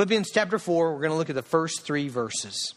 Philippians 0.00 0.30
chapter 0.30 0.58
4, 0.58 0.94
we're 0.94 1.00
going 1.00 1.10
to 1.10 1.16
look 1.18 1.28
at 1.28 1.36
the 1.36 1.42
first 1.42 1.82
three 1.82 2.08
verses. 2.08 2.72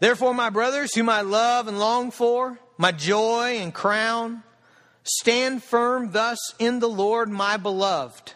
Therefore, 0.00 0.34
my 0.34 0.50
brothers, 0.50 0.92
whom 0.92 1.08
I 1.08 1.20
love 1.20 1.68
and 1.68 1.78
long 1.78 2.10
for, 2.10 2.58
my 2.76 2.90
joy 2.90 3.58
and 3.58 3.72
crown, 3.72 4.42
stand 5.04 5.62
firm 5.62 6.10
thus 6.10 6.38
in 6.58 6.80
the 6.80 6.88
Lord, 6.88 7.30
my 7.30 7.56
beloved. 7.56 8.32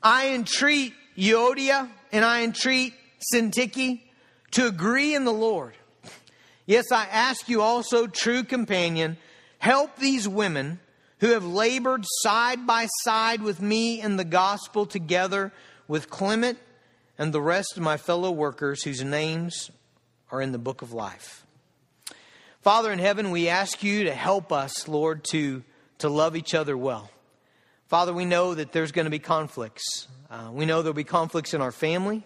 I 0.00 0.34
entreat 0.34 0.94
Euodia 1.18 1.90
and 2.12 2.24
I 2.24 2.44
entreat 2.44 2.94
Syntyche 3.34 4.02
to 4.52 4.68
agree 4.68 5.16
in 5.16 5.24
the 5.24 5.32
Lord. 5.32 5.74
Yes, 6.64 6.92
I 6.92 7.06
ask 7.06 7.48
you 7.48 7.60
also, 7.60 8.06
true 8.06 8.44
companion, 8.44 9.16
help 9.58 9.96
these 9.96 10.28
women 10.28 10.78
who 11.18 11.30
have 11.30 11.44
labored 11.44 12.04
side 12.22 12.68
by 12.68 12.86
side 13.02 13.42
with 13.42 13.60
me 13.60 14.00
in 14.00 14.16
the 14.16 14.24
gospel 14.24 14.86
together 14.86 15.52
with 15.88 16.10
Clement 16.10 16.58
and 17.18 17.32
the 17.32 17.40
rest 17.40 17.76
of 17.76 17.82
my 17.82 17.96
fellow 17.96 18.30
workers 18.30 18.82
whose 18.82 19.02
names 19.02 19.70
are 20.30 20.40
in 20.40 20.52
the 20.52 20.58
book 20.58 20.82
of 20.82 20.92
life. 20.92 21.46
Father 22.60 22.90
in 22.90 22.98
heaven, 22.98 23.30
we 23.30 23.48
ask 23.48 23.82
you 23.82 24.04
to 24.04 24.14
help 24.14 24.52
us, 24.52 24.88
Lord, 24.88 25.24
to, 25.30 25.62
to 25.98 26.08
love 26.08 26.36
each 26.36 26.54
other 26.54 26.76
well. 26.76 27.10
Father, 27.86 28.12
we 28.12 28.24
know 28.24 28.54
that 28.54 28.72
there's 28.72 28.90
going 28.90 29.04
to 29.04 29.10
be 29.10 29.20
conflicts. 29.20 30.08
Uh, 30.28 30.50
we 30.52 30.66
know 30.66 30.82
there'll 30.82 30.92
be 30.92 31.04
conflicts 31.04 31.54
in 31.54 31.60
our 31.62 31.70
family. 31.70 32.24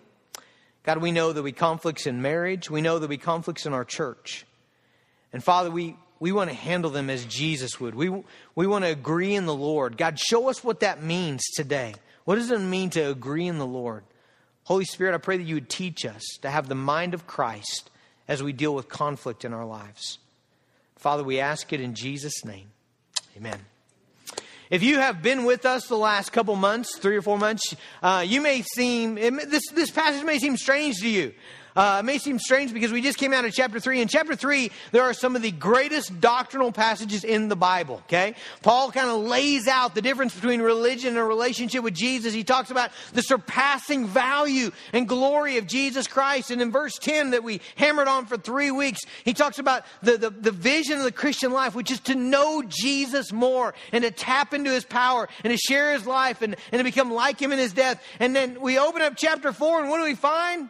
God, 0.82 0.98
we 0.98 1.12
know 1.12 1.34
there'll 1.34 1.44
be 1.44 1.52
conflicts 1.52 2.06
in 2.06 2.22
marriage. 2.22 2.70
We 2.70 2.80
know 2.80 2.98
there'll 2.98 3.08
be 3.08 3.18
conflicts 3.18 3.66
in 3.66 3.74
our 3.74 3.84
church. 3.84 4.46
And 5.34 5.44
Father, 5.44 5.70
we, 5.70 5.96
we 6.18 6.32
want 6.32 6.48
to 6.48 6.56
handle 6.56 6.90
them 6.90 7.10
as 7.10 7.26
Jesus 7.26 7.78
would. 7.78 7.94
We, 7.94 8.08
we 8.54 8.66
want 8.66 8.84
to 8.86 8.90
agree 8.90 9.34
in 9.34 9.44
the 9.44 9.54
Lord. 9.54 9.98
God, 9.98 10.18
show 10.18 10.48
us 10.48 10.64
what 10.64 10.80
that 10.80 11.02
means 11.02 11.42
today. 11.54 11.94
What 12.30 12.36
does 12.36 12.52
it 12.52 12.60
mean 12.60 12.90
to 12.90 13.10
agree 13.10 13.48
in 13.48 13.58
the 13.58 13.66
Lord? 13.66 14.04
Holy 14.62 14.84
Spirit, 14.84 15.16
I 15.16 15.18
pray 15.18 15.36
that 15.36 15.42
you 15.42 15.56
would 15.56 15.68
teach 15.68 16.06
us 16.06 16.22
to 16.42 16.48
have 16.48 16.68
the 16.68 16.76
mind 16.76 17.12
of 17.12 17.26
Christ 17.26 17.90
as 18.28 18.40
we 18.40 18.52
deal 18.52 18.72
with 18.72 18.88
conflict 18.88 19.44
in 19.44 19.52
our 19.52 19.64
lives. 19.64 20.20
Father, 20.94 21.24
we 21.24 21.40
ask 21.40 21.72
it 21.72 21.80
in 21.80 21.96
Jesus' 21.96 22.44
name. 22.44 22.68
Amen. 23.36 23.58
If 24.70 24.84
you 24.84 25.00
have 25.00 25.22
been 25.22 25.42
with 25.42 25.66
us 25.66 25.88
the 25.88 25.96
last 25.96 26.30
couple 26.30 26.54
months, 26.54 26.96
three 26.98 27.16
or 27.16 27.22
four 27.22 27.36
months, 27.36 27.74
uh, 28.00 28.24
you 28.24 28.40
may 28.40 28.62
seem, 28.62 29.16
this, 29.16 29.64
this 29.74 29.90
passage 29.90 30.22
may 30.22 30.38
seem 30.38 30.56
strange 30.56 30.98
to 31.00 31.08
you. 31.08 31.34
Uh, 31.80 32.00
it 32.00 32.02
may 32.02 32.18
seem 32.18 32.38
strange 32.38 32.74
because 32.74 32.92
we 32.92 33.00
just 33.00 33.16
came 33.16 33.32
out 33.32 33.46
of 33.46 33.54
chapter 33.54 33.80
3. 33.80 34.02
In 34.02 34.06
chapter 34.06 34.36
3, 34.36 34.70
there 34.92 35.02
are 35.02 35.14
some 35.14 35.34
of 35.34 35.40
the 35.40 35.50
greatest 35.50 36.20
doctrinal 36.20 36.72
passages 36.72 37.24
in 37.24 37.48
the 37.48 37.56
Bible, 37.56 38.02
okay? 38.04 38.34
Paul 38.60 38.92
kind 38.92 39.08
of 39.08 39.22
lays 39.22 39.66
out 39.66 39.94
the 39.94 40.02
difference 40.02 40.34
between 40.34 40.60
religion 40.60 41.08
and 41.08 41.18
a 41.18 41.24
relationship 41.24 41.82
with 41.82 41.94
Jesus. 41.94 42.34
He 42.34 42.44
talks 42.44 42.70
about 42.70 42.90
the 43.14 43.22
surpassing 43.22 44.06
value 44.06 44.72
and 44.92 45.08
glory 45.08 45.56
of 45.56 45.66
Jesus 45.66 46.06
Christ. 46.06 46.50
And 46.50 46.60
in 46.60 46.70
verse 46.70 46.98
10 46.98 47.30
that 47.30 47.42
we 47.42 47.62
hammered 47.76 48.08
on 48.08 48.26
for 48.26 48.36
three 48.36 48.70
weeks, 48.70 49.00
he 49.24 49.32
talks 49.32 49.58
about 49.58 49.86
the, 50.02 50.18
the, 50.18 50.28
the 50.28 50.52
vision 50.52 50.98
of 50.98 51.04
the 51.04 51.12
Christian 51.12 51.50
life, 51.50 51.74
which 51.74 51.90
is 51.90 52.00
to 52.00 52.14
know 52.14 52.62
Jesus 52.62 53.32
more 53.32 53.72
and 53.90 54.04
to 54.04 54.10
tap 54.10 54.52
into 54.52 54.70
his 54.70 54.84
power 54.84 55.30
and 55.44 55.50
to 55.50 55.56
share 55.56 55.94
his 55.94 56.04
life 56.06 56.42
and, 56.42 56.56
and 56.72 56.80
to 56.80 56.84
become 56.84 57.10
like 57.10 57.40
him 57.40 57.52
in 57.52 57.58
his 57.58 57.72
death. 57.72 58.04
And 58.18 58.36
then 58.36 58.60
we 58.60 58.78
open 58.78 59.00
up 59.00 59.14
chapter 59.16 59.50
4, 59.50 59.80
and 59.80 59.88
what 59.88 59.96
do 59.96 60.04
we 60.04 60.14
find? 60.14 60.68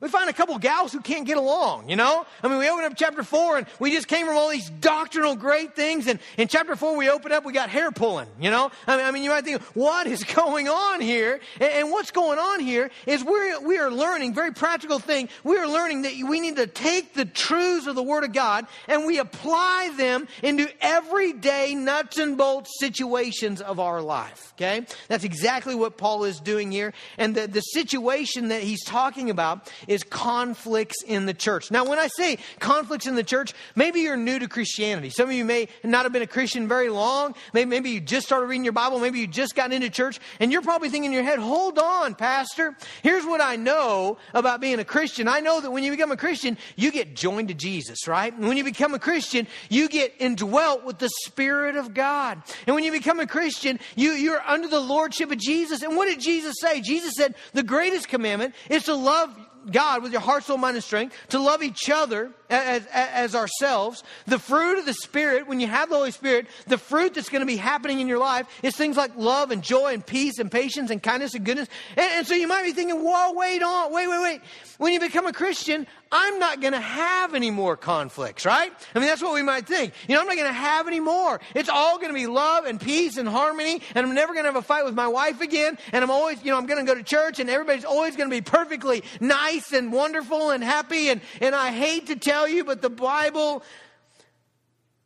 We 0.00 0.08
find 0.08 0.30
a 0.30 0.32
couple 0.32 0.56
gals 0.58 0.92
who 0.92 1.00
can't 1.00 1.26
get 1.26 1.36
along, 1.36 1.88
you 1.90 1.96
know? 1.96 2.24
I 2.42 2.48
mean, 2.48 2.58
we 2.58 2.68
open 2.70 2.86
up 2.86 2.94
chapter 2.96 3.22
four 3.22 3.58
and 3.58 3.66
we 3.78 3.92
just 3.92 4.08
came 4.08 4.26
from 4.26 4.36
all 4.36 4.48
these 4.48 4.70
doctrinal 4.70 5.36
great 5.36 5.76
things. 5.76 6.06
And 6.06 6.18
in 6.38 6.48
chapter 6.48 6.74
four, 6.74 6.96
we 6.96 7.10
open 7.10 7.32
up, 7.32 7.44
we 7.44 7.52
got 7.52 7.68
hair 7.68 7.90
pulling, 7.90 8.28
you 8.40 8.50
know? 8.50 8.70
I 8.86 8.96
mean, 8.96 9.06
I 9.06 9.10
mean 9.10 9.22
you 9.22 9.30
might 9.30 9.44
think, 9.44 9.60
what 9.76 10.06
is 10.06 10.24
going 10.34 10.68
on 10.68 11.02
here? 11.02 11.40
And, 11.60 11.72
and 11.72 11.90
what's 11.90 12.10
going 12.10 12.38
on 12.38 12.60
here 12.60 12.90
is 13.06 13.22
we're, 13.22 13.60
we 13.60 13.78
are 13.78 13.90
learning, 13.90 14.32
very 14.32 14.52
practical 14.52 14.98
thing, 14.98 15.28
we 15.44 15.58
are 15.58 15.68
learning 15.68 16.02
that 16.02 16.14
we 16.26 16.40
need 16.40 16.56
to 16.56 16.66
take 16.66 17.12
the 17.12 17.26
truths 17.26 17.86
of 17.86 17.94
the 17.94 18.02
Word 18.02 18.24
of 18.24 18.32
God 18.32 18.66
and 18.88 19.04
we 19.04 19.18
apply 19.18 19.92
them 19.98 20.28
into 20.42 20.66
everyday 20.80 21.74
nuts 21.74 22.16
and 22.16 22.38
bolts 22.38 22.70
situations 22.78 23.60
of 23.60 23.78
our 23.78 24.00
life, 24.00 24.54
okay? 24.56 24.86
That's 25.08 25.24
exactly 25.24 25.74
what 25.74 25.98
Paul 25.98 26.24
is 26.24 26.40
doing 26.40 26.72
here. 26.72 26.94
And 27.18 27.34
the, 27.34 27.46
the 27.46 27.60
situation 27.60 28.48
that 28.48 28.62
he's 28.62 28.82
talking 28.82 29.28
about 29.28 29.70
is 29.90 30.04
conflicts 30.04 31.02
in 31.02 31.26
the 31.26 31.34
church. 31.34 31.72
Now, 31.72 31.84
when 31.84 31.98
I 31.98 32.06
say 32.06 32.38
conflicts 32.60 33.08
in 33.08 33.16
the 33.16 33.24
church, 33.24 33.52
maybe 33.74 34.00
you're 34.00 34.16
new 34.16 34.38
to 34.38 34.46
Christianity. 34.46 35.10
Some 35.10 35.28
of 35.28 35.34
you 35.34 35.44
may 35.44 35.66
not 35.82 36.04
have 36.04 36.12
been 36.12 36.22
a 36.22 36.28
Christian 36.28 36.68
very 36.68 36.88
long. 36.88 37.34
Maybe, 37.52 37.68
maybe 37.68 37.90
you 37.90 38.00
just 38.00 38.24
started 38.24 38.46
reading 38.46 38.62
your 38.62 38.72
Bible. 38.72 39.00
Maybe 39.00 39.18
you 39.18 39.26
just 39.26 39.56
got 39.56 39.72
into 39.72 39.90
church. 39.90 40.20
And 40.38 40.52
you're 40.52 40.62
probably 40.62 40.90
thinking 40.90 41.10
in 41.10 41.12
your 41.12 41.24
head, 41.24 41.40
hold 41.40 41.76
on, 41.80 42.14
Pastor. 42.14 42.76
Here's 43.02 43.26
what 43.26 43.40
I 43.40 43.56
know 43.56 44.18
about 44.32 44.60
being 44.60 44.78
a 44.78 44.84
Christian. 44.84 45.26
I 45.26 45.40
know 45.40 45.60
that 45.60 45.72
when 45.72 45.82
you 45.82 45.90
become 45.90 46.12
a 46.12 46.16
Christian, 46.16 46.56
you 46.76 46.92
get 46.92 47.16
joined 47.16 47.48
to 47.48 47.54
Jesus, 47.54 48.06
right? 48.06 48.32
And 48.32 48.46
when 48.46 48.56
you 48.56 48.62
become 48.62 48.94
a 48.94 49.00
Christian, 49.00 49.48
you 49.68 49.88
get 49.88 50.14
indwelt 50.20 50.84
with 50.84 50.98
the 50.98 51.10
Spirit 51.24 51.74
of 51.74 51.94
God. 51.94 52.40
And 52.68 52.76
when 52.76 52.84
you 52.84 52.92
become 52.92 53.18
a 53.18 53.26
Christian, 53.26 53.80
you, 53.96 54.12
you're 54.12 54.42
under 54.46 54.68
the 54.68 54.78
Lordship 54.78 55.32
of 55.32 55.38
Jesus. 55.38 55.82
And 55.82 55.96
what 55.96 56.06
did 56.06 56.20
Jesus 56.20 56.54
say? 56.60 56.80
Jesus 56.80 57.14
said, 57.16 57.34
the 57.54 57.64
greatest 57.64 58.06
commandment 58.06 58.54
is 58.68 58.84
to 58.84 58.94
love 58.94 59.36
God 59.70 60.02
with 60.02 60.12
your 60.12 60.20
heart, 60.20 60.44
soul, 60.44 60.56
mind, 60.56 60.76
and 60.76 60.84
strength, 60.84 61.16
to 61.30 61.40
love 61.40 61.62
each 61.62 61.90
other 61.90 62.32
as, 62.50 62.86
as, 62.92 63.34
ourselves. 63.34 64.02
The 64.26 64.38
fruit 64.38 64.78
of 64.78 64.86
the 64.86 64.94
Spirit, 64.94 65.46
when 65.46 65.60
you 65.60 65.66
have 65.66 65.88
the 65.88 65.96
Holy 65.96 66.10
Spirit, 66.10 66.46
the 66.66 66.78
fruit 66.78 67.14
that's 67.14 67.28
going 67.28 67.40
to 67.40 67.46
be 67.46 67.56
happening 67.56 68.00
in 68.00 68.08
your 68.08 68.18
life 68.18 68.46
is 68.62 68.76
things 68.76 68.96
like 68.96 69.16
love 69.16 69.50
and 69.50 69.62
joy 69.62 69.94
and 69.94 70.04
peace 70.04 70.38
and 70.38 70.50
patience 70.50 70.90
and 70.90 71.02
kindness 71.02 71.34
and 71.34 71.44
goodness. 71.44 71.68
And, 71.96 72.10
and 72.12 72.26
so 72.26 72.34
you 72.34 72.48
might 72.48 72.64
be 72.64 72.72
thinking, 72.72 73.02
whoa, 73.02 73.32
wait 73.32 73.62
on, 73.62 73.92
wait, 73.92 74.08
wait, 74.08 74.22
wait. 74.22 74.40
When 74.78 74.92
you 74.92 75.00
become 75.00 75.26
a 75.26 75.32
Christian, 75.32 75.86
I'm 76.12 76.40
not 76.40 76.60
going 76.60 76.72
to 76.72 76.80
have 76.80 77.34
any 77.34 77.52
more 77.52 77.76
conflicts, 77.76 78.44
right? 78.44 78.72
I 78.94 78.98
mean, 78.98 79.06
that's 79.06 79.22
what 79.22 79.32
we 79.32 79.42
might 79.42 79.66
think. 79.66 79.92
You 80.08 80.14
know, 80.16 80.22
I'm 80.22 80.26
not 80.26 80.36
going 80.36 80.48
to 80.48 80.52
have 80.52 80.88
any 80.88 80.98
more. 80.98 81.40
It's 81.54 81.68
all 81.68 81.98
going 81.98 82.08
to 82.08 82.14
be 82.14 82.26
love 82.26 82.64
and 82.64 82.80
peace 82.80 83.16
and 83.16 83.28
harmony, 83.28 83.80
and 83.94 84.06
I'm 84.06 84.14
never 84.14 84.32
going 84.32 84.44
to 84.44 84.48
have 84.48 84.56
a 84.56 84.62
fight 84.62 84.84
with 84.84 84.94
my 84.94 85.06
wife 85.06 85.40
again, 85.40 85.78
and 85.92 86.02
I'm 86.02 86.10
always, 86.10 86.42
you 86.42 86.50
know, 86.50 86.58
I'm 86.58 86.66
going 86.66 86.84
to 86.84 86.90
go 86.90 86.96
to 86.96 87.04
church, 87.04 87.38
and 87.38 87.48
everybody's 87.48 87.84
always 87.84 88.16
going 88.16 88.28
to 88.28 88.34
be 88.34 88.40
perfectly 88.40 89.04
nice 89.20 89.72
and 89.72 89.92
wonderful 89.92 90.50
and 90.50 90.64
happy, 90.64 91.10
and, 91.10 91.20
and 91.40 91.54
I 91.54 91.70
hate 91.70 92.08
to 92.08 92.16
tell 92.16 92.39
you, 92.48 92.64
but 92.64 92.82
the 92.82 92.90
Bible 92.90 93.62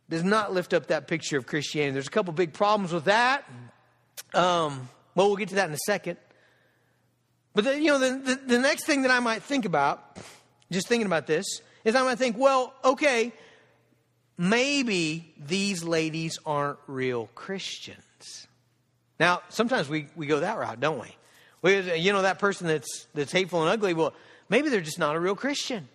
does 0.09 0.25
not 0.25 0.53
lift 0.53 0.75
up 0.75 0.89
that 0.89 1.09
picture 1.09 1.39
of 1.39 1.47
Christianity. 1.47 1.93
There's 1.93 2.09
a 2.09 2.11
couple 2.11 2.33
big 2.33 2.53
problems 2.53 2.93
with 2.93 3.05
that. 3.05 3.49
Um, 4.35 4.89
well, 5.15 5.29
we'll 5.29 5.37
get 5.37 5.51
to 5.51 5.55
that 5.57 5.69
in 5.69 5.75
a 5.75 5.79
second. 5.87 6.19
But 7.55 7.81
you 7.81 7.87
know, 7.87 7.99
the, 7.99 8.19
the, 8.19 8.41
the 8.55 8.59
next 8.59 8.85
thing 8.85 9.03
that 9.03 9.11
I 9.11 9.21
might 9.21 9.43
think 9.43 9.65
about 9.65 10.19
just 10.75 10.89
thinking 10.89 11.07
about 11.07 11.27
this, 11.27 11.47
is 11.85 11.95
I 11.95 12.03
might 12.03 12.19
think, 12.19 12.37
well, 12.39 12.75
okay, 12.85 13.33
maybe 14.37 15.33
these 15.39 15.85
ladies 15.85 16.39
aren't 16.45 16.79
real 16.87 17.29
Christians. 17.35 18.47
Now, 19.19 19.43
sometimes 19.49 19.89
we, 19.89 20.09
we 20.17 20.27
go 20.27 20.41
that 20.41 20.59
route, 20.59 20.81
don't 20.81 21.01
we? 21.01 21.17
we? 21.63 21.99
You 21.99 22.13
know, 22.13 22.23
that 22.23 22.39
person 22.39 22.67
that's, 22.67 23.07
that's 23.15 23.33
hateful 23.33 23.63
and 23.63 23.71
ugly, 23.71 23.95
well, 23.95 24.13
maybe 24.49 24.69
they're 24.69 24.81
just 24.81 24.99
not 24.99 25.15
a 25.15 25.21
real 25.21 25.37
Christian. 25.37 25.89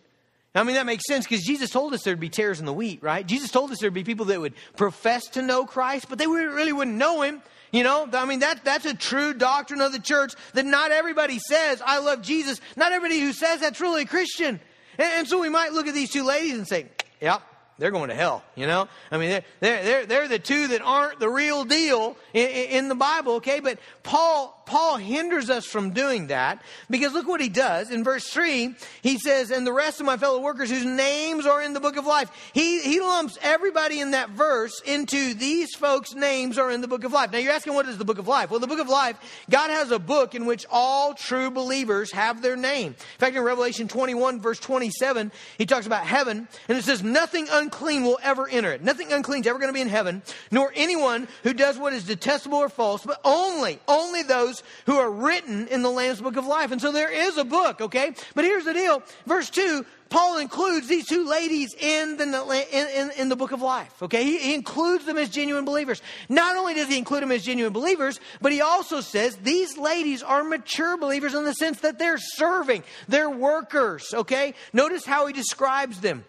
I 0.55 0.63
mean, 0.63 0.75
that 0.75 0.85
makes 0.85 1.05
sense 1.05 1.25
because 1.25 1.43
Jesus 1.43 1.69
told 1.69 1.93
us 1.93 2.01
there'd 2.03 2.19
be 2.19 2.29
tares 2.29 2.59
in 2.59 2.65
the 2.65 2.73
wheat, 2.73 3.03
right? 3.03 3.25
Jesus 3.25 3.51
told 3.51 3.71
us 3.71 3.79
there'd 3.79 3.93
be 3.93 4.03
people 4.03 4.25
that 4.25 4.41
would 4.41 4.53
profess 4.75 5.27
to 5.29 5.43
know 5.43 5.65
Christ, 5.65 6.07
but 6.09 6.17
they 6.17 6.25
really 6.25 6.73
wouldn't 6.73 6.97
know 6.97 7.21
him. 7.21 7.41
You 7.71 7.83
know, 7.83 8.09
I 8.11 8.25
mean, 8.25 8.39
that, 8.39 8.65
that's 8.65 8.85
a 8.85 8.95
true 8.95 9.33
doctrine 9.35 9.79
of 9.79 9.91
the 9.91 9.99
church 9.99 10.33
that 10.53 10.65
not 10.65 10.91
everybody 10.91 11.37
says, 11.37 11.83
I 11.85 11.99
love 11.99 12.23
Jesus. 12.23 12.59
Not 12.75 12.91
everybody 12.91 13.19
who 13.19 13.31
says 13.31 13.59
that's 13.59 13.79
really 13.79 14.03
a 14.03 14.07
Christian. 14.07 14.59
And, 14.97 15.13
and 15.19 15.27
so 15.27 15.39
we 15.39 15.49
might 15.49 15.71
look 15.71 15.85
at 15.85 15.93
these 15.93 16.09
two 16.09 16.23
ladies 16.23 16.57
and 16.57 16.67
say, 16.67 16.87
yep, 17.21 17.43
they're 17.79 17.91
going 17.91 18.09
to 18.09 18.15
hell, 18.15 18.43
you 18.55 18.67
know? 18.67 18.87
I 19.09 19.17
mean, 19.17 19.29
they're, 19.61 19.83
they're, 19.83 20.05
they're, 20.05 20.27
the 20.27 20.37
two 20.37 20.67
that 20.67 20.81
aren't 20.81 21.19
the 21.19 21.29
real 21.29 21.63
deal 21.63 22.17
in, 22.33 22.47
in 22.47 22.89
the 22.89 22.95
Bible, 22.95 23.35
okay? 23.35 23.61
But 23.61 23.79
Paul, 24.03 24.61
Paul 24.65 24.97
hinders 24.97 25.49
us 25.49 25.65
from 25.65 25.91
doing 25.91 26.27
that 26.27 26.61
because 26.89 27.13
look 27.13 27.27
what 27.27 27.39
he 27.39 27.47
does. 27.47 27.89
In 27.89 28.03
verse 28.03 28.29
3, 28.29 28.75
he 29.01 29.17
says, 29.17 29.49
And 29.49 29.65
the 29.65 29.73
rest 29.73 30.01
of 30.01 30.05
my 30.05 30.17
fellow 30.17 30.41
workers 30.41 30.69
whose 30.69 30.85
names 30.85 31.45
are 31.45 31.61
in 31.61 31.73
the 31.73 31.79
book 31.79 31.95
of 31.95 32.05
life. 32.05 32.29
He, 32.53 32.81
he 32.81 32.99
lumps 32.99 33.37
everybody 33.41 34.01
in 34.01 34.11
that 34.11 34.31
verse 34.31 34.81
into 34.81 35.33
these 35.33 35.73
folks' 35.73 36.13
names 36.13 36.57
are 36.57 36.69
in 36.69 36.81
the 36.81 36.87
book 36.87 37.05
of 37.05 37.13
life. 37.13 37.31
Now 37.31 37.39
you're 37.39 37.53
asking, 37.53 37.73
what 37.73 37.87
is 37.87 37.97
the 37.97 38.05
book 38.05 38.19
of 38.19 38.27
life? 38.27 38.51
Well, 38.51 38.59
the 38.59 38.67
book 38.67 38.79
of 38.79 38.89
life, 38.89 39.17
God 39.49 39.69
has 39.69 39.91
a 39.91 39.99
book 39.99 40.35
in 40.35 40.45
which 40.45 40.65
all 40.69 41.13
true 41.13 41.49
believers 41.49 42.11
have 42.11 42.41
their 42.41 42.57
name. 42.57 42.87
In 42.87 43.19
fact, 43.19 43.37
in 43.37 43.41
Revelation 43.41 43.87
21, 43.87 44.41
verse 44.41 44.59
27, 44.59 45.31
he 45.57 45.65
talks 45.65 45.87
about 45.87 46.05
heaven, 46.05 46.47
and 46.67 46.77
it 46.77 46.83
says, 46.83 47.01
Nothing 47.01 47.47
unclean 47.49 47.68
will 48.03 48.19
ever 48.21 48.47
enter 48.47 48.71
it. 48.71 48.83
Nothing 48.83 49.11
unclean 49.11 49.41
is 49.41 49.47
ever 49.47 49.59
going 49.59 49.69
to 49.69 49.73
be 49.73 49.81
in 49.81 49.89
heaven, 49.89 50.21
nor 50.51 50.71
anyone 50.75 51.27
who 51.43 51.53
does 51.53 51.77
what 51.77 51.93
is 51.93 52.03
detestable 52.03 52.57
or 52.57 52.69
false, 52.69 53.05
but 53.05 53.19
only, 53.23 53.79
only 53.87 54.23
those 54.23 54.63
who 54.85 54.97
are 54.97 55.11
written 55.11 55.67
in 55.67 55.81
the 55.81 55.89
Lamb's 55.89 56.21
book 56.21 56.37
of 56.37 56.45
life. 56.45 56.71
And 56.71 56.81
so 56.81 56.91
there 56.91 57.11
is 57.11 57.37
a 57.37 57.43
book, 57.43 57.81
okay? 57.81 58.13
But 58.35 58.45
here's 58.45 58.65
the 58.65 58.73
deal. 58.73 59.03
Verse 59.25 59.49
2, 59.49 59.85
Paul 60.09 60.39
includes 60.39 60.87
these 60.87 61.05
two 61.05 61.27
ladies 61.27 61.73
in 61.79 62.17
the, 62.17 62.67
in, 62.71 62.87
in, 62.87 63.11
in 63.11 63.29
the 63.29 63.35
book 63.35 63.51
of 63.51 63.61
life. 63.61 64.01
Okay, 64.01 64.23
he, 64.23 64.39
he, 64.39 64.53
includes 64.55 65.05
them 65.05 65.17
as 65.17 65.29
genuine 65.29 65.65
believers. 65.65 66.01
Not 66.27 66.57
only 66.57 66.73
does 66.73 66.87
he 66.87 66.97
include 66.97 67.21
them 67.21 67.31
as 67.31 67.43
genuine 67.43 67.73
believers, 67.73 68.19
but 68.41 68.51
he 68.51 68.61
also 68.61 69.01
says 69.01 69.35
these 69.37 69.77
ladies 69.77 70.23
are 70.23 70.43
mature 70.43 70.97
believers 70.97 71.35
in 71.35 71.45
the 71.45 71.53
sense 71.53 71.81
that 71.81 71.99
they're 71.99 72.17
serving, 72.17 72.83
they're 73.07 73.29
workers. 73.29 74.13
Okay, 74.13 74.55
notice 74.73 75.05
how 75.05 75.27
he 75.27 75.33
describes 75.33 76.01
them. 76.01 76.25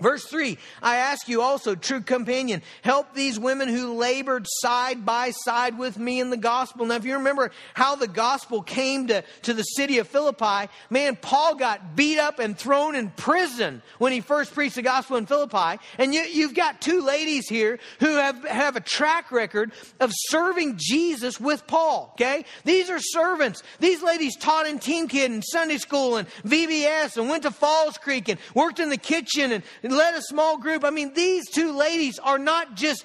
Verse 0.00 0.24
3 0.24 0.58
I 0.82 0.96
ask 0.96 1.28
you 1.28 1.42
also, 1.42 1.74
true 1.74 2.00
companion, 2.00 2.62
help 2.82 3.14
these 3.14 3.38
women 3.38 3.68
who 3.68 3.94
labored 3.94 4.46
side 4.48 5.04
by 5.04 5.30
side 5.30 5.78
with 5.78 5.98
me 5.98 6.20
in 6.20 6.30
the 6.30 6.36
gospel. 6.36 6.86
Now, 6.86 6.96
if 6.96 7.04
you 7.04 7.14
remember 7.14 7.50
how 7.74 7.96
the 7.96 8.06
gospel 8.06 8.62
came 8.62 9.08
to, 9.08 9.24
to 9.42 9.54
the 9.54 9.62
city 9.62 9.98
of 9.98 10.08
Philippi, 10.08 10.70
man, 10.90 11.16
Paul 11.16 11.56
got 11.56 11.96
beat 11.96 12.18
up 12.18 12.38
and 12.38 12.56
thrown 12.56 12.94
in 12.94 13.10
prison 13.10 13.82
when 13.98 14.12
he 14.12 14.20
first 14.20 14.54
preached 14.54 14.76
the 14.76 14.82
gospel 14.82 15.16
in 15.16 15.26
Philippi. 15.26 15.82
And 15.98 16.14
you, 16.14 16.22
you've 16.22 16.54
got 16.54 16.80
two 16.80 17.02
ladies 17.02 17.48
here 17.48 17.78
who 18.00 18.16
have, 18.16 18.44
have 18.44 18.76
a 18.76 18.80
track 18.80 19.32
record 19.32 19.72
of 20.00 20.12
serving 20.14 20.76
Jesus 20.76 21.40
with 21.40 21.66
Paul, 21.66 22.10
okay? 22.14 22.44
These 22.64 22.90
are 22.90 23.00
servants. 23.00 23.62
These 23.80 24.02
ladies 24.02 24.36
taught 24.36 24.66
in 24.66 24.78
Team 24.78 25.08
Kid 25.08 25.30
and 25.30 25.42
Sunday 25.44 25.78
school 25.78 26.16
and 26.16 26.28
VBS 26.44 27.16
and 27.16 27.28
went 27.28 27.42
to 27.42 27.50
Falls 27.50 27.98
Creek 27.98 28.28
and 28.28 28.38
worked 28.54 28.78
in 28.78 28.90
the 28.90 28.96
kitchen 28.96 29.50
and 29.50 29.64
led 29.90 30.14
a 30.14 30.22
small 30.22 30.58
group. 30.58 30.84
I 30.84 30.90
mean, 30.90 31.12
these 31.14 31.48
two 31.50 31.72
ladies 31.72 32.18
are 32.18 32.38
not 32.38 32.74
just 32.74 33.04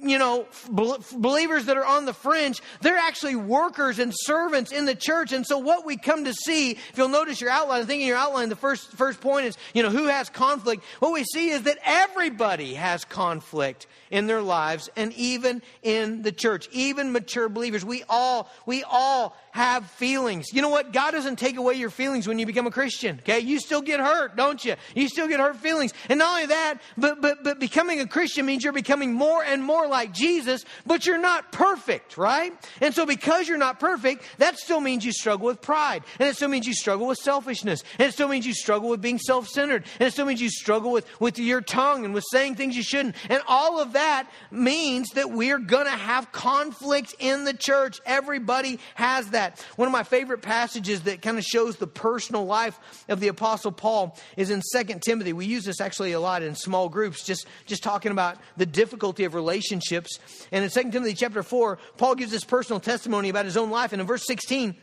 you 0.00 0.18
know, 0.18 0.46
believers 0.68 1.66
that 1.66 1.76
are 1.76 1.84
on 1.84 2.04
the 2.04 2.12
fringe, 2.12 2.60
they're 2.80 2.96
actually 2.96 3.36
workers 3.36 3.98
and 3.98 4.12
servants 4.14 4.70
in 4.70 4.84
the 4.84 4.94
church. 4.94 5.32
And 5.32 5.46
so 5.46 5.58
what 5.58 5.86
we 5.86 5.96
come 5.96 6.24
to 6.24 6.34
see, 6.34 6.72
if 6.72 6.92
you'll 6.96 7.08
notice 7.08 7.40
your 7.40 7.50
outline, 7.50 7.82
I 7.82 7.84
think 7.84 8.02
in 8.02 8.08
your 8.08 8.16
outline, 8.16 8.48
the 8.48 8.56
first, 8.56 8.92
first 8.92 9.20
point 9.20 9.46
is, 9.46 9.56
you 9.72 9.82
know, 9.82 9.90
who 9.90 10.06
has 10.06 10.28
conflict? 10.28 10.84
What 10.98 11.12
we 11.12 11.24
see 11.24 11.50
is 11.50 11.62
that 11.62 11.78
everybody 11.84 12.74
has 12.74 13.04
conflict 13.04 13.86
in 14.10 14.26
their 14.26 14.42
lives 14.42 14.90
and 14.96 15.12
even 15.14 15.62
in 15.82 16.22
the 16.22 16.32
church, 16.32 16.68
even 16.72 17.12
mature 17.12 17.48
believers. 17.48 17.84
We 17.84 18.04
all, 18.08 18.50
we 18.66 18.84
all 18.84 19.36
have 19.54 19.86
feelings. 19.86 20.52
You 20.52 20.62
know 20.62 20.68
what? 20.68 20.92
God 20.92 21.12
doesn't 21.12 21.36
take 21.36 21.56
away 21.56 21.74
your 21.74 21.88
feelings 21.88 22.26
when 22.26 22.40
you 22.40 22.46
become 22.46 22.66
a 22.66 22.72
Christian. 22.72 23.20
Okay. 23.20 23.38
You 23.38 23.60
still 23.60 23.82
get 23.82 24.00
hurt, 24.00 24.34
don't 24.34 24.64
you? 24.64 24.74
You 24.96 25.08
still 25.08 25.28
get 25.28 25.38
hurt 25.38 25.56
feelings. 25.58 25.94
And 26.08 26.18
not 26.18 26.30
only 26.30 26.46
that, 26.46 26.80
but, 26.96 27.20
but, 27.20 27.44
but 27.44 27.60
becoming 27.60 28.00
a 28.00 28.06
Christian 28.06 28.46
means 28.46 28.64
you're 28.64 28.72
becoming 28.72 29.12
more 29.12 29.44
and 29.44 29.62
more 29.62 29.86
like 29.86 30.12
Jesus, 30.12 30.64
but 30.86 31.06
you're 31.06 31.18
not 31.18 31.52
perfect, 31.52 32.18
right? 32.18 32.52
And 32.80 32.92
so 32.92 33.06
because 33.06 33.46
you're 33.46 33.56
not 33.56 33.78
perfect, 33.78 34.24
that 34.38 34.58
still 34.58 34.80
means 34.80 35.04
you 35.04 35.12
struggle 35.12 35.46
with 35.46 35.60
pride. 35.60 36.02
And 36.18 36.28
it 36.28 36.34
still 36.34 36.48
means 36.48 36.66
you 36.66 36.74
struggle 36.74 37.06
with 37.06 37.18
selfishness. 37.18 37.84
And 38.00 38.08
it 38.08 38.12
still 38.12 38.28
means 38.28 38.46
you 38.46 38.54
struggle 38.54 38.88
with 38.88 39.00
being 39.00 39.18
self-centered. 39.18 39.84
And 40.00 40.08
it 40.08 40.10
still 40.10 40.26
means 40.26 40.40
you 40.40 40.50
struggle 40.50 40.90
with, 40.90 41.06
with 41.20 41.38
your 41.38 41.60
tongue 41.60 42.04
and 42.04 42.12
with 42.12 42.24
saying 42.32 42.56
things 42.56 42.76
you 42.76 42.82
shouldn't. 42.82 43.14
And 43.28 43.42
all 43.46 43.78
of 43.78 43.92
that 43.92 44.28
means 44.50 45.10
that 45.10 45.30
we're 45.30 45.58
to 45.58 45.90
have 45.90 46.32
conflict 46.32 47.14
in 47.18 47.44
the 47.44 47.52
church. 47.52 48.00
Everybody 48.06 48.80
has 48.94 49.30
that. 49.30 49.43
One 49.76 49.86
of 49.86 49.92
my 49.92 50.02
favorite 50.02 50.42
passages 50.42 51.02
that 51.02 51.22
kind 51.22 51.38
of 51.38 51.44
shows 51.44 51.76
the 51.76 51.86
personal 51.86 52.44
life 52.44 52.78
of 53.08 53.20
the 53.20 53.28
apostle 53.28 53.72
Paul 53.72 54.16
is 54.36 54.50
in 54.50 54.62
2 54.72 54.84
Timothy. 55.00 55.32
We 55.32 55.46
use 55.46 55.64
this 55.64 55.80
actually 55.80 56.12
a 56.12 56.20
lot 56.20 56.42
in 56.42 56.54
small 56.54 56.88
groups, 56.88 57.24
just, 57.24 57.46
just 57.66 57.82
talking 57.82 58.12
about 58.12 58.38
the 58.56 58.66
difficulty 58.66 59.24
of 59.24 59.34
relationships. 59.34 60.18
And 60.52 60.64
in 60.64 60.70
2 60.70 60.90
Timothy 60.90 61.14
chapter 61.14 61.42
4, 61.42 61.78
Paul 61.96 62.14
gives 62.14 62.30
this 62.30 62.44
personal 62.44 62.80
testimony 62.80 63.28
about 63.28 63.44
his 63.44 63.56
own 63.56 63.70
life. 63.70 63.92
And 63.92 64.00
in 64.00 64.06
verse 64.06 64.26
16, 64.26 64.76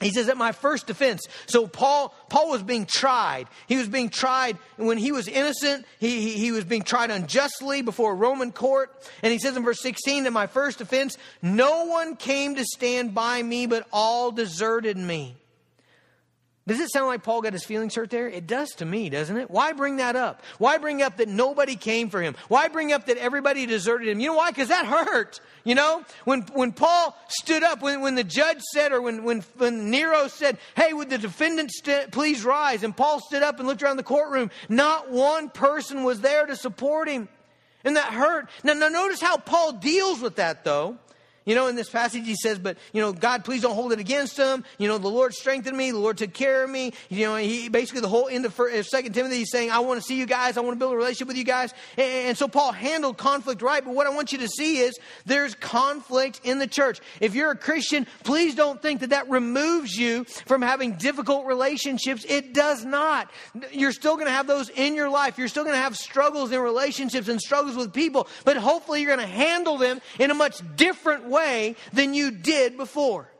he 0.00 0.10
says, 0.10 0.28
at 0.28 0.36
my 0.36 0.52
first 0.52 0.86
defense. 0.86 1.26
So 1.46 1.66
Paul, 1.66 2.14
Paul 2.28 2.50
was 2.50 2.62
being 2.62 2.86
tried. 2.86 3.48
He 3.66 3.76
was 3.76 3.88
being 3.88 4.10
tried 4.10 4.56
when 4.76 4.96
he 4.96 5.10
was 5.10 5.26
innocent. 5.26 5.86
He, 5.98 6.20
he, 6.20 6.32
he, 6.38 6.52
was 6.52 6.64
being 6.64 6.82
tried 6.82 7.10
unjustly 7.10 7.82
before 7.82 8.12
a 8.12 8.14
Roman 8.14 8.52
court. 8.52 8.92
And 9.22 9.32
he 9.32 9.38
says 9.38 9.56
in 9.56 9.64
verse 9.64 9.80
16, 9.80 10.26
at 10.26 10.32
my 10.32 10.46
first 10.46 10.78
defense, 10.78 11.18
no 11.42 11.86
one 11.86 12.14
came 12.14 12.54
to 12.54 12.64
stand 12.64 13.12
by 13.12 13.42
me, 13.42 13.66
but 13.66 13.86
all 13.92 14.30
deserted 14.30 14.96
me. 14.96 15.34
Does 16.68 16.80
it 16.80 16.92
sound 16.92 17.06
like 17.06 17.22
Paul 17.22 17.40
got 17.40 17.54
his 17.54 17.64
feelings 17.64 17.94
hurt 17.94 18.10
there? 18.10 18.28
It 18.28 18.46
does 18.46 18.68
to 18.72 18.84
me, 18.84 19.08
doesn't 19.08 19.34
it? 19.34 19.50
Why 19.50 19.72
bring 19.72 19.96
that 19.96 20.16
up? 20.16 20.42
Why 20.58 20.76
bring 20.76 21.00
up 21.00 21.16
that 21.16 21.26
nobody 21.26 21.76
came 21.76 22.10
for 22.10 22.20
him? 22.20 22.36
Why 22.48 22.68
bring 22.68 22.92
up 22.92 23.06
that 23.06 23.16
everybody 23.16 23.64
deserted 23.64 24.06
him? 24.06 24.20
You 24.20 24.28
know 24.28 24.34
why? 24.34 24.50
Because 24.50 24.68
that 24.68 24.84
hurt. 24.84 25.40
You 25.64 25.74
know, 25.74 26.04
when, 26.24 26.42
when 26.52 26.72
Paul 26.72 27.16
stood 27.28 27.62
up, 27.62 27.80
when, 27.80 28.02
when 28.02 28.16
the 28.16 28.24
judge 28.24 28.60
said, 28.74 28.92
or 28.92 29.00
when, 29.00 29.24
when, 29.24 29.40
when 29.56 29.90
Nero 29.90 30.28
said, 30.28 30.58
hey, 30.76 30.92
would 30.92 31.08
the 31.08 31.16
defendant 31.16 31.72
st- 31.72 32.10
please 32.10 32.44
rise? 32.44 32.82
And 32.82 32.94
Paul 32.94 33.20
stood 33.20 33.42
up 33.42 33.58
and 33.58 33.66
looked 33.66 33.82
around 33.82 33.96
the 33.96 34.02
courtroom. 34.02 34.50
Not 34.68 35.10
one 35.10 35.48
person 35.48 36.04
was 36.04 36.20
there 36.20 36.44
to 36.44 36.54
support 36.54 37.08
him. 37.08 37.30
And 37.82 37.96
that 37.96 38.12
hurt. 38.12 38.50
Now, 38.62 38.74
now 38.74 38.88
notice 38.88 39.22
how 39.22 39.38
Paul 39.38 39.72
deals 39.72 40.20
with 40.20 40.36
that, 40.36 40.64
though. 40.64 40.98
You 41.48 41.54
know, 41.54 41.66
in 41.68 41.76
this 41.76 41.88
passage, 41.88 42.26
he 42.26 42.36
says, 42.36 42.58
but, 42.58 42.76
you 42.92 43.00
know, 43.00 43.10
God, 43.10 43.42
please 43.42 43.62
don't 43.62 43.74
hold 43.74 43.94
it 43.94 43.98
against 43.98 44.36
him. 44.36 44.66
You 44.76 44.86
know, 44.86 44.98
the 44.98 45.08
Lord 45.08 45.32
strengthened 45.32 45.74
me. 45.74 45.90
The 45.90 45.98
Lord 45.98 46.18
took 46.18 46.34
care 46.34 46.62
of 46.62 46.68
me. 46.68 46.92
You 47.08 47.24
know, 47.24 47.36
he 47.36 47.70
basically 47.70 48.02
the 48.02 48.08
whole 48.08 48.28
end 48.28 48.44
of 48.44 48.60
uh, 48.60 48.82
Second 48.82 49.14
Timothy, 49.14 49.38
he's 49.38 49.50
saying, 49.50 49.70
I 49.70 49.78
want 49.78 49.98
to 49.98 50.06
see 50.06 50.18
you 50.18 50.26
guys. 50.26 50.58
I 50.58 50.60
want 50.60 50.74
to 50.74 50.78
build 50.78 50.92
a 50.92 50.96
relationship 50.98 51.28
with 51.28 51.38
you 51.38 51.44
guys. 51.44 51.72
And, 51.96 52.28
and 52.28 52.36
so 52.36 52.48
Paul 52.48 52.72
handled 52.72 53.16
conflict 53.16 53.62
right. 53.62 53.82
But 53.82 53.94
what 53.94 54.06
I 54.06 54.10
want 54.10 54.30
you 54.30 54.36
to 54.40 54.48
see 54.48 54.76
is 54.76 54.98
there's 55.24 55.54
conflict 55.54 56.42
in 56.44 56.58
the 56.58 56.66
church. 56.66 57.00
If 57.18 57.34
you're 57.34 57.52
a 57.52 57.56
Christian, 57.56 58.06
please 58.24 58.54
don't 58.54 58.82
think 58.82 59.00
that 59.00 59.08
that 59.10 59.30
removes 59.30 59.96
you 59.96 60.24
from 60.24 60.60
having 60.60 60.96
difficult 60.96 61.46
relationships. 61.46 62.26
It 62.28 62.52
does 62.52 62.84
not. 62.84 63.30
You're 63.72 63.92
still 63.92 64.16
going 64.16 64.26
to 64.26 64.32
have 64.32 64.46
those 64.46 64.68
in 64.68 64.94
your 64.94 65.08
life. 65.08 65.38
You're 65.38 65.48
still 65.48 65.64
going 65.64 65.76
to 65.76 65.80
have 65.80 65.96
struggles 65.96 66.52
in 66.52 66.60
relationships 66.60 67.28
and 67.28 67.40
struggles 67.40 67.74
with 67.74 67.94
people. 67.94 68.28
But 68.44 68.58
hopefully 68.58 69.00
you're 69.00 69.16
going 69.16 69.26
to 69.26 69.34
handle 69.34 69.78
them 69.78 70.02
in 70.18 70.30
a 70.30 70.34
much 70.34 70.60
different 70.76 71.24
way 71.24 71.37
way 71.38 71.76
than 71.92 72.14
you 72.14 72.30
did 72.30 72.76
before. 72.76 73.30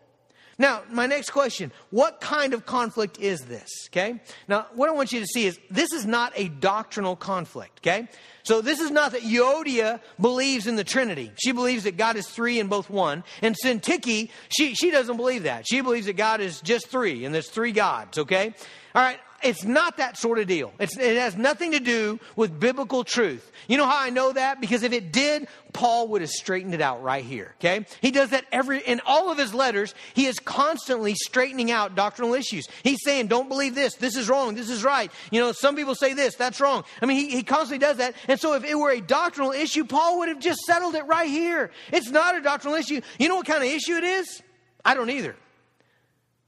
Now, 0.61 0.83
my 0.91 1.07
next 1.07 1.31
question 1.31 1.71
what 1.91 2.21
kind 2.21 2.53
of 2.53 2.67
conflict 2.67 3.19
is 3.21 3.41
this? 3.43 3.71
Okay? 3.91 4.21
Now, 4.49 4.67
what 4.75 4.89
I 4.89 4.93
want 4.93 5.13
you 5.13 5.21
to 5.21 5.27
see 5.27 5.47
is 5.47 5.59
this 5.71 5.93
is 5.93 6.05
not 6.05 6.33
a 6.35 6.49
doctrinal 6.49 7.17
conflict. 7.17 7.81
Okay? 7.81 8.09
So, 8.49 8.63
this 8.63 8.81
is 8.81 8.91
not 8.91 9.13
that 9.13 9.21
Euodia 9.21 10.01
believes 10.19 10.67
in 10.67 10.77
the 10.77 10.83
Trinity. 10.83 11.31
She 11.39 11.53
believes 11.53 11.85
that 11.85 11.99
God 11.99 12.17
is 12.17 12.27
three 12.27 12.59
and 12.61 12.71
both 12.71 12.89
one. 12.89 13.23
And 13.43 13.55
Syntyche, 13.63 14.31
she, 14.49 14.75
she 14.75 14.91
doesn't 14.91 15.19
believe 15.19 15.43
that. 15.43 15.67
She 15.69 15.83
believes 15.83 16.07
that 16.07 16.17
God 16.17 16.41
is 16.41 16.63
just 16.63 16.87
three 16.87 17.27
and 17.27 17.35
there's 17.35 17.51
three 17.51 17.73
gods. 17.73 18.17
Okay? 18.17 18.55
All 18.95 19.03
right, 19.03 19.21
it's 19.43 19.65
not 19.65 19.99
that 19.99 20.17
sort 20.17 20.39
of 20.39 20.47
deal. 20.47 20.73
It's, 20.81 20.97
it 20.97 21.17
has 21.17 21.37
nothing 21.37 21.73
to 21.73 21.81
do 21.81 22.19
with 22.35 22.59
biblical 22.59 23.05
truth. 23.05 23.53
You 23.69 23.77
know 23.77 23.87
how 23.87 24.01
I 24.01 24.11
know 24.11 24.33
that? 24.33 24.61
Because 24.61 24.83
if 24.83 24.93
it 24.93 25.13
did, 25.13 25.47
Paul 25.73 26.09
would 26.09 26.23
have 26.23 26.31
straightened 26.31 26.75
it 26.75 26.81
out 26.81 27.03
right 27.03 27.25
here. 27.25 27.55
Okay? 27.61 27.87
He 28.01 28.11
does 28.11 28.31
that 28.31 28.47
every, 28.51 28.79
in 28.81 29.01
all 29.07 29.31
of 29.31 29.39
his 29.39 29.55
letters, 29.55 29.95
he 30.15 30.27
is 30.27 30.39
constantly 30.41 31.15
straightening 31.15 31.71
out 31.71 31.95
doctrinal 31.95 32.35
issues. 32.35 32.67
He's 32.83 32.99
saying, 33.05 33.29
don't 33.29 33.49
believe 33.49 33.75
this. 33.75 33.95
This 33.95 34.17
is 34.17 34.29
wrong. 34.29 34.55
This 34.55 34.71
is 34.71 34.83
right. 34.83 35.11
You 35.31 35.41
know, 35.41 35.53
some 35.53 35.77
people 35.77 35.95
say 35.95 36.15
this. 36.15 36.35
That's 36.35 36.61
wrong. 36.61 36.85
I 37.01 37.07
mean, 37.07 37.19
he, 37.19 37.37
he 37.37 37.43
constantly 37.43 37.79
does 37.79 37.99
that. 37.99 38.15
And 38.27 38.38
so 38.39 38.55
if 38.55 38.65
it 38.65 38.75
were 38.75 38.91
a 38.91 39.01
doctrinal 39.01 39.53
issue, 39.53 39.85
Paul 39.85 40.19
would 40.19 40.29
have 40.29 40.41
just 40.41 40.61
settled 40.61 40.95
it 40.95 41.07
right 41.07 41.29
here. 41.29 41.71
It's 41.93 42.11
not 42.11 42.37
a 42.37 42.41
doctrinal 42.41 42.79
issue. 42.79 43.01
You 43.19 43.29
know 43.29 43.37
what 43.37 43.47
kind 43.47 43.63
of 43.63 43.69
issue 43.69 43.95
it 43.95 44.05
is? 44.05 44.43
I 44.85 44.95
don't 44.95 45.11
either. 45.11 45.37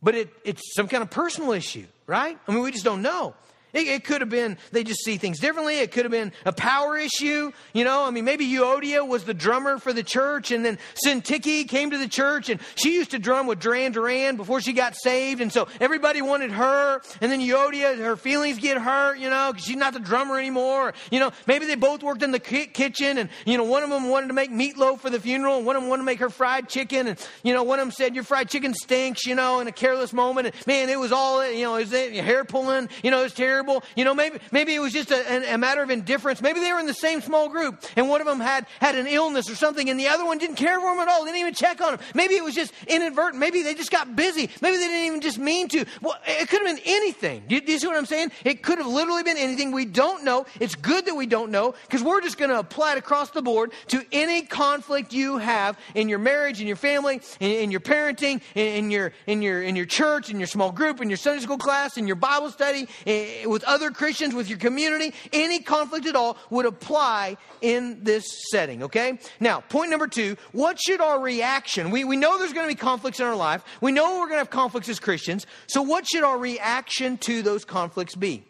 But 0.02 0.14
it, 0.14 0.30
it's 0.44 0.74
some 0.74 0.88
kind 0.88 1.02
of 1.02 1.10
personal 1.10 1.52
issue 1.52 1.86
right? 2.10 2.36
I 2.48 2.52
mean, 2.52 2.62
we 2.62 2.72
just 2.72 2.84
don't 2.84 3.02
know. 3.02 3.34
It, 3.72 3.86
it, 3.86 4.04
could 4.04 4.20
have 4.20 4.30
been 4.30 4.58
they 4.72 4.82
just 4.82 5.04
see 5.04 5.16
things 5.16 5.38
differently. 5.38 5.78
It 5.78 5.92
could 5.92 6.04
have 6.04 6.12
been 6.12 6.32
a 6.44 6.52
power 6.52 6.96
issue. 6.96 7.52
You 7.72 7.84
know, 7.84 8.04
I 8.04 8.10
mean, 8.10 8.24
maybe 8.24 8.46
Euodia 8.46 9.06
was 9.06 9.24
the 9.24 9.34
drummer 9.34 9.78
for 9.78 9.92
the 9.92 10.02
church, 10.02 10.50
and 10.50 10.64
then 10.64 10.78
Syntyche 11.04 11.68
came 11.68 11.90
to 11.90 11.98
the 11.98 12.08
church, 12.08 12.48
and 12.48 12.60
she 12.74 12.94
used 12.94 13.12
to 13.12 13.18
drum 13.18 13.46
with 13.46 13.60
Duran 13.60 13.92
Duran 13.92 14.36
before 14.36 14.60
she 14.60 14.72
got 14.72 14.96
saved, 14.96 15.40
and 15.40 15.52
so 15.52 15.68
everybody 15.80 16.22
wanted 16.22 16.50
her. 16.52 17.00
And 17.20 17.30
then 17.30 17.40
Euodia, 17.40 17.96
her 17.98 18.16
feelings 18.16 18.58
get 18.58 18.78
hurt, 18.78 19.18
you 19.18 19.30
know, 19.30 19.52
because 19.52 19.64
she's 19.64 19.76
not 19.76 19.92
the 19.92 20.00
drummer 20.00 20.38
anymore. 20.38 20.94
You 21.10 21.20
know, 21.20 21.32
maybe 21.46 21.66
they 21.66 21.76
both 21.76 22.02
worked 22.02 22.22
in 22.22 22.32
the 22.32 22.40
kitchen, 22.40 23.18
and 23.18 23.28
you 23.44 23.56
know, 23.56 23.64
one 23.64 23.82
of 23.82 23.90
them 23.90 24.08
wanted 24.08 24.28
to 24.28 24.34
make 24.34 24.50
meatloaf 24.50 25.00
for 25.00 25.10
the 25.10 25.20
funeral, 25.20 25.58
and 25.58 25.66
one 25.66 25.76
of 25.76 25.82
them 25.82 25.90
wanted 25.90 26.02
to 26.02 26.06
make 26.06 26.18
her 26.18 26.30
fried 26.30 26.68
chicken, 26.68 27.06
and 27.06 27.28
you 27.42 27.52
know, 27.52 27.62
one 27.62 27.78
of 27.78 27.86
them 27.86 27.92
said 27.92 28.14
your 28.14 28.24
fried 28.24 28.48
chicken 28.48 28.74
stinks, 28.74 29.26
you 29.26 29.34
know, 29.34 29.60
in 29.60 29.68
a 29.68 29.72
careless 29.72 30.12
moment. 30.12 30.48
And 30.48 30.66
man, 30.66 30.88
it 30.88 30.98
was 30.98 31.12
all 31.12 31.48
you 31.48 31.64
know, 31.64 31.76
it 31.76 31.88
hair 31.90 32.44
pulling, 32.44 32.88
you 33.02 33.10
know, 33.10 33.20
it 33.20 33.24
was 33.24 33.34
terrible 33.34 33.59
terrible. 33.60 33.84
You 33.96 34.04
know, 34.04 34.14
maybe, 34.14 34.38
maybe 34.52 34.74
it 34.74 34.78
was 34.78 34.92
just 34.92 35.10
a, 35.10 35.54
a, 35.54 35.58
matter 35.58 35.82
of 35.82 35.90
indifference. 35.90 36.40
Maybe 36.40 36.60
they 36.60 36.72
were 36.72 36.78
in 36.78 36.86
the 36.86 36.94
same 36.94 37.20
small 37.20 37.48
group 37.48 37.82
and 37.96 38.08
one 38.08 38.20
of 38.20 38.26
them 38.26 38.40
had, 38.40 38.66
had 38.80 38.94
an 38.94 39.06
illness 39.06 39.50
or 39.50 39.54
something 39.54 39.90
and 39.90 40.00
the 40.00 40.08
other 40.08 40.24
one 40.24 40.38
didn't 40.38 40.56
care 40.56 40.80
for 40.80 40.90
them 40.90 41.00
at 41.00 41.08
all. 41.08 41.24
They 41.24 41.32
didn't 41.32 41.40
even 41.40 41.54
check 41.54 41.80
on 41.80 41.96
them. 41.96 42.00
Maybe 42.14 42.34
it 42.34 42.44
was 42.44 42.54
just 42.54 42.72
inadvertent. 42.86 43.38
Maybe 43.38 43.62
they 43.62 43.74
just 43.74 43.90
got 43.90 44.16
busy. 44.16 44.48
Maybe 44.62 44.76
they 44.78 44.88
didn't 44.88 45.06
even 45.06 45.20
just 45.20 45.38
mean 45.38 45.68
to. 45.68 45.84
Well, 46.00 46.16
it 46.26 46.48
could 46.48 46.66
have 46.66 46.76
been 46.76 46.84
anything. 46.86 47.44
Do 47.48 47.56
you, 47.56 47.60
do 47.60 47.72
you 47.72 47.78
see 47.78 47.86
what 47.86 47.96
I'm 47.96 48.06
saying? 48.06 48.32
It 48.44 48.62
could 48.62 48.78
have 48.78 48.86
literally 48.86 49.22
been 49.22 49.36
anything. 49.36 49.72
We 49.72 49.84
don't 49.84 50.24
know. 50.24 50.46
It's 50.58 50.74
good 50.74 51.06
that 51.06 51.14
we 51.14 51.26
don't 51.26 51.50
know 51.50 51.74
because 51.82 52.02
we're 52.02 52.20
just 52.22 52.38
going 52.38 52.50
to 52.50 52.58
apply 52.58 52.92
it 52.92 52.98
across 52.98 53.30
the 53.30 53.42
board 53.42 53.72
to 53.88 54.04
any 54.12 54.42
conflict 54.42 55.12
you 55.12 55.38
have 55.38 55.78
in 55.94 56.08
your 56.08 56.18
marriage, 56.18 56.60
in 56.60 56.66
your 56.66 56.76
family, 56.76 57.20
in, 57.40 57.50
in 57.50 57.70
your 57.70 57.80
parenting, 57.80 58.40
in, 58.54 58.84
in, 58.84 58.90
your, 58.90 59.12
in, 59.26 59.42
your, 59.42 59.62
in 59.62 59.76
your 59.76 59.86
church, 59.86 60.30
in 60.30 60.38
your 60.38 60.46
small 60.46 60.72
group, 60.72 61.00
in 61.02 61.10
your 61.10 61.18
Sunday 61.18 61.42
school 61.42 61.58
class, 61.58 61.98
in 61.98 62.06
your 62.06 62.16
Bible 62.16 62.50
study, 62.50 62.88
in, 63.04 63.49
with 63.50 63.64
other 63.64 63.90
Christians, 63.90 64.32
with 64.32 64.48
your 64.48 64.58
community. 64.58 65.12
Any 65.32 65.60
conflict 65.60 66.06
at 66.06 66.14
all 66.14 66.38
would 66.50 66.66
apply 66.66 67.36
in 67.60 68.02
this 68.04 68.24
setting, 68.50 68.84
okay? 68.84 69.18
Now, 69.40 69.60
point 69.60 69.90
number 69.90 70.06
two 70.06 70.36
what 70.52 70.80
should 70.80 71.00
our 71.00 71.20
reaction? 71.20 71.90
We, 71.90 72.04
we 72.04 72.16
know 72.16 72.38
there's 72.38 72.52
going 72.52 72.68
to 72.68 72.74
be 72.74 72.78
conflicts 72.78 73.20
in 73.20 73.26
our 73.26 73.36
life. 73.36 73.62
We 73.80 73.92
know 73.92 74.12
we're 74.12 74.26
going 74.26 74.32
to 74.32 74.38
have 74.38 74.50
conflicts 74.50 74.88
as 74.88 75.00
Christians. 75.00 75.46
So, 75.66 75.82
what 75.82 76.06
should 76.08 76.22
our 76.22 76.38
reaction 76.38 77.18
to 77.18 77.42
those 77.42 77.64
conflicts 77.64 78.14
be? 78.14 78.44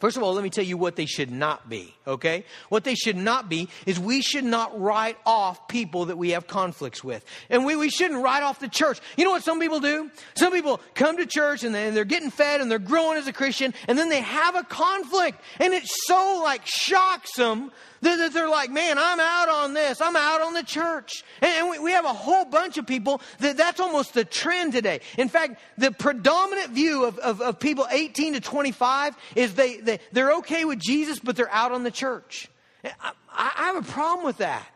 First 0.00 0.16
of 0.16 0.22
all, 0.22 0.32
let 0.32 0.42
me 0.42 0.50
tell 0.50 0.64
you 0.64 0.76
what 0.76 0.96
they 0.96 1.06
should 1.06 1.30
not 1.30 1.68
be, 1.68 1.94
okay? 2.06 2.44
What 2.68 2.84
they 2.84 2.94
should 2.94 3.16
not 3.16 3.48
be 3.48 3.68
is 3.86 3.98
we 3.98 4.22
should 4.22 4.44
not 4.44 4.78
write 4.80 5.16
off 5.24 5.68
people 5.68 6.06
that 6.06 6.16
we 6.16 6.30
have 6.30 6.46
conflicts 6.46 7.02
with. 7.04 7.24
And 7.50 7.64
we, 7.64 7.76
we 7.76 7.90
shouldn't 7.90 8.22
write 8.22 8.42
off 8.42 8.60
the 8.60 8.68
church. 8.68 9.00
You 9.16 9.24
know 9.24 9.30
what 9.30 9.44
some 9.44 9.60
people 9.60 9.80
do? 9.80 10.10
Some 10.34 10.52
people 10.52 10.80
come 10.94 11.16
to 11.16 11.26
church 11.26 11.64
and, 11.64 11.74
they, 11.74 11.88
and 11.88 11.96
they're 11.96 12.04
getting 12.04 12.30
fed 12.30 12.60
and 12.60 12.70
they're 12.70 12.78
growing 12.78 13.18
as 13.18 13.26
a 13.26 13.32
Christian 13.32 13.74
and 13.88 13.98
then 13.98 14.08
they 14.08 14.20
have 14.20 14.56
a 14.56 14.64
conflict 14.64 15.40
and 15.58 15.72
it 15.72 15.84
so 15.86 16.40
like 16.44 16.66
shocks 16.66 17.34
them 17.36 17.70
that 18.02 18.32
they're 18.32 18.48
like, 18.48 18.70
man, 18.70 18.98
I'm 18.98 19.20
out 19.20 19.48
on 19.48 19.74
this. 19.74 20.00
I'm 20.00 20.16
out 20.16 20.40
on 20.40 20.54
the 20.54 20.62
church. 20.62 21.22
And 21.40 21.82
we 21.82 21.92
have 21.92 22.04
a 22.04 22.12
whole 22.12 22.44
bunch 22.44 22.76
of 22.76 22.86
people 22.86 23.22
that 23.38 23.56
that's 23.56 23.78
almost 23.80 24.14
the 24.14 24.24
trend 24.24 24.72
today. 24.72 25.00
In 25.16 25.28
fact, 25.28 25.60
the 25.78 25.92
predominant 25.92 26.70
view 26.70 27.04
of, 27.04 27.18
of, 27.18 27.40
of 27.40 27.60
people 27.60 27.86
18 27.90 28.34
to 28.34 28.40
25 28.40 29.16
is 29.36 29.54
they, 29.54 29.76
they, 29.76 30.00
they're 30.10 30.32
okay 30.38 30.64
with 30.64 30.80
Jesus, 30.80 31.20
but 31.20 31.36
they're 31.36 31.52
out 31.52 31.70
on 31.70 31.84
the 31.84 31.91
church. 31.92 32.48
I, 32.84 33.12
I 33.32 33.64
have 33.66 33.76
a 33.76 33.82
problem 33.82 34.26
with 34.26 34.38
that. 34.38 34.66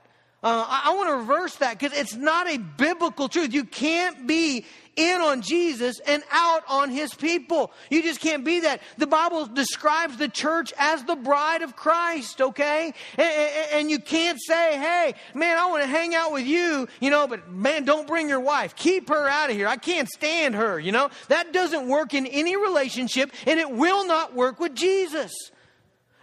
Uh, 0.42 0.64
I, 0.68 0.90
I 0.90 0.96
want 0.96 1.08
to 1.08 1.16
reverse 1.16 1.56
that 1.56 1.78
because 1.78 1.98
it's 1.98 2.14
not 2.14 2.48
a 2.48 2.58
biblical 2.58 3.28
truth. 3.28 3.52
You 3.52 3.64
can't 3.64 4.26
be 4.26 4.64
in 4.94 5.20
on 5.20 5.42
Jesus 5.42 6.00
and 6.06 6.22
out 6.30 6.62
on 6.68 6.90
his 6.90 7.12
people. 7.14 7.70
You 7.90 8.02
just 8.02 8.20
can't 8.20 8.44
be 8.44 8.60
that. 8.60 8.80
The 8.96 9.06
Bible 9.06 9.46
describes 9.46 10.16
the 10.16 10.28
church 10.28 10.72
as 10.78 11.04
the 11.04 11.16
bride 11.16 11.62
of 11.62 11.76
Christ, 11.76 12.40
okay? 12.40 12.94
And, 13.18 13.52
and, 13.72 13.90
you 13.90 13.98
can't 13.98 14.38
say, 14.40 14.78
hey, 14.78 15.14
man, 15.34 15.58
I 15.58 15.66
want 15.66 15.82
to 15.82 15.88
hang 15.88 16.14
out 16.14 16.32
with 16.32 16.46
you, 16.46 16.88
you 17.00 17.10
know, 17.10 17.26
but 17.26 17.50
man, 17.50 17.84
don't 17.84 18.06
bring 18.06 18.28
your 18.28 18.40
wife. 18.40 18.74
Keep 18.76 19.08
her 19.08 19.28
out 19.28 19.50
of 19.50 19.56
here. 19.56 19.68
I 19.68 19.76
can't 19.76 20.08
stand 20.08 20.54
her, 20.54 20.78
you 20.78 20.92
know? 20.92 21.10
That 21.28 21.52
doesn't 21.52 21.88
work 21.88 22.14
in 22.14 22.26
any 22.26 22.56
relationship 22.56 23.32
and 23.46 23.60
it 23.60 23.70
will 23.70 24.06
not 24.06 24.34
work 24.34 24.60
with 24.60 24.74
Jesus. 24.74 25.32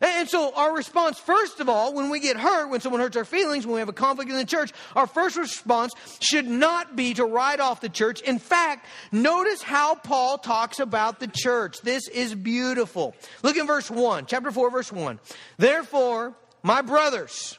And 0.03 0.27
so 0.27 0.53
our 0.53 0.75
response, 0.75 1.17
first 1.17 1.61
of 1.61 1.69
all, 1.69 1.93
when 1.93 2.09
we 2.09 2.19
get 2.19 2.35
hurt, 2.35 2.69
when 2.69 2.81
someone 2.81 2.99
hurts 2.99 3.15
our 3.15 3.23
feelings, 3.23 3.65
when 3.65 3.75
we 3.75 3.79
have 3.79 3.87
a 3.87 3.93
conflict 3.93 4.29
in 4.29 4.35
the 4.35 4.43
church, 4.43 4.73
our 4.97 5.07
first 5.07 5.37
response 5.37 5.93
should 6.19 6.45
not 6.45 6.97
be 6.97 7.13
to 7.13 7.23
write 7.23 7.61
off 7.61 7.79
the 7.79 7.87
church. 7.87 8.19
In 8.19 8.37
fact, 8.37 8.85
notice 9.13 9.63
how 9.63 9.95
Paul 9.95 10.37
talks 10.37 10.81
about 10.81 11.21
the 11.21 11.27
church. 11.27 11.79
This 11.81 12.09
is 12.09 12.35
beautiful. 12.35 13.15
Look 13.43 13.55
in 13.55 13.65
verse 13.65 13.89
1, 13.89 14.25
chapter 14.25 14.51
4, 14.51 14.71
verse 14.71 14.91
1. 14.91 15.21
Therefore, 15.57 16.35
my 16.63 16.81
brothers, 16.81 17.57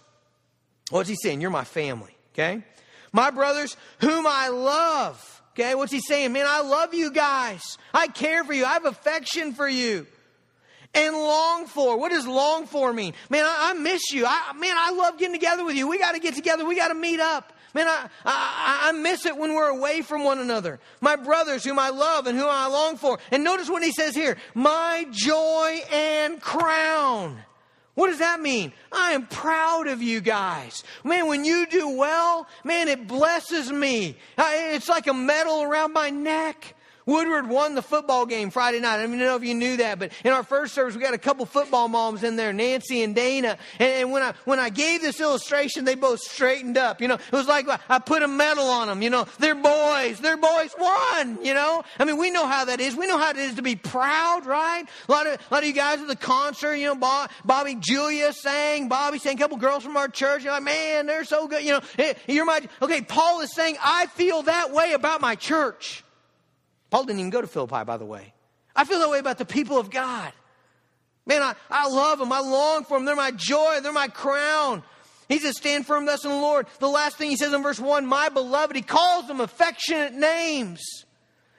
what's 0.91 1.09
he 1.09 1.17
saying? 1.17 1.41
You're 1.41 1.51
my 1.51 1.65
family, 1.65 2.15
okay? 2.35 2.63
My 3.11 3.31
brothers, 3.31 3.75
whom 4.01 4.27
I 4.27 4.49
love. 4.49 5.31
Okay, 5.53 5.75
what's 5.77 5.93
he 5.93 6.01
saying? 6.01 6.33
Man, 6.33 6.47
I 6.47 6.61
love 6.61 6.93
you 6.93 7.11
guys. 7.11 7.79
I 7.95 8.09
care 8.09 8.45
for 8.45 8.53
you. 8.53 8.67
I 8.67 8.75
have 8.75 8.85
affection 8.85 9.55
for 9.55 9.69
you 9.69 10.07
and 10.95 11.15
long 11.15 11.67
for. 11.67 11.99
What 11.99 12.13
does 12.13 12.27
long 12.27 12.67
for 12.67 12.93
mean? 12.93 13.15
Man, 13.31 13.45
I, 13.45 13.71
I 13.71 13.75
miss 13.75 14.13
you. 14.13 14.27
I, 14.27 14.53
man, 14.57 14.75
I 14.77 14.91
love 14.93 15.19
getting 15.19 15.35
together 15.35 15.65
with 15.65 15.77
you. 15.77 15.89
We 15.89 15.99
got 15.99 16.13
to 16.13 16.21
get 16.21 16.35
together. 16.35 16.65
We 16.65 16.77
got 16.77 16.89
to 16.89 16.95
meet 16.95 17.21
up. 17.21 17.53
Man, 17.75 17.89
I, 17.89 18.09
I, 18.25 18.89
I 18.89 18.93
miss 18.93 19.27
it 19.27 19.37
when 19.37 19.55
we're 19.55 19.69
away 19.69 20.03
from 20.03 20.23
one 20.23 20.39
another. 20.39 20.79
My 21.01 21.17
brothers, 21.17 21.65
whom 21.65 21.79
I 21.79 21.91
love 21.91 22.29
and 22.29 22.39
whom 22.39 22.49
I 22.49 22.69
long 22.69 22.97
for. 22.97 23.19
And 23.33 23.43
notice 23.43 23.69
what 23.69 23.83
he 23.83 23.91
says 23.91 24.15
here 24.15 24.37
my 24.55 25.07
joy 25.11 25.81
and 25.93 26.41
crown. 26.41 27.39
What 27.95 28.09
does 28.09 28.19
that 28.19 28.41
mean? 28.41 28.73
I 28.91 29.13
am 29.13 29.27
proud 29.27 29.87
of 29.87 30.03
you 30.03 30.21
guys. 30.21 30.83
Man, 31.05 31.29
when 31.29 31.45
you 31.45 31.67
do 31.67 31.97
well, 31.97 32.49
man, 32.65 32.89
it 32.89 33.07
blesses 33.07 33.71
me. 33.71 34.17
It's 34.37 34.89
like 34.89 35.07
a 35.07 35.15
medal 35.15 35.63
around 35.63 35.93
my 35.93 36.11
neck. 36.11 36.74
Woodward 37.07 37.49
won 37.49 37.75
the 37.75 37.83
football 37.83 38.25
game 38.25 38.51
Friday 38.51 38.81
night. 38.81 38.95
I 38.95 39.03
don't 39.03 39.15
even 39.15 39.19
know 39.19 39.37
if 39.37 39.45
you 39.45 39.55
knew 39.55 39.77
that, 39.77 39.99
but 39.99 40.13
in 40.25 40.33
our 40.33 40.43
first 40.43 40.75
service, 40.75 40.95
we 40.95 41.03
got 41.03 41.13
a 41.13 41.19
couple 41.19 41.45
football 41.45 41.89
moms 41.89 42.25
in 42.25 42.37
there, 42.37 42.53
Nancy 42.53 43.03
and 43.03 43.15
Dana. 43.15 43.59
And, 43.79 43.91
and, 43.91 44.13
when 44.13 44.23
I 44.23 44.33
when 44.45 44.59
I 44.59 44.71
gave 44.71 45.03
this 45.03 45.21
illustration, 45.21 45.85
they 45.85 45.97
both 45.97 46.21
straightened 46.21 46.79
up. 46.79 47.03
You 47.03 47.09
know, 47.09 47.15
it 47.15 47.33
was 47.33 47.47
like 47.47 47.69
I 47.91 47.99
put 47.99 48.23
a 48.23 48.29
medal 48.29 48.65
on 48.65 48.89
them. 48.89 49.03
You 49.03 49.11
know, 49.11 49.27
their 49.39 49.55
boys. 49.55 50.19
Their 50.21 50.39
boys 50.39 50.75
won. 50.79 51.45
You 51.45 51.53
know, 51.53 51.85
I 51.99 52.05
mean, 52.05 52.17
we 52.17 52.31
know 52.31 52.47
how 52.47 52.65
that 52.65 52.81
is. 52.81 52.97
We 52.97 53.07
know 53.07 53.19
how 53.19 53.31
it 53.31 53.37
is 53.37 53.57
to 53.57 53.63
be 53.63 53.77
proud, 53.77 54.47
right? 54.47 54.85
A 55.09 55.13
lot 55.13 55.27
of 55.27 55.35
a 55.35 55.55
lot 55.55 55.63
of 55.63 55.69
you 55.69 55.75
guys 55.75 56.01
at 56.01 56.09
the 56.09 56.17
concert. 56.17 56.77
You 56.77 56.87
know, 56.87 56.95
Bob, 56.95 57.31
Bobby 57.45 57.75
Julia 57.75 58.33
sang, 58.33 58.89
Bobby 58.89 59.19
sang, 59.19 59.37
a 59.37 59.39
couple 59.39 59.59
girls 59.59 59.83
from 59.83 59.97
our 59.99 60.09
church. 60.09 60.45
You're 60.45 60.55
like, 60.55 60.63
man, 60.63 61.05
they're 61.05 61.25
so 61.25 61.49
good. 61.49 61.65
You 61.65 61.73
know, 61.73 61.81
eh, 61.99 62.15
you're 62.27 62.47
my 62.47 62.63
okay. 62.81 63.03
Paul 63.03 63.43
is 63.43 63.55
saying, 63.55 63.77
I 63.83 64.07
feel 64.07 64.43
that 64.45 64.73
way 64.73 64.93
about 64.93 65.21
my 65.21 65.35
church. 65.35 66.05
Paul 66.95 67.03
didn't 67.03 67.19
even 67.19 67.31
go 67.31 67.41
to 67.41 67.49
Philippi, 67.49 67.83
by 67.83 67.97
the 67.97 68.05
way. 68.05 68.33
I 68.77 68.85
feel 68.85 69.01
that 69.01 69.11
way 69.11 69.19
about 69.19 69.37
the 69.37 69.45
people 69.45 69.81
of 69.81 69.91
God. 69.91 70.33
Man, 71.27 71.43
I, 71.43 71.57
I 71.69 71.89
love 71.89 72.21
them. 72.21 72.33
I 72.33 72.39
long 72.39 72.85
for 72.85 72.97
them. 72.97 73.05
They're 73.05 73.17
my 73.17 73.33
joy. 73.33 73.81
They're 73.83 73.93
my 73.93 74.07
crown. 74.07 74.85
He 75.29 75.41
says, 75.41 75.57
stand 75.57 75.89
firm 75.89 76.07
thus 76.07 76.23
in 76.23 76.31
the 76.31 76.37
Lord. 76.37 76.69
The 76.79 76.87
last 76.87 77.17
thing 77.17 77.31
he 77.31 77.37
says 77.37 77.53
in 77.53 77.65
verse 77.65 77.81
1, 77.81 78.07
my 78.07 78.29
beloved, 78.29 78.77
he 78.77 78.83
calls 78.83 79.27
them 79.27 79.41
affectionate 79.41 80.15
names. 80.15 81.05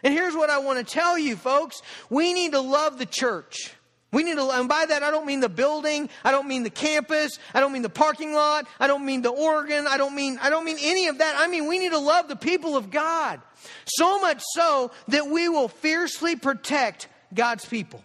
And 0.03 0.13
here's 0.13 0.35
what 0.35 0.49
I 0.49 0.59
want 0.59 0.79
to 0.79 0.85
tell 0.85 1.19
you, 1.19 1.35
folks. 1.35 1.81
We 2.09 2.31
need 2.31 2.53
to 2.53 2.61
love 2.61 2.97
the 2.97 3.05
church. 3.05 3.73
We 4.11 4.23
need 4.23 4.37
to, 4.37 4.49
and 4.49 4.69
by 4.69 4.85
that 4.85 5.03
I 5.03 5.11
don't 5.11 5.25
mean 5.25 5.41
the 5.41 5.49
building, 5.49 6.09
I 6.23 6.31
don't 6.31 6.47
mean 6.47 6.63
the 6.63 6.69
campus, 6.69 7.37
I 7.53 7.59
don't 7.59 7.73
mean 7.73 7.81
the 7.81 7.89
parking 7.89 8.33
lot, 8.33 8.67
I 8.79 8.87
don't 8.87 9.05
mean 9.05 9.21
the 9.21 9.29
organ, 9.29 9.87
I 9.87 9.97
don't 9.97 10.15
mean, 10.15 10.39
I 10.41 10.49
don't 10.49 10.63
mean 10.63 10.77
any 10.79 11.07
of 11.07 11.17
that. 11.17 11.35
I 11.37 11.47
mean 11.47 11.67
we 11.67 11.79
need 11.79 11.91
to 11.91 11.99
love 11.99 12.27
the 12.27 12.35
people 12.35 12.77
of 12.77 12.91
God. 12.91 13.41
So 13.85 14.21
much 14.21 14.41
so 14.53 14.91
that 15.09 15.27
we 15.27 15.49
will 15.49 15.67
fiercely 15.67 16.35
protect 16.35 17.09
God's 17.33 17.65
people 17.65 18.03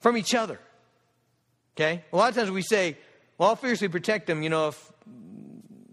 from 0.00 0.16
each 0.16 0.34
other. 0.34 0.58
Okay? 1.76 2.04
A 2.12 2.16
lot 2.16 2.30
of 2.30 2.34
times 2.34 2.50
we 2.50 2.62
say, 2.62 2.96
well, 3.36 3.50
I'll 3.50 3.56
fiercely 3.56 3.88
protect 3.88 4.26
them, 4.26 4.42
you 4.42 4.48
know, 4.48 4.68
if 4.68 4.92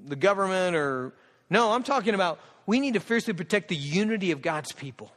the 0.05 0.15
government 0.15 0.75
or. 0.75 1.13
No, 1.49 1.71
I'm 1.71 1.83
talking 1.83 2.13
about 2.13 2.39
we 2.65 2.79
need 2.79 2.93
to 2.93 2.99
fiercely 2.99 3.33
protect 3.33 3.69
the 3.69 3.75
unity 3.75 4.31
of 4.31 4.41
God's 4.41 4.71
people. 4.71 5.11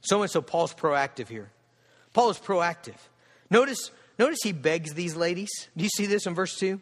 So 0.00 0.22
and 0.22 0.30
so, 0.30 0.40
Paul's 0.40 0.74
proactive 0.74 1.28
here. 1.28 1.50
Paul 2.12 2.30
is 2.30 2.38
proactive. 2.38 2.96
Notice, 3.50 3.90
notice 4.18 4.38
he 4.42 4.52
begs 4.52 4.94
these 4.94 5.16
ladies. 5.16 5.50
Do 5.76 5.84
you 5.84 5.90
see 5.90 6.06
this 6.06 6.26
in 6.26 6.34
verse 6.34 6.58
2? 6.58 6.80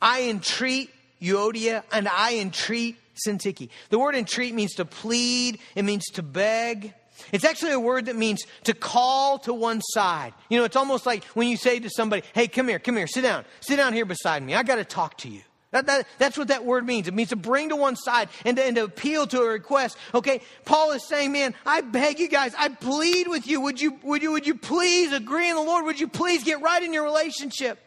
I 0.00 0.24
entreat 0.24 0.90
Euodia 1.20 1.82
and 1.92 2.08
I 2.08 2.36
entreat 2.38 2.96
Syntyche. 3.26 3.68
The 3.90 3.98
word 3.98 4.14
entreat 4.14 4.54
means 4.54 4.74
to 4.74 4.84
plead, 4.84 5.58
it 5.74 5.82
means 5.82 6.04
to 6.14 6.22
beg. 6.22 6.94
It's 7.32 7.44
actually 7.44 7.72
a 7.72 7.80
word 7.80 8.06
that 8.06 8.16
means 8.16 8.44
to 8.64 8.74
call 8.74 9.40
to 9.40 9.52
one 9.52 9.80
side. 9.80 10.32
You 10.48 10.58
know, 10.58 10.64
it's 10.64 10.76
almost 10.76 11.04
like 11.04 11.24
when 11.24 11.48
you 11.48 11.56
say 11.56 11.80
to 11.80 11.90
somebody, 11.90 12.22
hey, 12.32 12.46
come 12.46 12.68
here, 12.68 12.78
come 12.78 12.96
here, 12.96 13.08
sit 13.08 13.22
down, 13.22 13.44
sit 13.60 13.76
down 13.76 13.92
here 13.92 14.04
beside 14.04 14.42
me. 14.42 14.54
I 14.54 14.62
got 14.62 14.76
to 14.76 14.84
talk 14.84 15.18
to 15.18 15.28
you. 15.28 15.42
That, 15.70 15.86
that, 15.86 16.06
that's 16.18 16.38
what 16.38 16.48
that 16.48 16.64
word 16.64 16.86
means. 16.86 17.08
It 17.08 17.14
means 17.14 17.28
to 17.28 17.36
bring 17.36 17.68
to 17.68 17.76
one 17.76 17.94
side 17.94 18.30
and 18.46 18.56
to, 18.56 18.64
and 18.64 18.76
to 18.76 18.84
appeal 18.84 19.26
to 19.26 19.42
a 19.42 19.48
request. 19.48 19.98
Okay, 20.14 20.40
Paul 20.64 20.92
is 20.92 21.06
saying, 21.06 21.32
man, 21.32 21.54
I 21.66 21.82
beg 21.82 22.18
you 22.18 22.28
guys, 22.28 22.54
I 22.58 22.70
plead 22.70 23.28
with 23.28 23.46
you. 23.46 23.60
Would 23.60 23.80
you, 23.80 23.98
would 24.02 24.22
you, 24.22 24.32
would 24.32 24.46
you 24.46 24.54
please 24.54 25.12
agree 25.12 25.50
in 25.50 25.56
the 25.56 25.62
Lord? 25.62 25.84
Would 25.84 26.00
you 26.00 26.08
please 26.08 26.42
get 26.42 26.62
right 26.62 26.82
in 26.82 26.94
your 26.94 27.04
relationship? 27.04 27.78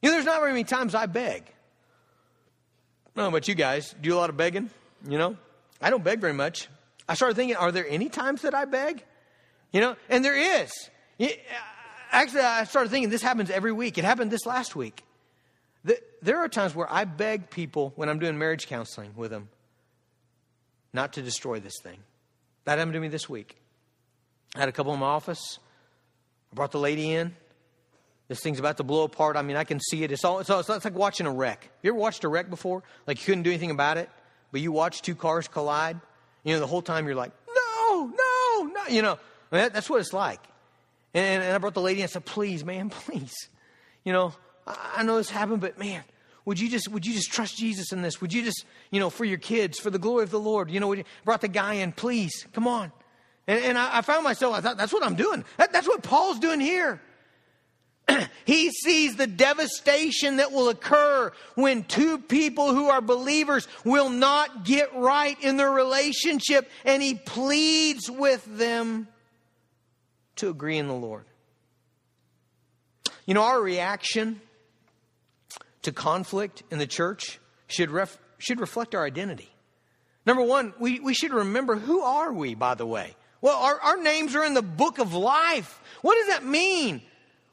You 0.00 0.10
know, 0.10 0.14
there's 0.14 0.26
not 0.26 0.40
very 0.40 0.52
many 0.52 0.64
times 0.64 0.94
I 0.94 1.06
beg. 1.06 1.44
Know 3.16 3.26
about 3.26 3.48
you 3.48 3.56
guys. 3.56 3.92
Do 4.00 4.14
a 4.14 4.18
lot 4.18 4.30
of 4.30 4.36
begging? 4.36 4.70
You 5.08 5.18
know, 5.18 5.36
I 5.82 5.90
don't 5.90 6.04
beg 6.04 6.20
very 6.20 6.32
much. 6.32 6.68
I 7.08 7.14
started 7.14 7.34
thinking, 7.34 7.56
are 7.56 7.72
there 7.72 7.86
any 7.88 8.08
times 8.08 8.42
that 8.42 8.54
I 8.54 8.64
beg? 8.64 9.04
You 9.72 9.80
know, 9.80 9.96
and 10.08 10.24
there 10.24 10.62
is. 10.62 10.70
Uh, 11.20 11.26
actually, 12.12 12.42
I 12.42 12.62
started 12.64 12.90
thinking 12.90 13.10
this 13.10 13.22
happens 13.22 13.50
every 13.50 13.72
week. 13.72 13.98
It 13.98 14.04
happened 14.04 14.30
this 14.30 14.46
last 14.46 14.76
week. 14.76 15.02
There 16.22 16.38
are 16.38 16.48
times 16.48 16.74
where 16.74 16.90
I 16.90 17.04
beg 17.04 17.50
people 17.50 17.92
when 17.96 18.08
I'm 18.08 18.18
doing 18.18 18.38
marriage 18.38 18.66
counseling 18.66 19.12
with 19.16 19.30
them 19.30 19.48
not 20.92 21.14
to 21.14 21.22
destroy 21.22 21.60
this 21.60 21.74
thing. 21.82 21.98
That 22.64 22.78
happened 22.78 22.94
to 22.94 23.00
me 23.00 23.08
this 23.08 23.28
week. 23.28 23.56
I 24.54 24.60
had 24.60 24.68
a 24.68 24.72
couple 24.72 24.92
in 24.92 25.00
my 25.00 25.06
office. 25.06 25.58
I 26.52 26.54
brought 26.54 26.72
the 26.72 26.80
lady 26.80 27.12
in. 27.12 27.34
This 28.28 28.40
thing's 28.40 28.58
about 28.58 28.76
to 28.76 28.84
blow 28.84 29.04
apart. 29.04 29.36
I 29.36 29.42
mean, 29.42 29.56
I 29.56 29.64
can 29.64 29.80
see 29.80 30.04
it. 30.04 30.12
It's 30.12 30.24
all, 30.24 30.38
it's, 30.40 30.50
all, 30.50 30.60
it's 30.60 30.68
like 30.68 30.94
watching 30.94 31.26
a 31.26 31.32
wreck. 31.32 31.68
You 31.82 31.90
ever 31.90 31.98
watched 31.98 32.22
a 32.24 32.28
wreck 32.28 32.50
before? 32.50 32.82
Like 33.06 33.18
you 33.18 33.26
couldn't 33.26 33.42
do 33.42 33.50
anything 33.50 33.70
about 33.70 33.96
it, 33.96 34.08
but 34.52 34.60
you 34.60 34.72
watch 34.72 35.02
two 35.02 35.14
cars 35.14 35.48
collide. 35.48 36.00
You 36.44 36.54
know, 36.54 36.60
the 36.60 36.66
whole 36.66 36.82
time 36.82 37.06
you're 37.06 37.16
like, 37.16 37.32
no, 37.54 38.06
no, 38.06 38.64
no. 38.66 38.86
You 38.88 39.02
know, 39.02 39.18
I 39.50 39.56
mean, 39.56 39.64
that, 39.64 39.72
that's 39.72 39.90
what 39.90 40.00
it's 40.00 40.12
like. 40.12 40.40
And, 41.12 41.42
and 41.42 41.54
I 41.54 41.58
brought 41.58 41.74
the 41.74 41.80
lady 41.80 42.02
and 42.02 42.08
I 42.08 42.12
said, 42.12 42.24
please, 42.24 42.64
man, 42.64 42.90
please. 42.90 43.34
You 44.04 44.12
know, 44.12 44.32
I, 44.96 45.02
know 45.02 45.16
this 45.16 45.30
happened, 45.30 45.60
but 45.60 45.78
man, 45.78 46.02
would 46.44 46.58
you 46.58 46.68
just 46.68 46.88
would 46.88 47.06
you 47.06 47.14
just 47.14 47.30
trust 47.32 47.56
Jesus 47.56 47.92
in 47.92 48.02
this? 48.02 48.20
Would 48.20 48.32
you 48.32 48.42
just, 48.42 48.64
you 48.90 49.00
know, 49.00 49.10
for 49.10 49.24
your 49.24 49.38
kids, 49.38 49.78
for 49.78 49.90
the 49.90 49.98
glory 49.98 50.24
of 50.24 50.30
the 50.30 50.40
Lord, 50.40 50.70
you 50.70 50.80
know, 50.80 50.92
you 50.92 51.04
brought 51.24 51.40
the 51.40 51.48
guy 51.48 51.74
in, 51.74 51.92
please, 51.92 52.46
come 52.52 52.66
on. 52.66 52.92
And, 53.46 53.64
and 53.64 53.78
I, 53.78 53.98
I, 53.98 54.02
found 54.02 54.24
myself, 54.24 54.54
I 54.54 54.60
thought, 54.60 54.76
that's 54.76 54.92
what 54.92 55.04
I'm 55.04 55.16
doing. 55.16 55.44
That, 55.56 55.72
that's 55.72 55.88
what 55.88 56.02
Paul's 56.02 56.38
doing 56.38 56.60
here. 56.60 57.00
he 58.44 58.70
sees 58.70 59.16
the 59.16 59.26
devastation 59.26 60.36
that 60.36 60.52
will 60.52 60.68
occur 60.68 61.32
when 61.54 61.84
two 61.84 62.18
people 62.18 62.74
who 62.74 62.88
are 62.88 63.00
believers 63.00 63.66
will 63.84 64.08
not 64.08 64.64
get 64.64 64.94
right 64.94 65.36
in 65.42 65.56
their 65.56 65.70
relationship, 65.70 66.70
and 66.84 67.02
he 67.02 67.14
pleads 67.14 68.10
with 68.10 68.44
them 68.56 69.08
to 70.36 70.48
agree 70.48 70.78
in 70.78 70.88
the 70.88 70.94
Lord. 70.94 71.24
You 73.26 73.34
know, 73.34 73.42
our 73.42 73.60
reaction 73.60 74.40
to 75.82 75.92
conflict 75.92 76.62
in 76.70 76.78
the 76.78 76.86
church 76.86 77.38
should, 77.66 77.90
ref, 77.90 78.18
should 78.38 78.60
reflect 78.60 78.94
our 78.94 79.04
identity. 79.04 79.50
Number 80.26 80.42
one, 80.42 80.74
we, 80.78 81.00
we 81.00 81.14
should 81.14 81.32
remember 81.32 81.76
who 81.76 82.02
are 82.02 82.32
we, 82.32 82.54
by 82.54 82.74
the 82.74 82.86
way? 82.86 83.16
Well, 83.40 83.56
our, 83.56 83.80
our 83.80 83.96
names 83.96 84.34
are 84.36 84.44
in 84.44 84.54
the 84.54 84.62
book 84.62 84.98
of 84.98 85.14
life. 85.14 85.80
What 86.02 86.16
does 86.16 86.26
that 86.28 86.44
mean? 86.44 87.02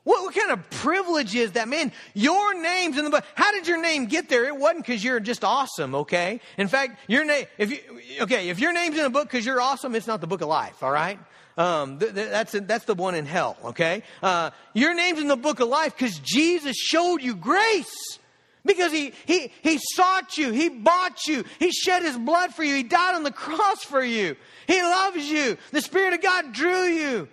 What, 0.07 0.23
what 0.23 0.33
kind 0.33 0.51
of 0.51 0.69
privilege 0.69 1.35
is 1.35 1.51
that? 1.51 1.67
Man, 1.67 1.91
your 2.13 2.53
name's 2.53 2.97
in 2.97 3.03
the 3.03 3.09
book. 3.09 3.25
How 3.35 3.51
did 3.51 3.67
your 3.67 3.81
name 3.81 4.05
get 4.05 4.29
there? 4.29 4.45
It 4.45 4.55
wasn't 4.55 4.85
because 4.85 5.03
you're 5.03 5.19
just 5.19 5.43
awesome, 5.43 5.93
okay? 5.95 6.39
In 6.57 6.69
fact, 6.69 6.97
your 7.09 7.25
name, 7.25 7.45
if 7.57 7.71
you, 7.71 7.79
okay, 8.21 8.47
if 8.47 8.57
your 8.57 8.71
name's 8.71 8.95
in 8.95 9.03
the 9.03 9.09
book 9.09 9.25
because 9.25 9.45
you're 9.45 9.59
awesome, 9.59 9.95
it's 9.95 10.07
not 10.07 10.21
the 10.21 10.27
book 10.27 10.39
of 10.39 10.47
life, 10.47 10.81
all 10.81 10.91
right? 10.91 11.19
Um, 11.57 11.99
th- 11.99 12.13
th- 12.13 12.29
that's, 12.29 12.53
that's 12.53 12.85
the 12.85 12.95
one 12.95 13.15
in 13.15 13.25
hell, 13.25 13.57
okay? 13.65 14.01
Uh, 14.23 14.51
your 14.73 14.95
name's 14.95 15.19
in 15.19 15.27
the 15.27 15.35
book 15.35 15.59
of 15.59 15.67
life 15.67 15.93
because 15.97 16.17
Jesus 16.19 16.77
showed 16.77 17.21
you 17.21 17.35
grace. 17.35 18.17
Because 18.63 18.93
he, 18.93 19.11
he, 19.25 19.51
he 19.61 19.77
sought 19.77 20.37
you, 20.37 20.53
he 20.53 20.69
bought 20.69 21.27
you, 21.27 21.43
he 21.59 21.69
shed 21.71 22.03
his 22.03 22.17
blood 22.17 22.53
for 22.53 22.63
you, 22.63 22.75
he 22.75 22.83
died 22.83 23.15
on 23.15 23.23
the 23.23 23.31
cross 23.31 23.83
for 23.83 24.01
you, 24.01 24.37
he 24.67 24.81
loves 24.81 25.29
you, 25.29 25.57
the 25.71 25.81
Spirit 25.81 26.13
of 26.13 26.21
God 26.21 26.53
drew 26.53 26.83
you. 26.83 27.27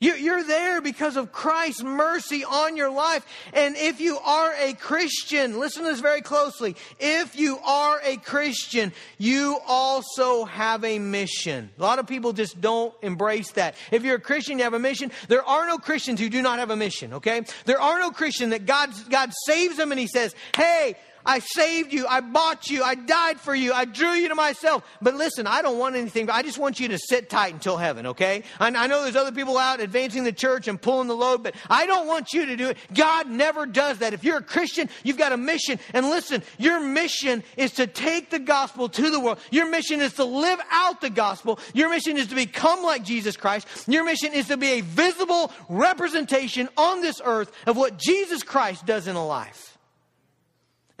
You're 0.00 0.42
there 0.42 0.80
because 0.80 1.18
of 1.18 1.30
Christ's 1.30 1.82
mercy 1.82 2.42
on 2.42 2.74
your 2.74 2.90
life. 2.90 3.26
And 3.52 3.76
if 3.76 4.00
you 4.00 4.18
are 4.18 4.54
a 4.58 4.72
Christian, 4.72 5.60
listen 5.60 5.82
to 5.82 5.90
this 5.90 6.00
very 6.00 6.22
closely. 6.22 6.74
If 6.98 7.38
you 7.38 7.58
are 7.58 8.00
a 8.02 8.16
Christian, 8.16 8.92
you 9.18 9.58
also 9.66 10.46
have 10.46 10.84
a 10.84 10.98
mission. 10.98 11.68
A 11.78 11.82
lot 11.82 11.98
of 11.98 12.06
people 12.06 12.32
just 12.32 12.62
don't 12.62 12.94
embrace 13.02 13.52
that. 13.52 13.74
If 13.90 14.02
you're 14.02 14.16
a 14.16 14.20
Christian, 14.20 14.56
you 14.56 14.64
have 14.64 14.72
a 14.72 14.78
mission. 14.78 15.12
There 15.28 15.44
are 15.44 15.66
no 15.66 15.76
Christians 15.76 16.18
who 16.18 16.30
do 16.30 16.40
not 16.40 16.60
have 16.60 16.70
a 16.70 16.76
mission, 16.76 17.12
okay? 17.14 17.42
There 17.66 17.80
are 17.80 17.98
no 17.98 18.10
Christian 18.10 18.50
that 18.50 18.64
God, 18.64 18.90
God 19.10 19.30
saves 19.44 19.76
them 19.76 19.92
and 19.92 20.00
He 20.00 20.06
says, 20.06 20.34
hey, 20.56 20.96
I 21.24 21.40
saved 21.40 21.92
you. 21.92 22.06
I 22.06 22.20
bought 22.20 22.68
you. 22.70 22.82
I 22.82 22.94
died 22.94 23.40
for 23.40 23.54
you. 23.54 23.72
I 23.72 23.84
drew 23.84 24.12
you 24.12 24.28
to 24.28 24.34
myself. 24.34 24.84
But 25.02 25.14
listen, 25.14 25.46
I 25.46 25.62
don't 25.62 25.78
want 25.78 25.96
anything. 25.96 26.30
I 26.30 26.42
just 26.42 26.58
want 26.58 26.80
you 26.80 26.88
to 26.88 26.98
sit 26.98 27.28
tight 27.28 27.52
until 27.52 27.76
heaven, 27.76 28.06
okay? 28.06 28.42
I, 28.58 28.68
I 28.68 28.86
know 28.86 29.02
there's 29.02 29.16
other 29.16 29.32
people 29.32 29.58
out 29.58 29.80
advancing 29.80 30.24
the 30.24 30.32
church 30.32 30.68
and 30.68 30.80
pulling 30.80 31.08
the 31.08 31.16
load, 31.16 31.42
but 31.42 31.54
I 31.68 31.86
don't 31.86 32.06
want 32.06 32.32
you 32.32 32.46
to 32.46 32.56
do 32.56 32.68
it. 32.70 32.78
God 32.94 33.28
never 33.28 33.66
does 33.66 33.98
that. 33.98 34.14
If 34.14 34.24
you're 34.24 34.38
a 34.38 34.42
Christian, 34.42 34.88
you've 35.02 35.18
got 35.18 35.32
a 35.32 35.36
mission. 35.36 35.78
And 35.92 36.06
listen, 36.08 36.42
your 36.58 36.80
mission 36.80 37.42
is 37.56 37.72
to 37.72 37.86
take 37.86 38.30
the 38.30 38.38
gospel 38.38 38.88
to 38.88 39.10
the 39.10 39.20
world. 39.20 39.38
Your 39.50 39.68
mission 39.68 40.00
is 40.00 40.14
to 40.14 40.24
live 40.24 40.60
out 40.70 41.00
the 41.00 41.10
gospel. 41.10 41.58
Your 41.74 41.90
mission 41.90 42.16
is 42.16 42.28
to 42.28 42.34
become 42.34 42.82
like 42.82 43.04
Jesus 43.04 43.36
Christ. 43.36 43.66
Your 43.86 44.04
mission 44.04 44.32
is 44.32 44.48
to 44.48 44.56
be 44.56 44.78
a 44.78 44.80
visible 44.80 45.52
representation 45.68 46.68
on 46.76 47.00
this 47.00 47.20
earth 47.24 47.52
of 47.66 47.76
what 47.76 47.98
Jesus 47.98 48.42
Christ 48.42 48.86
does 48.86 49.06
in 49.06 49.16
a 49.16 49.26
life. 49.26 49.78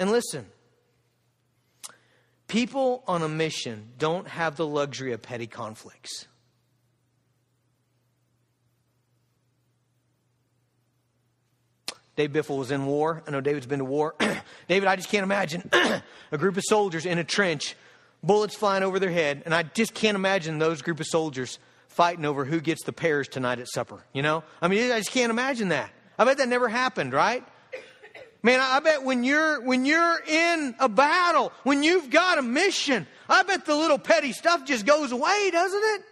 And 0.00 0.10
listen, 0.10 0.46
people 2.48 3.04
on 3.06 3.22
a 3.22 3.28
mission 3.28 3.90
don't 3.98 4.26
have 4.26 4.56
the 4.56 4.66
luxury 4.66 5.12
of 5.12 5.20
petty 5.20 5.46
conflicts. 5.46 6.26
Dave 12.16 12.30
Biffle 12.30 12.58
was 12.58 12.70
in 12.70 12.86
war. 12.86 13.22
I 13.26 13.30
know 13.30 13.42
David's 13.42 13.66
been 13.66 13.78
to 13.78 13.84
war. 13.84 14.14
David, 14.68 14.88
I 14.88 14.96
just 14.96 15.10
can't 15.10 15.22
imagine 15.22 15.68
a 16.32 16.38
group 16.38 16.56
of 16.56 16.64
soldiers 16.66 17.04
in 17.04 17.18
a 17.18 17.24
trench, 17.24 17.76
bullets 18.22 18.56
flying 18.56 18.82
over 18.82 18.98
their 18.98 19.10
head, 19.10 19.42
and 19.44 19.54
I 19.54 19.64
just 19.64 19.92
can't 19.92 20.14
imagine 20.14 20.58
those 20.58 20.80
group 20.80 21.00
of 21.00 21.06
soldiers 21.06 21.58
fighting 21.88 22.24
over 22.24 22.46
who 22.46 22.60
gets 22.60 22.84
the 22.84 22.92
pears 22.92 23.28
tonight 23.28 23.58
at 23.58 23.68
supper. 23.68 24.02
You 24.14 24.22
know? 24.22 24.44
I 24.62 24.68
mean, 24.68 24.90
I 24.90 24.98
just 24.98 25.12
can't 25.12 25.30
imagine 25.30 25.68
that. 25.68 25.90
I 26.18 26.24
bet 26.24 26.38
that 26.38 26.48
never 26.48 26.68
happened, 26.68 27.12
right? 27.12 27.46
Man, 28.42 28.60
I 28.60 28.80
bet 28.80 29.04
when 29.04 29.22
you're, 29.22 29.60
when 29.60 29.84
you're 29.84 30.18
in 30.26 30.74
a 30.78 30.88
battle, 30.88 31.52
when 31.62 31.82
you've 31.82 32.08
got 32.08 32.38
a 32.38 32.42
mission, 32.42 33.06
I 33.28 33.42
bet 33.42 33.66
the 33.66 33.74
little 33.74 33.98
petty 33.98 34.32
stuff 34.32 34.64
just 34.64 34.86
goes 34.86 35.12
away, 35.12 35.50
doesn't 35.52 35.82
it? 35.82 36.02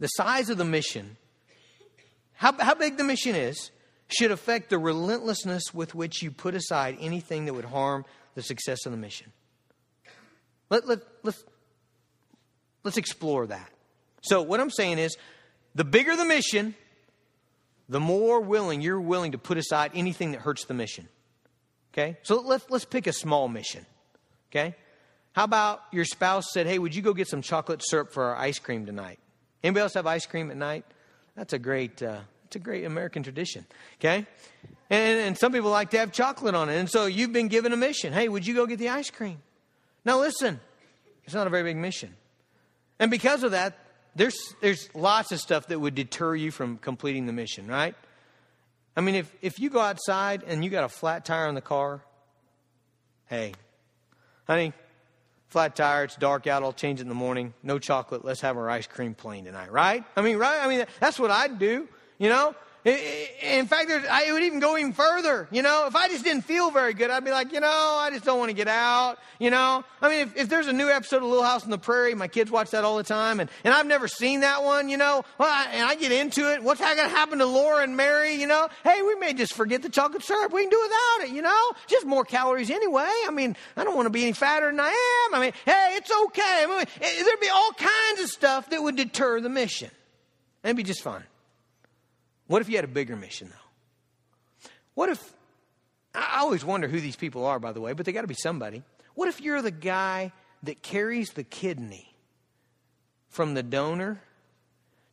The 0.00 0.08
size 0.08 0.48
of 0.48 0.56
the 0.58 0.64
mission, 0.64 1.16
how, 2.32 2.52
how 2.58 2.74
big 2.74 2.96
the 2.96 3.04
mission 3.04 3.36
is, 3.36 3.70
should 4.08 4.30
affect 4.30 4.70
the 4.70 4.78
relentlessness 4.78 5.72
with 5.72 5.94
which 5.94 6.22
you 6.22 6.30
put 6.30 6.54
aside 6.54 6.96
anything 7.00 7.44
that 7.44 7.54
would 7.54 7.64
harm 7.66 8.04
the 8.34 8.42
success 8.42 8.84
of 8.86 8.92
the 8.92 8.98
mission. 8.98 9.32
Let, 10.70 10.88
let, 10.88 11.00
let's, 11.22 11.44
let's 12.82 12.96
explore 12.96 13.46
that. 13.46 13.70
So, 14.22 14.42
what 14.42 14.60
I'm 14.60 14.70
saying 14.70 14.98
is 14.98 15.16
the 15.74 15.84
bigger 15.84 16.16
the 16.16 16.24
mission, 16.24 16.74
the 17.92 18.00
more 18.00 18.40
willing 18.40 18.80
you're 18.80 19.00
willing 19.00 19.32
to 19.32 19.38
put 19.38 19.58
aside 19.58 19.92
anything 19.94 20.32
that 20.32 20.40
hurts 20.40 20.64
the 20.64 20.74
mission. 20.74 21.08
Okay? 21.92 22.16
So 22.22 22.40
let's, 22.40 22.64
let's 22.70 22.86
pick 22.86 23.06
a 23.06 23.12
small 23.12 23.48
mission. 23.48 23.84
Okay? 24.50 24.74
How 25.32 25.44
about 25.44 25.82
your 25.92 26.06
spouse 26.06 26.46
said, 26.52 26.66
Hey, 26.66 26.78
would 26.78 26.94
you 26.94 27.02
go 27.02 27.12
get 27.12 27.28
some 27.28 27.42
chocolate 27.42 27.82
syrup 27.84 28.12
for 28.12 28.24
our 28.24 28.36
ice 28.36 28.58
cream 28.58 28.86
tonight? 28.86 29.18
Anybody 29.62 29.82
else 29.82 29.94
have 29.94 30.06
ice 30.06 30.24
cream 30.24 30.50
at 30.50 30.56
night? 30.56 30.84
That's 31.36 31.52
a 31.52 31.58
great, 31.58 32.02
uh, 32.02 32.20
that's 32.44 32.56
a 32.56 32.58
great 32.58 32.84
American 32.84 33.22
tradition. 33.22 33.66
Okay? 34.00 34.26
And, 34.88 35.20
and 35.20 35.38
some 35.38 35.52
people 35.52 35.70
like 35.70 35.90
to 35.90 35.98
have 35.98 36.12
chocolate 36.12 36.54
on 36.54 36.70
it. 36.70 36.76
And 36.76 36.90
so 36.90 37.04
you've 37.04 37.32
been 37.32 37.48
given 37.48 37.72
a 37.72 37.76
mission. 37.76 38.14
Hey, 38.14 38.28
would 38.28 38.46
you 38.46 38.54
go 38.54 38.66
get 38.66 38.78
the 38.78 38.88
ice 38.88 39.10
cream? 39.10 39.38
Now 40.04 40.18
listen, 40.18 40.60
it's 41.24 41.34
not 41.34 41.46
a 41.46 41.50
very 41.50 41.62
big 41.62 41.76
mission. 41.76 42.16
And 42.98 43.10
because 43.10 43.42
of 43.42 43.50
that, 43.50 43.78
there's, 44.14 44.54
there's 44.60 44.88
lots 44.94 45.32
of 45.32 45.40
stuff 45.40 45.68
that 45.68 45.78
would 45.78 45.94
deter 45.94 46.34
you 46.34 46.50
from 46.50 46.78
completing 46.78 47.26
the 47.26 47.32
mission, 47.32 47.66
right? 47.66 47.94
I 48.96 49.00
mean, 49.00 49.14
if, 49.14 49.34
if 49.40 49.58
you 49.58 49.70
go 49.70 49.80
outside 49.80 50.42
and 50.46 50.62
you 50.64 50.70
got 50.70 50.84
a 50.84 50.88
flat 50.88 51.24
tire 51.24 51.46
on 51.46 51.54
the 51.54 51.62
car, 51.62 52.02
hey, 53.26 53.54
honey, 54.46 54.72
flat 55.48 55.76
tire, 55.76 56.04
it's 56.04 56.16
dark 56.16 56.46
out, 56.46 56.62
I'll 56.62 56.72
change 56.72 57.00
it 57.00 57.02
in 57.02 57.08
the 57.08 57.14
morning. 57.14 57.54
No 57.62 57.78
chocolate, 57.78 58.24
let's 58.24 58.42
have 58.42 58.56
our 58.56 58.68
ice 58.68 58.86
cream 58.86 59.14
plain 59.14 59.44
tonight, 59.44 59.72
right? 59.72 60.04
I 60.16 60.22
mean, 60.22 60.36
right? 60.36 60.60
I 60.60 60.68
mean, 60.68 60.84
that's 61.00 61.18
what 61.18 61.30
I'd 61.30 61.58
do, 61.58 61.88
you 62.18 62.28
know? 62.28 62.54
In 62.84 63.66
fact, 63.66 63.92
I 64.10 64.32
would 64.32 64.42
even 64.42 64.58
go 64.58 64.76
even 64.76 64.92
further. 64.92 65.46
You 65.52 65.62
know, 65.62 65.86
if 65.86 65.94
I 65.94 66.08
just 66.08 66.24
didn't 66.24 66.42
feel 66.42 66.72
very 66.72 66.94
good, 66.94 67.10
I'd 67.10 67.24
be 67.24 67.30
like, 67.30 67.52
you 67.52 67.60
know, 67.60 67.68
I 67.68 68.10
just 68.10 68.24
don't 68.24 68.40
want 68.40 68.50
to 68.50 68.56
get 68.56 68.66
out. 68.66 69.18
You 69.38 69.50
know, 69.50 69.84
I 70.00 70.08
mean, 70.08 70.20
if, 70.20 70.36
if 70.36 70.48
there's 70.48 70.66
a 70.66 70.72
new 70.72 70.88
episode 70.88 71.18
of 71.18 71.24
Little 71.24 71.44
House 71.44 71.62
on 71.62 71.70
the 71.70 71.78
Prairie, 71.78 72.14
my 72.14 72.26
kids 72.26 72.50
watch 72.50 72.70
that 72.70 72.82
all 72.82 72.96
the 72.96 73.04
time, 73.04 73.38
and, 73.38 73.48
and 73.62 73.72
I've 73.72 73.86
never 73.86 74.08
seen 74.08 74.40
that 74.40 74.64
one, 74.64 74.88
you 74.88 74.96
know, 74.96 75.24
well, 75.38 75.48
I, 75.48 75.68
and 75.72 75.84
I 75.84 75.94
get 75.94 76.10
into 76.10 76.52
it. 76.52 76.62
What's 76.62 76.80
going 76.80 76.96
to 76.96 77.08
happen 77.08 77.38
to 77.38 77.46
Laura 77.46 77.84
and 77.84 77.96
Mary? 77.96 78.34
You 78.34 78.48
know, 78.48 78.68
hey, 78.82 79.00
we 79.02 79.14
may 79.14 79.32
just 79.32 79.54
forget 79.54 79.82
the 79.82 79.88
chocolate 79.88 80.24
syrup. 80.24 80.52
We 80.52 80.62
can 80.62 80.70
do 80.70 80.80
without 80.82 81.28
it, 81.28 81.34
you 81.34 81.42
know? 81.42 81.72
Just 81.86 82.04
more 82.04 82.24
calories 82.24 82.70
anyway. 82.70 83.10
I 83.26 83.30
mean, 83.32 83.56
I 83.76 83.84
don't 83.84 83.94
want 83.94 84.06
to 84.06 84.10
be 84.10 84.22
any 84.22 84.32
fatter 84.32 84.66
than 84.66 84.80
I 84.80 85.26
am. 85.28 85.34
I 85.34 85.40
mean, 85.40 85.52
hey, 85.64 85.94
it's 85.94 86.10
okay. 86.10 86.64
I 86.64 86.66
mean, 86.66 87.24
there'd 87.24 87.40
be 87.40 87.48
all 87.48 87.72
kinds 87.72 88.22
of 88.22 88.28
stuff 88.28 88.70
that 88.70 88.82
would 88.82 88.96
deter 88.96 89.40
the 89.40 89.48
mission. 89.48 89.90
It'd 90.64 90.76
be 90.76 90.82
just 90.82 91.02
fine. 91.02 91.24
What 92.52 92.60
if 92.60 92.68
you 92.68 92.76
had 92.76 92.84
a 92.84 92.88
bigger 92.88 93.16
mission, 93.16 93.48
though? 93.48 94.68
What 94.92 95.08
if, 95.08 95.32
I 96.14 96.40
always 96.40 96.62
wonder 96.62 96.86
who 96.86 97.00
these 97.00 97.16
people 97.16 97.46
are, 97.46 97.58
by 97.58 97.72
the 97.72 97.80
way, 97.80 97.94
but 97.94 98.04
they 98.04 98.12
got 98.12 98.20
to 98.20 98.26
be 98.26 98.34
somebody. 98.34 98.82
What 99.14 99.30
if 99.30 99.40
you're 99.40 99.62
the 99.62 99.70
guy 99.70 100.32
that 100.64 100.82
carries 100.82 101.30
the 101.30 101.44
kidney 101.44 102.14
from 103.30 103.54
the 103.54 103.62
donor 103.62 104.20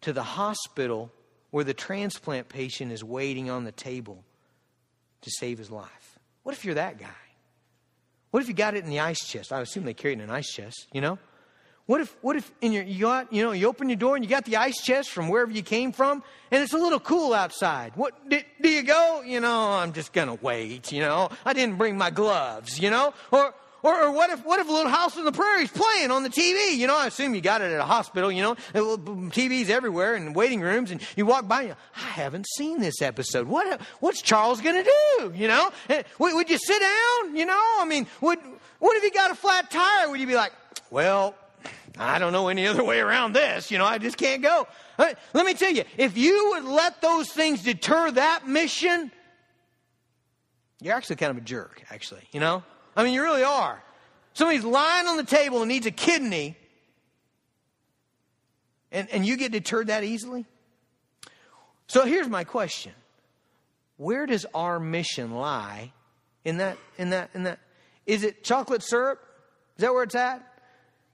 to 0.02 0.12
the 0.12 0.21
hospital 0.21 1.13
where 1.52 1.63
the 1.63 1.73
transplant 1.73 2.49
patient 2.49 2.91
is 2.91 3.06
waiting 3.06 3.49
on 3.49 3.63
the 3.63 3.71
table 3.71 4.21
to 5.21 5.32
save 5.32 5.60
his 5.60 5.71
life? 5.71 6.19
What 6.43 6.56
if 6.56 6.65
you're 6.65 6.75
that 6.75 6.99
guy? 6.99 7.08
What 8.32 8.43
if 8.43 8.49
you 8.49 8.54
got 8.54 8.73
it 8.73 8.84
in 8.84 8.89
the 8.89 8.99
ice 8.99 9.25
chest? 9.25 9.54
I 9.54 9.62
assume 9.62 9.86
they 9.86 9.93
carry 9.93 10.13
it 10.13 10.17
in 10.17 10.23
an 10.25 10.30
ice 10.30 10.52
chest, 10.52 10.88
you 10.91 10.99
know? 10.99 11.17
What 11.89 12.02
if, 12.02 12.15
what 12.21 12.36
if 12.36 12.52
in 12.62 12.71
your, 12.71 12.84
you 12.84 13.06
got, 13.06 13.34
you 13.34 13.41
know, 13.41 13.52
you 13.52 13.67
open 13.67 13.89
your 13.89 13.95
door 13.95 14.15
and 14.15 14.23
you 14.23 14.30
got 14.30 14.45
the 14.45 14.58
ice 14.58 14.80
chest 14.80 15.10
from 15.10 15.28
wherever 15.28 15.49
you 15.49 15.63
came 15.63 15.91
from 15.91 16.21
and 16.52 16.62
it's 16.62 16.73
a 16.73 16.78
little 16.78 16.99
cool 16.99 17.34
outside? 17.34 17.93
What, 17.95 18.30
do, 18.30 18.39
do 18.62 18.69
you 18.69 18.84
go? 18.84 19.23
You 19.25 19.39
know, 19.39 19.71
I'm 19.71 19.91
just 19.93 20.13
gonna 20.13 20.36
wait, 20.36 20.91
you 20.91 21.02
know. 21.02 21.30
I 21.43 21.54
didn't 21.54 21.78
bring 21.80 21.97
my 21.97 22.12
gloves, 22.12 22.80
you 22.80 22.91
know? 22.91 23.15
Or, 23.32 23.56
or, 23.82 24.04
or, 24.04 24.12
what 24.12 24.30
if 24.30 24.45
what 24.45 24.60
if 24.60 24.69
little 24.69 24.91
house 24.91 25.17
on 25.17 25.25
the 25.25 25.32
prairie 25.32 25.63
is 25.63 25.71
playing 25.71 26.12
on 26.12 26.21
the 26.21 26.30
TV? 26.30 26.78
You 26.78 26.86
know, 26.86 26.95
I 26.95 27.08
assume 27.08 27.34
you 27.34 27.41
got 27.41 27.62
it 27.62 27.71
at 27.71 27.80
a 27.80 27.86
hospital. 27.86 28.32
You 28.32 28.43
know, 28.43 28.56
TVs 28.75 29.71
everywhere 29.71 30.13
and 30.13 30.36
waiting 30.36 30.62
rooms, 30.62 30.91
and 30.91 31.02
you 31.15 31.25
walk 31.25 31.47
by 31.47 31.62
and 31.62 31.69
you, 31.69 31.75
I 31.95 32.10
haven't 32.10 32.45
seen 32.56 32.82
this 32.82 33.02
episode. 33.02 33.47
What 33.47 33.82
what's 33.99 34.21
Charles 34.21 34.62
going 34.62 34.84
to 34.84 34.84
do? 34.84 35.34
You 35.34 35.47
know, 35.47 35.71
eh, 35.89 36.04
would, 36.19 36.36
would 36.36 36.49
you 36.52 36.60
sit 36.60 36.80
down? 36.80 37.36
You 37.36 37.47
know, 37.47 37.78
I 37.80 37.86
mean, 37.86 38.06
would 38.21 38.38
what 38.78 38.95
if 38.95 39.02
he 39.02 39.10
got 39.10 39.32
a 39.32 39.36
flat 39.36 39.71
tire? 39.71 40.12
Would 40.12 40.19
you 40.19 40.28
be 40.28 40.36
like, 40.36 40.52
well, 40.91 41.34
I 41.98 42.19
don't 42.19 42.34
know 42.34 42.48
any 42.48 42.67
other 42.67 42.84
way 42.91 43.00
around 43.00 43.34
this. 43.34 43.72
You 43.72 43.78
know, 43.78 43.86
I 43.86 43.98
just 43.98 44.17
can't 44.17 44.41
go. 44.41 44.67
Uh, 44.98 45.13
let 45.34 45.45
me 45.45 45.54
tell 45.54 45.72
you, 45.72 45.84
if 45.98 46.17
you 46.17 46.52
would 46.54 46.65
let 46.65 47.02
those 47.02 47.30
things 47.30 47.63
deter 47.63 48.12
that 48.12 48.48
mission, 48.48 49.12
you're 50.82 50.95
actually 50.95 51.17
kind 51.17 51.32
of 51.32 51.38
a 51.38 51.41
jerk. 51.41 51.84
Actually, 51.89 52.24
you 52.32 52.39
know. 52.39 52.63
I 52.95 53.04
mean, 53.04 53.13
you 53.13 53.22
really 53.22 53.43
are. 53.43 53.82
Somebody's 54.34 54.63
lying 54.63 55.08
on 55.08 55.17
the 55.17 55.24
table 55.24 55.62
and 55.62 55.69
needs 55.69 55.86
a 55.86 55.91
kidney, 55.91 56.56
and, 58.91 59.10
and 59.10 59.26
you 59.26 59.38
get 59.38 59.52
deterred 59.52 59.88
that 59.88 60.04
easily? 60.04 60.45
So 61.88 62.06
here's 62.06 62.30
my 62.30 62.43
question 62.43 62.93
Where 63.98 64.26
does 64.26 64.45
our 64.54 64.80
mission 64.80 65.34
lie 65.36 65.91
in 66.45 66.58
that, 66.58 66.78
in 66.98 67.10
that, 67.12 67.30
in 67.34 67.43
that? 67.43 67.60
Is 68.06 68.24
it 68.24 68.43
chocolate 68.43 68.84
syrup? 68.84 69.19
Is 69.78 69.82
that 69.82 69.93
where 69.93 70.04
it's 70.04 70.15
at? 70.15 70.41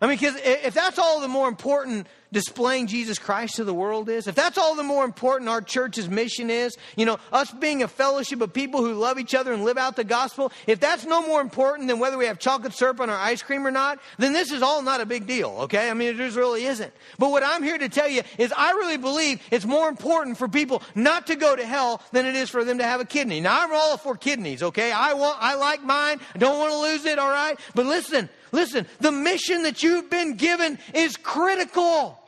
I 0.05 0.07
mean, 0.07 0.19
because 0.19 0.39
if 0.43 0.75
that's 0.75 0.99
all 0.99 1.19
the 1.19 1.27
more 1.27 1.47
important 1.47 2.05
displaying 2.35 2.87
Jesus 2.87 3.17
Christ 3.17 3.55
to 3.55 3.63
the 3.63 3.73
world 3.73 4.09
is, 4.09 4.27
if 4.27 4.35
that's 4.35 4.57
all 4.57 4.75
the 4.75 4.83
more 4.83 5.05
important 5.05 5.49
our 5.49 5.61
church's 5.61 6.09
mission 6.09 6.49
is, 6.49 6.75
you 6.97 7.05
know, 7.05 7.17
us 7.31 7.49
being 7.49 7.81
a 7.81 7.87
fellowship 7.87 8.41
of 8.41 8.51
people 8.51 8.81
who 8.81 8.93
love 8.93 9.17
each 9.17 9.33
other 9.33 9.53
and 9.53 9.63
live 9.63 9.77
out 9.77 9.95
the 9.95 10.03
gospel, 10.03 10.51
if 10.67 10.81
that's 10.81 11.05
no 11.05 11.25
more 11.25 11.39
important 11.39 11.87
than 11.87 11.97
whether 11.97 12.17
we 12.17 12.25
have 12.25 12.37
chocolate 12.37 12.73
syrup 12.73 12.99
on 12.99 13.09
our 13.09 13.17
ice 13.17 13.41
cream 13.41 13.65
or 13.65 13.71
not, 13.71 13.99
then 14.17 14.33
this 14.33 14.51
is 14.51 14.61
all 14.61 14.81
not 14.81 14.99
a 14.99 15.05
big 15.05 15.25
deal, 15.25 15.47
okay? 15.61 15.89
I 15.89 15.93
mean, 15.93 16.09
it 16.09 16.17
just 16.17 16.35
really 16.35 16.65
isn't. 16.65 16.91
But 17.17 17.31
what 17.31 17.41
I'm 17.41 17.63
here 17.63 17.77
to 17.77 17.87
tell 17.87 18.09
you 18.09 18.21
is 18.37 18.53
I 18.57 18.71
really 18.71 18.97
believe 18.97 19.41
it's 19.49 19.63
more 19.63 19.87
important 19.87 20.37
for 20.37 20.49
people 20.49 20.83
not 20.93 21.27
to 21.27 21.37
go 21.37 21.55
to 21.55 21.65
hell 21.65 22.01
than 22.11 22.25
it 22.25 22.35
is 22.35 22.49
for 22.49 22.65
them 22.65 22.79
to 22.79 22.83
have 22.83 22.99
a 22.99 23.05
kidney. 23.05 23.39
Now, 23.39 23.63
I'm 23.63 23.71
all 23.71 23.95
for 23.95 24.17
kidneys, 24.17 24.61
okay? 24.61 24.91
I 24.91 25.13
want, 25.13 25.37
I 25.39 25.55
like 25.55 25.85
mine. 25.85 26.19
I 26.33 26.37
don't 26.37 26.59
want 26.59 26.73
to 26.73 26.79
lose 26.79 27.05
it, 27.05 27.17
all 27.17 27.31
right? 27.31 27.57
But 27.75 27.85
listen, 27.85 28.27
listen, 28.51 28.87
the 28.99 29.13
mission 29.13 29.63
that 29.63 29.83
you've 29.83 30.09
been 30.09 30.35
given 30.35 30.79
is 30.93 31.15
critical. 31.15 32.19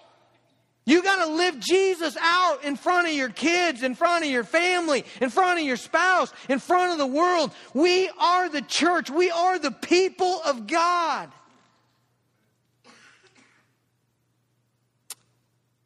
You 0.87 1.03
got 1.03 1.25
to 1.25 1.31
live 1.33 1.59
Jesus 1.59 2.15
out 2.17 2.63
in 2.63 2.77
front 2.77 3.09
of 3.09 3.13
your 3.13 3.27
kids, 3.27 3.83
in 3.83 3.93
front 3.93 4.23
of 4.23 4.31
your 4.31 4.45
family, 4.45 5.03
in 5.19 5.29
front 5.29 5.59
of 5.59 5.65
your 5.65 5.75
spouse, 5.75 6.31
in 6.47 6.59
front 6.59 6.93
of 6.93 6.97
the 6.97 7.05
world. 7.05 7.51
We 7.73 8.09
are 8.17 8.47
the 8.47 8.61
church. 8.61 9.09
We 9.09 9.29
are 9.29 9.59
the 9.59 9.71
people 9.71 10.41
of 10.45 10.65
God. 10.65 11.29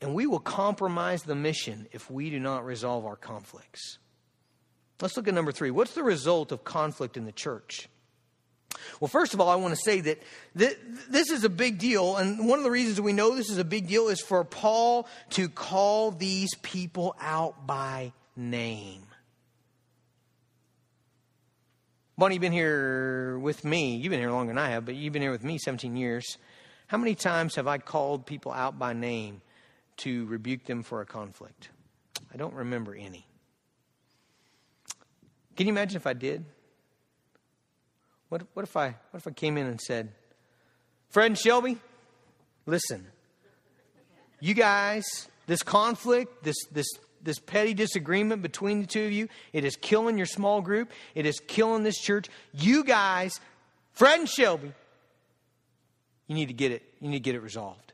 And 0.02 0.14
we 0.14 0.28
will 0.28 0.40
compromise 0.40 1.24
the 1.24 1.34
mission 1.34 1.88
if 1.92 2.12
we 2.12 2.30
do 2.30 2.40
not 2.40 2.64
resolve 2.64 3.04
our 3.04 3.16
conflicts. 3.16 3.98
Let's 5.02 5.18
look 5.18 5.28
at 5.28 5.34
number 5.34 5.52
three. 5.52 5.72
What's 5.72 5.96
the 5.96 6.04
result 6.04 6.52
of 6.52 6.64
conflict 6.64 7.18
in 7.18 7.26
the 7.26 7.32
church? 7.32 7.90
Well, 8.99 9.07
first 9.07 9.34
of 9.34 9.41
all, 9.41 9.49
I 9.49 9.55
want 9.55 9.73
to 9.73 9.81
say 9.81 10.01
that 10.01 10.21
th- 10.57 10.77
this 11.10 11.31
is 11.31 11.43
a 11.43 11.49
big 11.49 11.79
deal. 11.79 12.17
And 12.17 12.47
one 12.47 12.60
of 12.60 12.63
the 12.63 12.71
reasons 12.71 13.01
we 13.01 13.13
know 13.13 13.36
this 13.36 13.49
is 13.49 13.57
a 13.57 13.63
big 13.63 13.88
deal 13.88 14.07
is 14.07 14.21
for 14.21 14.43
Paul 14.43 15.07
to 15.31 15.49
call 15.49 16.12
these 16.12 16.53
people 16.62 17.15
out 17.19 17.65
by 17.65 18.13
name. 18.36 19.03
Bonnie, 22.17 22.36
you've 22.36 22.41
been 22.41 22.51
here 22.51 23.39
with 23.39 23.65
me. 23.65 23.95
You've 23.95 24.12
been 24.12 24.19
here 24.19 24.31
longer 24.31 24.51
than 24.51 24.60
I 24.60 24.69
have, 24.69 24.86
but 24.86 24.95
you've 24.95 25.13
been 25.13 25.23
here 25.23 25.31
with 25.31 25.43
me 25.43 25.57
17 25.57 25.95
years. 25.95 26.38
How 26.86 26.97
many 26.97 27.15
times 27.15 27.55
have 27.55 27.67
I 27.67 27.79
called 27.79 28.25
people 28.25 28.51
out 28.51 28.77
by 28.77 28.93
name 28.93 29.41
to 29.97 30.25
rebuke 30.27 30.65
them 30.65 30.84
for 30.84 31.01
a 31.01 31.05
conflict? 31.05 31.69
I 32.34 32.38
don't 32.38 32.53
remember 32.53 32.93
any. 32.93 33.25
Can 35.55 35.67
you 35.67 35.73
imagine 35.73 35.95
if 35.95 36.05
I 36.05 36.13
did? 36.13 36.45
What, 38.32 38.44
what, 38.54 38.63
if 38.63 38.78
I, 38.78 38.96
what 39.10 39.17
if 39.17 39.28
I 39.28 39.32
came 39.32 39.58
in 39.58 39.67
and 39.67 39.82
said, 39.82 40.13
Fred 41.10 41.26
and 41.26 41.38
Shelby, 41.38 41.78
listen, 42.65 43.06
you 44.39 44.54
guys, 44.54 45.28
this 45.48 45.63
conflict, 45.63 46.41
this, 46.41 46.56
this, 46.72 46.88
this 47.22 47.39
petty 47.39 47.74
disagreement 47.74 48.41
between 48.41 48.80
the 48.80 48.88
two 48.88 49.04
of 49.04 49.12
you, 49.12 49.28
it 49.52 49.65
is 49.65 49.76
killing 49.76 50.15
your 50.15 50.28
small 50.28 50.62
group, 50.62 50.91
it 51.13 51.26
is 51.26 51.41
killing 51.46 51.84
this 51.84 52.00
church. 52.00 52.30
You 52.54 52.86
guys, 52.86 53.41
Fred 53.91 54.22
and 54.22 54.30
Shelby, 54.30 54.72
you 56.28 56.36
need 56.36 56.48
to 56.48 56.54
get 56.54 56.72
it, 56.72 56.84
you 57.02 57.10
need 57.10 57.17
to 57.17 57.24
get 57.24 57.36
it 57.36 57.41
resolved. 57.41 57.91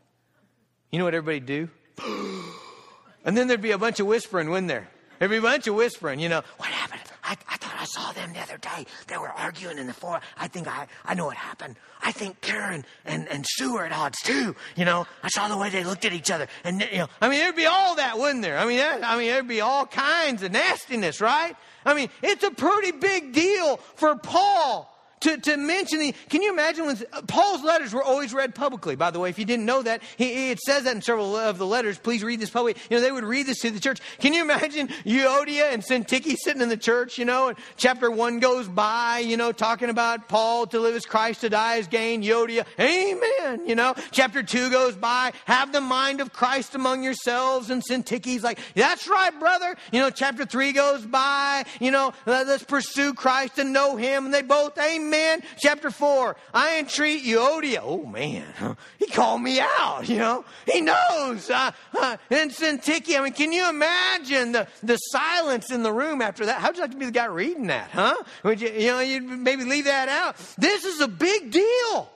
You 0.92 1.00
know 1.00 1.06
what 1.06 1.16
everybody 1.16 1.40
do? 1.40 1.68
and 3.26 3.36
then 3.36 3.48
there'd 3.48 3.60
be 3.60 3.72
a 3.72 3.80
bunch 3.80 4.00
of 4.00 4.06
whispering, 4.06 4.52
wouldn't 4.52 4.68
there? 4.68 4.88
There'd 5.18 5.32
be 5.32 5.38
a 5.38 5.42
bunch 5.42 5.66
of 5.66 5.74
whispering, 5.74 6.20
you 6.20 6.30
know, 6.30 6.44
what 6.58 6.70
happened? 6.70 7.02
I, 7.24 7.36
I 7.50 7.58
thought 7.58 7.74
I 7.76 7.77
saw 7.88 8.12
them 8.12 8.34
the 8.34 8.40
other 8.40 8.58
day. 8.58 8.86
They 9.08 9.18
were 9.18 9.30
arguing 9.30 9.78
in 9.78 9.88
the 9.88 9.94
floor. 9.94 10.22
I 10.38 10.48
think 10.48 10.68
I, 10.68 10.88
I 11.06 11.14
know 11.14 11.26
what 11.26 11.38
happened. 11.38 11.76
I 12.02 12.12
think 12.12 12.42
Karen 12.42 12.86
and, 13.06 13.28
and 13.30 13.46
Sue 13.48 13.76
are 13.78 13.86
at 13.86 13.92
odds 13.92 14.22
too. 14.22 14.56
You 14.76 14.86
know, 14.86 15.08
I 15.24 15.30
saw 15.30 15.48
the 15.48 15.58
way 15.58 15.70
they 15.70 15.84
looked 15.84 16.06
at 16.06 16.14
each 16.14 16.32
other. 16.32 16.48
And, 16.64 16.82
you 16.92 17.00
know, 17.00 17.08
I 17.22 17.30
mean, 17.30 17.40
there'd 17.40 17.56
be 17.56 17.66
all 17.66 17.96
that, 17.96 18.18
wouldn't 18.18 18.44
there? 18.44 18.58
I 18.58 18.66
mean, 18.66 18.78
that, 18.78 19.04
I 19.04 19.18
mean, 19.18 19.28
there'd 19.28 19.48
be 19.48 19.62
all 19.62 19.86
kinds 19.86 20.44
of 20.44 20.52
nastiness, 20.52 21.22
right? 21.22 21.56
I 21.86 21.94
mean, 21.94 22.10
it's 22.22 22.44
a 22.44 22.52
pretty 22.52 22.92
big 22.92 23.34
deal 23.34 23.78
for 23.96 24.16
Paul 24.16 24.94
to, 25.22 25.38
to 25.38 25.58
mention 25.58 26.00
the, 26.00 26.14
can 26.30 26.44
you 26.44 26.52
imagine 26.52 26.86
when 26.86 26.98
uh, 27.12 27.22
Paul's 27.24 27.64
letters 27.64 27.92
were 27.92 28.04
always 28.04 28.34
read 28.34 28.54
publicly, 28.54 28.96
by 28.96 29.10
the 29.10 29.20
way, 29.20 29.30
if 29.30 29.40
you 29.40 29.46
didn't 29.46 29.66
know 29.66 29.82
that, 29.82 30.02
he, 30.16 30.52
it 30.52 30.60
says 30.60 30.84
that 30.84 30.96
in 30.96 31.02
several 31.02 31.36
of 31.36 31.58
the 31.58 31.66
letters, 31.66 31.98
please 31.98 32.24
read 32.24 32.40
this 32.40 32.52
publicly. 32.52 32.82
You 32.90 32.98
know, 32.98 33.02
they 33.02 33.12
would 33.12 33.24
read 33.24 33.48
this 33.48 33.60
to 33.62 33.72
the 33.72 33.80
church. 33.80 34.00
Can 34.20 34.34
you 34.34 34.44
imagine 34.44 34.90
Euodia 35.06 35.74
and 35.74 35.84
Syntyche 35.84 36.36
sitting 36.38 36.62
in 36.62 36.70
the 36.70 36.78
church, 36.78 37.18
you 37.18 37.26
know, 37.26 37.50
and 37.50 37.58
chapter 37.78 38.12
one 38.12 38.40
goes 38.40 38.68
by, 38.68 39.20
you 39.20 39.38
know, 39.38 39.52
talking 39.52 39.90
about 39.90 40.28
Paul 40.28 40.68
to 40.68 40.80
live 40.80 40.96
as 40.96 41.06
Christ, 41.06 41.42
to 41.42 41.50
die 41.50 41.80
as 41.80 41.88
gain, 41.88 42.22
Euodia, 42.22 42.66
amen, 42.80 43.68
you 43.68 43.74
know. 43.74 43.96
Chapter 44.12 44.44
two 44.44 44.70
goes 44.70 44.96
by, 44.96 45.34
have 45.46 45.74
the 45.74 45.82
mind 45.82 46.22
of 46.22 46.32
Christ 46.32 46.76
among 46.76 47.02
yourselves, 47.04 47.72
and 47.72 47.82
Syntyche's 47.84 48.44
like, 48.44 48.60
that's 48.76 49.08
right, 49.08 49.38
brother. 49.40 49.76
You 49.92 50.00
know, 50.00 50.12
chapter 50.12 50.46
three 50.46 50.74
goes 50.74 51.06
by, 51.06 51.66
you 51.80 51.90
know, 51.90 52.14
let's 52.28 52.64
pursue 52.64 53.16
Christ 53.16 53.58
and 53.58 53.74
know 53.74 53.96
him, 53.96 54.26
and 54.26 54.34
they 54.34 54.44
both, 54.44 54.78
amen 54.78 55.07
man. 55.10 55.42
Chapter 55.58 55.92
4, 55.92 56.36
I 56.54 56.80
entreat 56.80 57.24
Euodia. 57.24 57.80
Oh, 57.82 58.06
man. 58.06 58.78
He 59.00 59.08
called 59.08 59.42
me 59.42 59.60
out, 59.60 60.08
you 60.08 60.18
know. 60.18 60.46
He 60.72 60.82
knows. 60.82 61.50
Uh, 61.50 61.72
uh, 61.98 62.18
and 62.30 62.52
Syntyche, 62.52 63.18
I 63.18 63.24
mean, 63.24 63.34
can 63.34 63.52
you 63.52 63.70
imagine 63.70 64.52
the, 64.52 64.68
the 64.84 64.98
silence 64.98 65.72
in 65.72 65.84
the 65.84 65.92
room 65.92 66.22
after 66.22 66.46
that? 66.46 66.62
How'd 66.62 66.76
you 66.76 66.82
like 66.82 66.92
to 66.92 66.98
be 66.98 67.06
the 67.06 67.12
guy 67.12 67.26
reading 67.26 67.68
that, 67.68 67.92
huh? 67.92 68.16
Would 68.44 68.62
you, 68.62 68.70
you 68.70 68.88
know, 68.88 69.00
you'd 69.00 69.24
maybe 69.24 69.64
leave 69.64 69.86
that 69.86 70.10
out. 70.10 70.38
This 70.58 70.86
is 70.86 71.02
a 71.02 71.08
big 71.08 71.52
deal. 71.52 72.10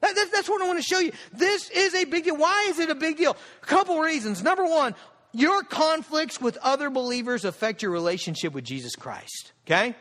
That, 0.00 0.16
that, 0.16 0.30
that's 0.32 0.48
what 0.48 0.60
I 0.60 0.66
want 0.66 0.80
to 0.80 0.84
show 0.84 0.98
you. 0.98 1.12
This 1.32 1.70
is 1.70 1.94
a 1.94 2.04
big 2.04 2.24
deal. 2.24 2.36
Why 2.36 2.66
is 2.68 2.78
it 2.78 2.90
a 2.90 2.94
big 2.94 3.16
deal? 3.16 3.36
A 3.62 3.66
couple 3.66 4.00
reasons. 4.00 4.42
Number 4.42 4.64
one, 4.64 4.94
your 5.32 5.62
conflicts 5.62 6.40
with 6.40 6.58
other 6.58 6.90
believers 6.90 7.44
affect 7.44 7.82
your 7.82 7.92
relationship 7.92 8.52
with 8.52 8.64
Jesus 8.64 8.96
Christ. 8.96 9.52
Okay? 9.66 9.94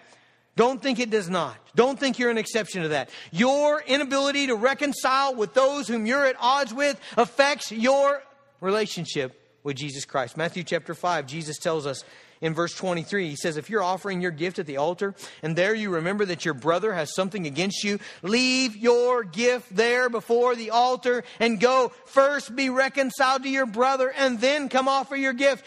Don't 0.55 0.81
think 0.81 0.99
it 0.99 1.09
does 1.09 1.29
not. 1.29 1.55
Don't 1.75 1.97
think 1.97 2.19
you're 2.19 2.29
an 2.29 2.37
exception 2.37 2.83
to 2.83 2.89
that. 2.89 3.09
Your 3.31 3.81
inability 3.81 4.47
to 4.47 4.55
reconcile 4.55 5.33
with 5.33 5.53
those 5.53 5.87
whom 5.87 6.05
you're 6.05 6.25
at 6.25 6.35
odds 6.39 6.73
with 6.73 6.99
affects 7.15 7.71
your 7.71 8.21
relationship 8.59 9.37
with 9.63 9.77
Jesus 9.77 10.05
Christ. 10.05 10.35
Matthew 10.35 10.63
chapter 10.63 10.93
5, 10.93 11.25
Jesus 11.25 11.57
tells 11.57 11.85
us 11.85 12.03
in 12.41 12.55
verse 12.55 12.73
23, 12.73 13.29
he 13.29 13.35
says, 13.35 13.55
If 13.55 13.69
you're 13.69 13.83
offering 13.83 14.19
your 14.19 14.31
gift 14.31 14.57
at 14.57 14.65
the 14.65 14.77
altar 14.77 15.13
and 15.43 15.55
there 15.55 15.75
you 15.75 15.91
remember 15.91 16.25
that 16.25 16.43
your 16.43 16.55
brother 16.55 16.91
has 16.93 17.13
something 17.13 17.45
against 17.45 17.83
you, 17.83 17.99
leave 18.23 18.75
your 18.75 19.23
gift 19.23 19.73
there 19.75 20.09
before 20.09 20.55
the 20.55 20.71
altar 20.71 21.23
and 21.39 21.59
go 21.59 21.91
first 22.05 22.55
be 22.55 22.69
reconciled 22.69 23.43
to 23.43 23.49
your 23.49 23.67
brother 23.67 24.11
and 24.11 24.41
then 24.41 24.69
come 24.69 24.87
offer 24.87 25.15
your 25.15 25.33
gift. 25.33 25.63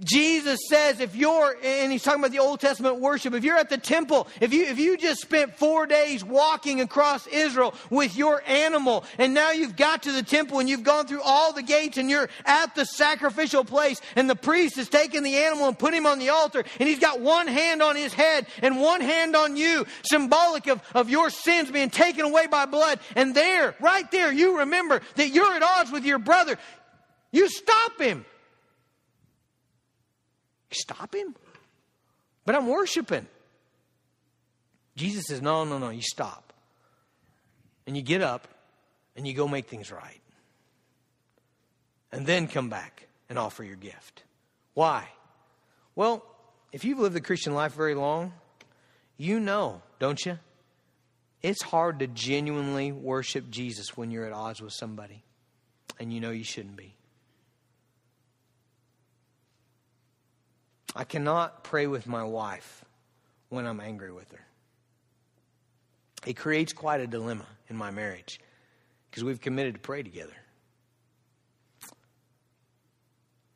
Jesus 0.00 0.60
says 0.68 1.00
if 1.00 1.16
you're, 1.16 1.56
and 1.62 1.90
he's 1.90 2.02
talking 2.02 2.20
about 2.20 2.32
the 2.32 2.38
Old 2.38 2.60
Testament 2.60 3.00
worship, 3.00 3.34
if 3.34 3.44
you're 3.44 3.56
at 3.56 3.70
the 3.70 3.78
temple, 3.78 4.28
if 4.40 4.52
you, 4.52 4.64
if 4.64 4.78
you 4.78 4.96
just 4.96 5.20
spent 5.20 5.56
four 5.56 5.86
days 5.86 6.24
walking 6.24 6.80
across 6.80 7.26
Israel 7.26 7.74
with 7.90 8.16
your 8.16 8.42
animal, 8.46 9.04
and 9.18 9.34
now 9.34 9.50
you've 9.50 9.76
got 9.76 10.02
to 10.04 10.12
the 10.12 10.22
temple 10.22 10.58
and 10.58 10.68
you've 10.68 10.82
gone 10.82 11.06
through 11.06 11.22
all 11.22 11.52
the 11.52 11.62
gates 11.62 11.98
and 11.98 12.10
you're 12.10 12.28
at 12.44 12.74
the 12.74 12.84
sacrificial 12.84 13.64
place, 13.64 14.00
and 14.16 14.28
the 14.28 14.36
priest 14.36 14.76
has 14.76 14.88
taken 14.88 15.22
the 15.22 15.36
animal 15.36 15.68
and 15.68 15.78
put 15.78 15.94
him 15.94 16.06
on 16.06 16.18
the 16.18 16.28
altar, 16.28 16.64
and 16.78 16.88
he's 16.88 16.98
got 16.98 17.20
one 17.20 17.46
hand 17.46 17.82
on 17.82 17.96
his 17.96 18.12
head 18.12 18.46
and 18.62 18.80
one 18.80 19.00
hand 19.00 19.34
on 19.34 19.56
you, 19.56 19.86
symbolic 20.02 20.66
of, 20.66 20.82
of 20.94 21.08
your 21.08 21.30
sins 21.30 21.70
being 21.70 21.90
taken 21.90 22.24
away 22.24 22.46
by 22.46 22.66
blood, 22.66 23.00
and 23.14 23.34
there, 23.34 23.74
right 23.80 24.10
there, 24.10 24.32
you 24.32 24.58
remember 24.58 25.00
that 25.16 25.28
you're 25.28 25.54
at 25.54 25.62
odds 25.62 25.90
with 25.90 26.04
your 26.04 26.18
brother. 26.18 26.58
You 27.32 27.48
stop 27.48 28.00
him. 28.00 28.24
Stop 30.76 31.14
him? 31.14 31.34
But 32.44 32.54
I'm 32.54 32.66
worshiping. 32.66 33.26
Jesus 34.96 35.26
says, 35.26 35.42
No, 35.42 35.64
no, 35.64 35.78
no, 35.78 35.90
you 35.90 36.02
stop. 36.02 36.52
And 37.86 37.96
you 37.96 38.02
get 38.02 38.22
up 38.22 38.48
and 39.14 39.26
you 39.26 39.34
go 39.34 39.46
make 39.46 39.66
things 39.66 39.92
right. 39.92 40.20
And 42.12 42.26
then 42.26 42.48
come 42.48 42.68
back 42.68 43.08
and 43.28 43.38
offer 43.38 43.62
your 43.62 43.76
gift. 43.76 44.22
Why? 44.74 45.08
Well, 45.94 46.24
if 46.72 46.84
you've 46.84 46.98
lived 46.98 47.14
the 47.14 47.20
Christian 47.20 47.54
life 47.54 47.74
very 47.74 47.94
long, 47.94 48.32
you 49.16 49.40
know, 49.40 49.82
don't 49.98 50.24
you? 50.24 50.38
It's 51.42 51.62
hard 51.62 52.00
to 52.00 52.06
genuinely 52.06 52.92
worship 52.92 53.50
Jesus 53.50 53.96
when 53.96 54.10
you're 54.10 54.26
at 54.26 54.32
odds 54.32 54.60
with 54.60 54.72
somebody 54.72 55.22
and 55.98 56.12
you 56.12 56.20
know 56.20 56.30
you 56.30 56.44
shouldn't 56.44 56.76
be. 56.76 56.95
I 60.96 61.04
cannot 61.04 61.62
pray 61.62 61.86
with 61.86 62.06
my 62.06 62.24
wife 62.24 62.82
when 63.50 63.66
I'm 63.66 63.80
angry 63.80 64.10
with 64.10 64.32
her. 64.32 64.40
It 66.24 66.38
creates 66.38 66.72
quite 66.72 67.02
a 67.02 67.06
dilemma 67.06 67.46
in 67.68 67.76
my 67.76 67.90
marriage 67.90 68.40
because 69.10 69.22
we've 69.22 69.40
committed 69.40 69.74
to 69.74 69.80
pray 69.80 70.02
together. 70.02 70.32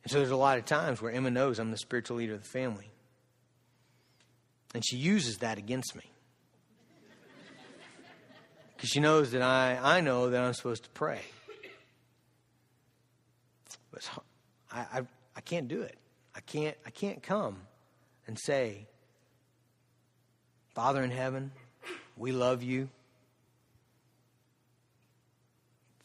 And 0.03 0.11
so 0.11 0.19
there's 0.19 0.29
a 0.29 0.35
lot 0.35 0.59
of 0.59 0.65
times 0.65 1.01
where 1.01 1.11
Emma 1.11 1.31
knows 1.31 1.57
I'm 1.57 1.71
the 1.71 1.77
spiritual 1.77 2.17
leader 2.17 2.35
of 2.35 2.43
the 2.43 2.47
family. 2.47 2.91
And 4.75 4.85
she 4.85 4.97
uses 4.97 5.37
that 5.37 5.57
against 5.57 5.95
me. 5.95 6.03
Because 8.75 8.89
she 8.89 8.99
knows 8.99 9.31
that 9.31 9.41
I, 9.41 9.97
I 9.97 10.01
know 10.01 10.29
that 10.29 10.43
I'm 10.43 10.53
supposed 10.53 10.83
to 10.83 10.89
pray. 10.91 11.21
But 13.91 14.09
I, 14.71 14.79
I, 14.79 15.01
I 15.35 15.41
can't 15.41 15.67
do 15.67 15.81
it. 15.81 15.97
I 16.35 16.39
can't, 16.39 16.77
I 16.85 16.89
can't 16.89 17.21
come 17.21 17.57
and 18.27 18.37
say, 18.39 18.87
Father 20.73 21.03
in 21.03 21.11
heaven, 21.11 21.51
we 22.15 22.31
love 22.31 22.63
you. 22.63 22.89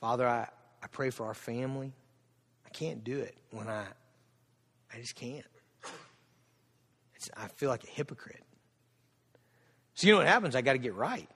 Father, 0.01 0.27
I, 0.27 0.49
I 0.83 0.87
pray 0.89 1.11
for 1.11 1.27
our 1.27 1.35
family. 1.35 1.93
I 2.65 2.69
can't 2.71 3.05
do 3.05 3.21
it 3.21 3.37
when 3.51 3.69
I, 3.69 3.85
I 4.93 4.99
just 4.99 5.15
can't. 5.15 5.47
It's, 7.15 7.31
I 7.37 7.49
feel 7.49 7.71
like 7.71 7.85
a 7.85 7.89
hypocrite. 7.89 8.43
So 9.95 10.07
you 10.07 10.12
know 10.12 10.19
what 10.19 10.27
happens? 10.27 10.55
I 10.55 10.61
got 10.61 10.73
to 10.73 10.79
get 10.79 10.95
right. 10.95 11.29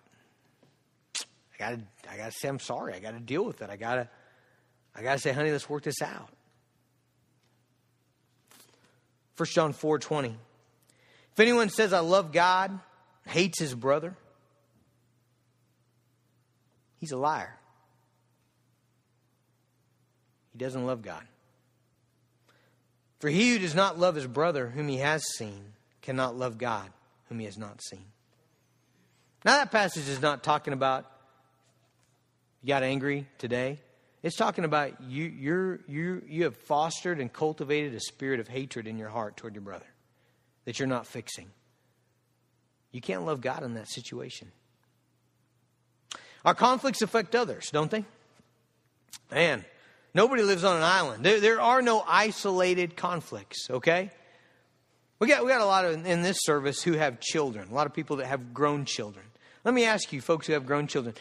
I 1.16 1.58
got 1.58 1.70
to, 1.70 2.10
I 2.10 2.16
got 2.16 2.26
to 2.26 2.32
say 2.32 2.48
I'm 2.48 2.58
sorry. 2.58 2.94
I 2.94 3.00
got 3.00 3.12
to 3.12 3.20
deal 3.20 3.44
with 3.44 3.62
it. 3.62 3.70
I 3.70 3.76
got 3.76 3.94
to, 3.94 4.08
I 4.94 5.02
got 5.02 5.14
to 5.14 5.18
say, 5.18 5.32
honey, 5.32 5.50
let's 5.52 5.68
work 5.68 5.82
this 5.82 6.02
out. 6.02 6.30
1 9.40 9.46
John 9.46 9.72
4 9.72 9.98
20. 9.98 10.36
If 11.32 11.40
anyone 11.40 11.70
says, 11.70 11.94
I 11.94 12.00
love 12.00 12.30
God, 12.30 12.78
hates 13.26 13.58
his 13.58 13.74
brother, 13.74 14.14
he's 16.98 17.12
a 17.12 17.16
liar. 17.16 17.56
He 20.52 20.58
doesn't 20.58 20.84
love 20.84 21.00
God. 21.00 21.22
For 23.20 23.30
he 23.30 23.52
who 23.52 23.60
does 23.60 23.74
not 23.74 23.98
love 23.98 24.14
his 24.14 24.26
brother 24.26 24.68
whom 24.68 24.88
he 24.88 24.98
has 24.98 25.24
seen 25.38 25.72
cannot 26.02 26.36
love 26.36 26.58
God 26.58 26.90
whom 27.30 27.38
he 27.38 27.46
has 27.46 27.56
not 27.56 27.82
seen. 27.82 28.04
Now, 29.42 29.52
that 29.52 29.70
passage 29.70 30.06
is 30.06 30.20
not 30.20 30.42
talking 30.42 30.74
about 30.74 31.10
you 32.62 32.68
got 32.68 32.82
angry 32.82 33.26
today. 33.38 33.78
It's 34.22 34.36
talking 34.36 34.64
about 34.64 35.00
you, 35.02 35.24
you're, 35.24 35.80
you, 35.88 36.22
you 36.28 36.44
have 36.44 36.56
fostered 36.56 37.20
and 37.20 37.32
cultivated 37.32 37.94
a 37.94 38.00
spirit 38.00 38.38
of 38.40 38.48
hatred 38.48 38.86
in 38.86 38.98
your 38.98 39.08
heart 39.08 39.36
toward 39.36 39.54
your 39.54 39.62
brother 39.62 39.86
that 40.66 40.78
you're 40.78 40.88
not 40.88 41.06
fixing. 41.06 41.48
You 42.92 43.00
can't 43.00 43.24
love 43.24 43.40
God 43.40 43.62
in 43.62 43.74
that 43.74 43.88
situation. 43.88 44.52
Our 46.44 46.54
conflicts 46.54 47.02
affect 47.02 47.34
others, 47.34 47.70
don't 47.70 47.90
they? 47.90 48.04
Man, 49.30 49.64
nobody 50.12 50.42
lives 50.42 50.64
on 50.64 50.76
an 50.76 50.82
island. 50.82 51.24
There, 51.24 51.40
there 51.40 51.60
are 51.60 51.80
no 51.80 52.04
isolated 52.06 52.96
conflicts, 52.96 53.70
okay? 53.70 54.10
We 55.18 55.28
got, 55.28 55.44
we 55.44 55.50
got 55.50 55.60
a 55.60 55.66
lot 55.66 55.84
of, 55.84 56.06
in 56.06 56.22
this 56.22 56.38
service 56.40 56.82
who 56.82 56.92
have 56.92 57.20
children, 57.20 57.68
a 57.70 57.74
lot 57.74 57.86
of 57.86 57.94
people 57.94 58.16
that 58.16 58.26
have 58.26 58.52
grown 58.52 58.84
children. 58.84 59.24
Let 59.64 59.74
me 59.74 59.84
ask 59.84 60.12
you, 60.12 60.20
folks 60.20 60.46
who 60.46 60.54
have 60.54 60.66
grown 60.66 60.86
children, 60.86 61.14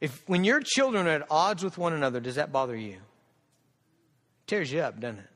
if 0.00 0.22
when 0.28 0.44
your 0.44 0.60
children 0.60 1.06
are 1.06 1.10
at 1.10 1.26
odds 1.30 1.62
with 1.62 1.78
one 1.78 1.92
another, 1.92 2.20
does 2.20 2.34
that 2.34 2.52
bother 2.52 2.76
you? 2.76 2.96
Tears 4.46 4.70
you 4.70 4.80
up, 4.80 5.00
doesn't 5.00 5.20
it? 5.20 5.30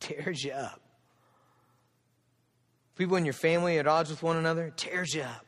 Tears 0.00 0.44
you 0.44 0.52
up. 0.52 0.80
People 2.96 3.16
in 3.16 3.24
your 3.24 3.34
family 3.34 3.78
at 3.78 3.86
odds 3.86 4.10
with 4.10 4.22
one 4.22 4.36
another, 4.36 4.72
tears 4.76 5.14
you 5.14 5.22
up. 5.22 5.46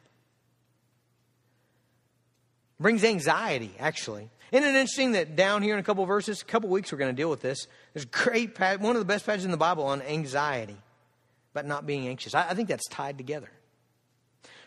Brings 2.80 3.04
anxiety, 3.04 3.72
actually. 3.78 4.30
Isn't 4.50 4.68
it 4.68 4.74
interesting 4.74 5.12
that 5.12 5.36
down 5.36 5.62
here 5.62 5.74
in 5.74 5.80
a 5.80 5.82
couple 5.82 6.04
verses, 6.06 6.42
a 6.42 6.44
couple 6.44 6.68
weeks, 6.68 6.90
we're 6.90 6.98
going 6.98 7.14
to 7.14 7.16
deal 7.16 7.30
with 7.30 7.42
this. 7.42 7.66
There's 7.92 8.04
great, 8.04 8.58
one 8.58 8.96
of 8.96 9.00
the 9.00 9.04
best 9.04 9.26
passages 9.26 9.44
in 9.44 9.50
the 9.50 9.56
Bible 9.56 9.84
on 9.84 10.02
anxiety, 10.02 10.76
but 11.52 11.66
not 11.66 11.86
being 11.86 12.08
anxious. 12.08 12.34
I, 12.34 12.50
I 12.50 12.54
think 12.54 12.68
that's 12.68 12.88
tied 12.88 13.18
together. 13.18 13.50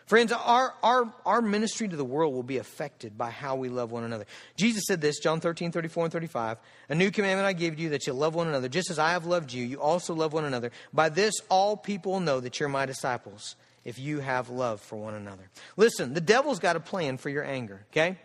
Friends, 0.08 0.32
our, 0.32 0.72
our, 0.82 1.12
our 1.26 1.42
ministry 1.42 1.86
to 1.86 1.94
the 1.94 2.04
world 2.04 2.32
will 2.32 2.42
be 2.42 2.56
affected 2.56 3.18
by 3.18 3.28
how 3.28 3.56
we 3.56 3.68
love 3.68 3.92
one 3.92 4.04
another. 4.04 4.24
Jesus 4.56 4.84
said 4.86 5.02
this, 5.02 5.18
John 5.18 5.38
13, 5.38 5.70
34 5.70 6.04
and 6.04 6.12
35. 6.12 6.56
A 6.88 6.94
new 6.94 7.10
commandment 7.10 7.46
I 7.46 7.52
give 7.52 7.78
you 7.78 7.90
that 7.90 8.06
you 8.06 8.14
love 8.14 8.34
one 8.34 8.48
another. 8.48 8.70
Just 8.70 8.88
as 8.90 8.98
I 8.98 9.10
have 9.10 9.26
loved 9.26 9.52
you, 9.52 9.66
you 9.66 9.82
also 9.82 10.14
love 10.14 10.32
one 10.32 10.46
another. 10.46 10.72
By 10.94 11.10
this, 11.10 11.34
all 11.50 11.76
people 11.76 12.12
will 12.12 12.20
know 12.20 12.40
that 12.40 12.58
you're 12.58 12.70
my 12.70 12.86
disciples 12.86 13.54
if 13.84 13.98
you 13.98 14.20
have 14.20 14.48
love 14.48 14.80
for 14.80 14.96
one 14.96 15.12
another. 15.12 15.50
Listen, 15.76 16.14
the 16.14 16.22
devil's 16.22 16.58
got 16.58 16.74
a 16.74 16.80
plan 16.80 17.18
for 17.18 17.28
your 17.28 17.44
anger, 17.44 17.84
okay? 17.92 18.16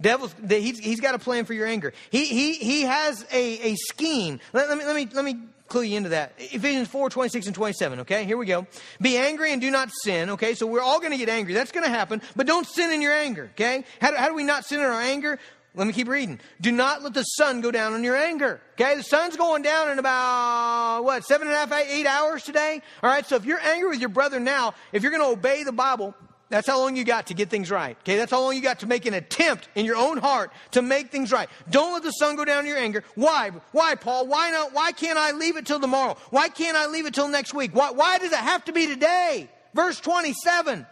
Devil's, 0.00 0.34
he's, 0.48 0.78
he's 0.78 1.00
got 1.00 1.14
a 1.14 1.18
plan 1.18 1.44
for 1.44 1.54
your 1.54 1.66
anger. 1.66 1.92
He, 2.10 2.24
he, 2.26 2.54
he 2.54 2.82
has 2.82 3.24
a, 3.32 3.72
a 3.72 3.74
scheme. 3.76 4.40
Let, 4.52 4.68
let, 4.68 4.78
me, 4.78 4.84
let, 4.84 4.96
me, 4.96 5.08
let 5.12 5.24
me 5.24 5.36
clue 5.68 5.82
you 5.82 5.96
into 5.96 6.10
that. 6.10 6.32
Ephesians 6.38 6.88
4, 6.88 7.10
26 7.10 7.46
and 7.46 7.54
27, 7.54 8.00
okay? 8.00 8.24
Here 8.24 8.36
we 8.36 8.46
go. 8.46 8.66
Be 9.00 9.16
angry 9.16 9.52
and 9.52 9.60
do 9.60 9.70
not 9.70 9.90
sin, 10.02 10.30
okay? 10.30 10.54
So 10.54 10.66
we're 10.66 10.82
all 10.82 10.98
going 10.98 11.12
to 11.12 11.18
get 11.18 11.28
angry. 11.28 11.54
That's 11.54 11.72
going 11.72 11.84
to 11.84 11.90
happen, 11.90 12.20
but 12.36 12.46
don't 12.46 12.66
sin 12.66 12.92
in 12.92 13.00
your 13.00 13.12
anger, 13.12 13.50
okay? 13.54 13.84
How 14.00 14.10
do, 14.10 14.16
how 14.16 14.28
do 14.28 14.34
we 14.34 14.44
not 14.44 14.64
sin 14.64 14.80
in 14.80 14.86
our 14.86 15.00
anger? 15.00 15.38
Let 15.74 15.86
me 15.86 15.92
keep 15.92 16.08
reading. 16.08 16.40
Do 16.60 16.72
not 16.72 17.02
let 17.02 17.14
the 17.14 17.22
sun 17.22 17.60
go 17.60 17.70
down 17.70 17.92
on 17.92 18.02
your 18.02 18.16
anger. 18.16 18.60
Okay, 18.72 18.96
the 18.96 19.04
sun's 19.04 19.36
going 19.36 19.62
down 19.62 19.90
in 19.90 20.00
about, 20.00 21.04
what, 21.04 21.24
seven 21.24 21.46
and 21.46 21.54
a 21.54 21.58
half, 21.58 21.72
eight 21.88 22.06
hours 22.06 22.42
today? 22.42 22.82
All 23.02 23.10
right, 23.10 23.24
so 23.24 23.36
if 23.36 23.44
you're 23.44 23.60
angry 23.60 23.88
with 23.88 24.00
your 24.00 24.08
brother 24.08 24.40
now, 24.40 24.74
if 24.92 25.04
you're 25.04 25.12
going 25.12 25.22
to 25.22 25.28
obey 25.28 25.62
the 25.62 25.72
Bible, 25.72 26.14
that's 26.50 26.66
how 26.66 26.80
long 26.80 26.96
you 26.96 27.04
got 27.04 27.28
to 27.28 27.34
get 27.34 27.48
things 27.48 27.70
right. 27.70 27.96
Okay, 28.00 28.16
that's 28.16 28.32
how 28.32 28.40
long 28.40 28.56
you 28.56 28.60
got 28.60 28.80
to 28.80 28.86
make 28.86 29.06
an 29.06 29.14
attempt 29.14 29.68
in 29.76 29.86
your 29.86 29.94
own 29.96 30.18
heart 30.18 30.50
to 30.72 30.82
make 30.82 31.12
things 31.12 31.30
right. 31.30 31.48
Don't 31.70 31.94
let 31.94 32.02
the 32.02 32.10
sun 32.10 32.34
go 32.34 32.44
down 32.44 32.64
in 32.64 32.66
your 32.66 32.76
anger. 32.76 33.04
Why? 33.14 33.52
Why, 33.70 33.94
Paul? 33.94 34.26
Why 34.26 34.50
not? 34.50 34.74
Why 34.74 34.90
can't 34.90 35.16
I 35.16 35.30
leave 35.30 35.56
it 35.56 35.64
till 35.64 35.78
tomorrow? 35.78 36.16
Why 36.30 36.48
can't 36.48 36.76
I 36.76 36.88
leave 36.88 37.06
it 37.06 37.14
till 37.14 37.28
next 37.28 37.54
week? 37.54 37.72
Why, 37.72 37.92
why 37.92 38.18
does 38.18 38.32
it 38.32 38.38
have 38.38 38.64
to 38.64 38.72
be 38.72 38.88
today? 38.88 39.48
Verse 39.74 40.00
27. 40.00 40.84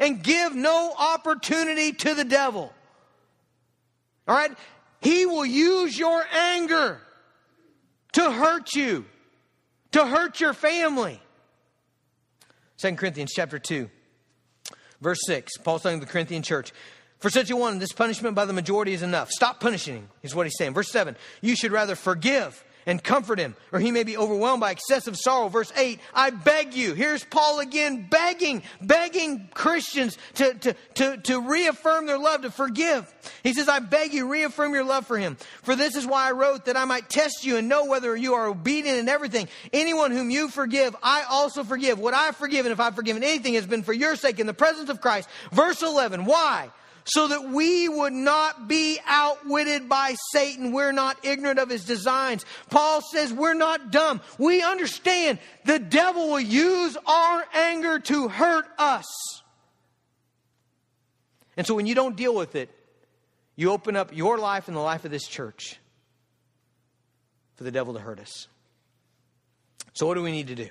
And 0.00 0.22
give 0.24 0.56
no 0.56 0.92
opportunity 0.98 1.92
to 1.92 2.14
the 2.14 2.24
devil. 2.24 2.74
All 4.26 4.36
right? 4.36 4.50
He 5.00 5.24
will 5.24 5.46
use 5.46 5.96
your 5.96 6.24
anger 6.32 7.00
to 8.14 8.30
hurt 8.32 8.74
you, 8.74 9.04
to 9.92 10.04
hurt 10.04 10.40
your 10.40 10.52
family. 10.52 11.20
2 12.78 12.96
Corinthians 12.96 13.32
chapter 13.32 13.60
2. 13.60 13.88
Verse 15.00 15.18
6, 15.26 15.58
Paul's 15.58 15.82
telling 15.82 16.00
the 16.00 16.06
Corinthian 16.06 16.42
church, 16.42 16.72
for 17.18 17.30
such 17.30 17.50
a 17.50 17.56
one, 17.56 17.78
this 17.78 17.92
punishment 17.92 18.34
by 18.34 18.44
the 18.44 18.52
majority 18.52 18.92
is 18.92 19.02
enough. 19.02 19.30
Stop 19.30 19.60
punishing, 19.60 20.08
is 20.22 20.34
what 20.34 20.46
he's 20.46 20.56
saying. 20.58 20.74
Verse 20.74 20.90
7, 20.90 21.16
you 21.40 21.56
should 21.56 21.72
rather 21.72 21.96
forgive. 21.96 22.62
And 22.86 23.02
comfort 23.02 23.38
him, 23.38 23.56
or 23.72 23.80
he 23.80 23.90
may 23.90 24.04
be 24.04 24.16
overwhelmed 24.16 24.60
by 24.60 24.70
excessive 24.70 25.16
sorrow. 25.16 25.48
Verse 25.48 25.72
8, 25.76 25.98
I 26.14 26.30
beg 26.30 26.74
you. 26.74 26.94
Here's 26.94 27.24
Paul 27.24 27.58
again 27.58 28.06
begging, 28.08 28.62
begging 28.80 29.48
Christians 29.52 30.16
to, 30.34 30.54
to, 30.54 30.76
to, 30.94 31.16
to 31.18 31.40
reaffirm 31.40 32.06
their 32.06 32.18
love, 32.18 32.42
to 32.42 32.50
forgive. 32.50 33.12
He 33.42 33.52
says, 33.52 33.68
I 33.68 33.80
beg 33.80 34.14
you, 34.14 34.28
reaffirm 34.28 34.72
your 34.72 34.84
love 34.84 35.06
for 35.06 35.18
him. 35.18 35.36
For 35.62 35.74
this 35.74 35.96
is 35.96 36.06
why 36.06 36.28
I 36.28 36.32
wrote 36.32 36.66
that 36.66 36.76
I 36.76 36.84
might 36.84 37.10
test 37.10 37.44
you 37.44 37.56
and 37.56 37.68
know 37.68 37.86
whether 37.86 38.16
you 38.16 38.34
are 38.34 38.46
obedient 38.46 38.98
in 38.98 39.08
everything. 39.08 39.48
Anyone 39.72 40.12
whom 40.12 40.30
you 40.30 40.48
forgive, 40.48 40.94
I 41.02 41.24
also 41.28 41.64
forgive. 41.64 41.98
What 41.98 42.14
I've 42.14 42.36
forgiven, 42.36 42.70
if 42.70 42.78
I've 42.78 42.94
forgiven 42.94 43.24
anything, 43.24 43.54
has 43.54 43.66
been 43.66 43.82
for 43.82 43.92
your 43.92 44.14
sake 44.14 44.38
in 44.38 44.46
the 44.46 44.54
presence 44.54 44.88
of 44.88 45.00
Christ. 45.00 45.28
Verse 45.50 45.82
11, 45.82 46.24
why? 46.24 46.70
So 47.06 47.28
that 47.28 47.50
we 47.50 47.88
would 47.88 48.12
not 48.12 48.68
be 48.68 48.98
outwitted 49.06 49.88
by 49.88 50.16
Satan. 50.32 50.72
We're 50.72 50.92
not 50.92 51.24
ignorant 51.24 51.58
of 51.58 51.70
his 51.70 51.84
designs. 51.84 52.44
Paul 52.68 53.00
says 53.00 53.32
we're 53.32 53.54
not 53.54 53.90
dumb. 53.92 54.20
We 54.38 54.62
understand 54.62 55.38
the 55.64 55.78
devil 55.78 56.30
will 56.30 56.40
use 56.40 56.96
our 57.06 57.44
anger 57.54 58.00
to 58.00 58.28
hurt 58.28 58.66
us. 58.76 59.06
And 61.56 61.66
so 61.66 61.74
when 61.74 61.86
you 61.86 61.94
don't 61.94 62.16
deal 62.16 62.34
with 62.34 62.56
it, 62.56 62.70
you 63.54 63.70
open 63.70 63.96
up 63.96 64.14
your 64.14 64.36
life 64.36 64.68
and 64.68 64.76
the 64.76 64.80
life 64.80 65.04
of 65.04 65.10
this 65.10 65.26
church 65.26 65.78
for 67.54 67.64
the 67.64 67.70
devil 67.70 67.94
to 67.94 68.00
hurt 68.00 68.20
us. 68.20 68.48
So 69.94 70.06
what 70.06 70.14
do 70.14 70.22
we 70.22 70.32
need 70.32 70.48
to 70.48 70.54
do? 70.54 70.68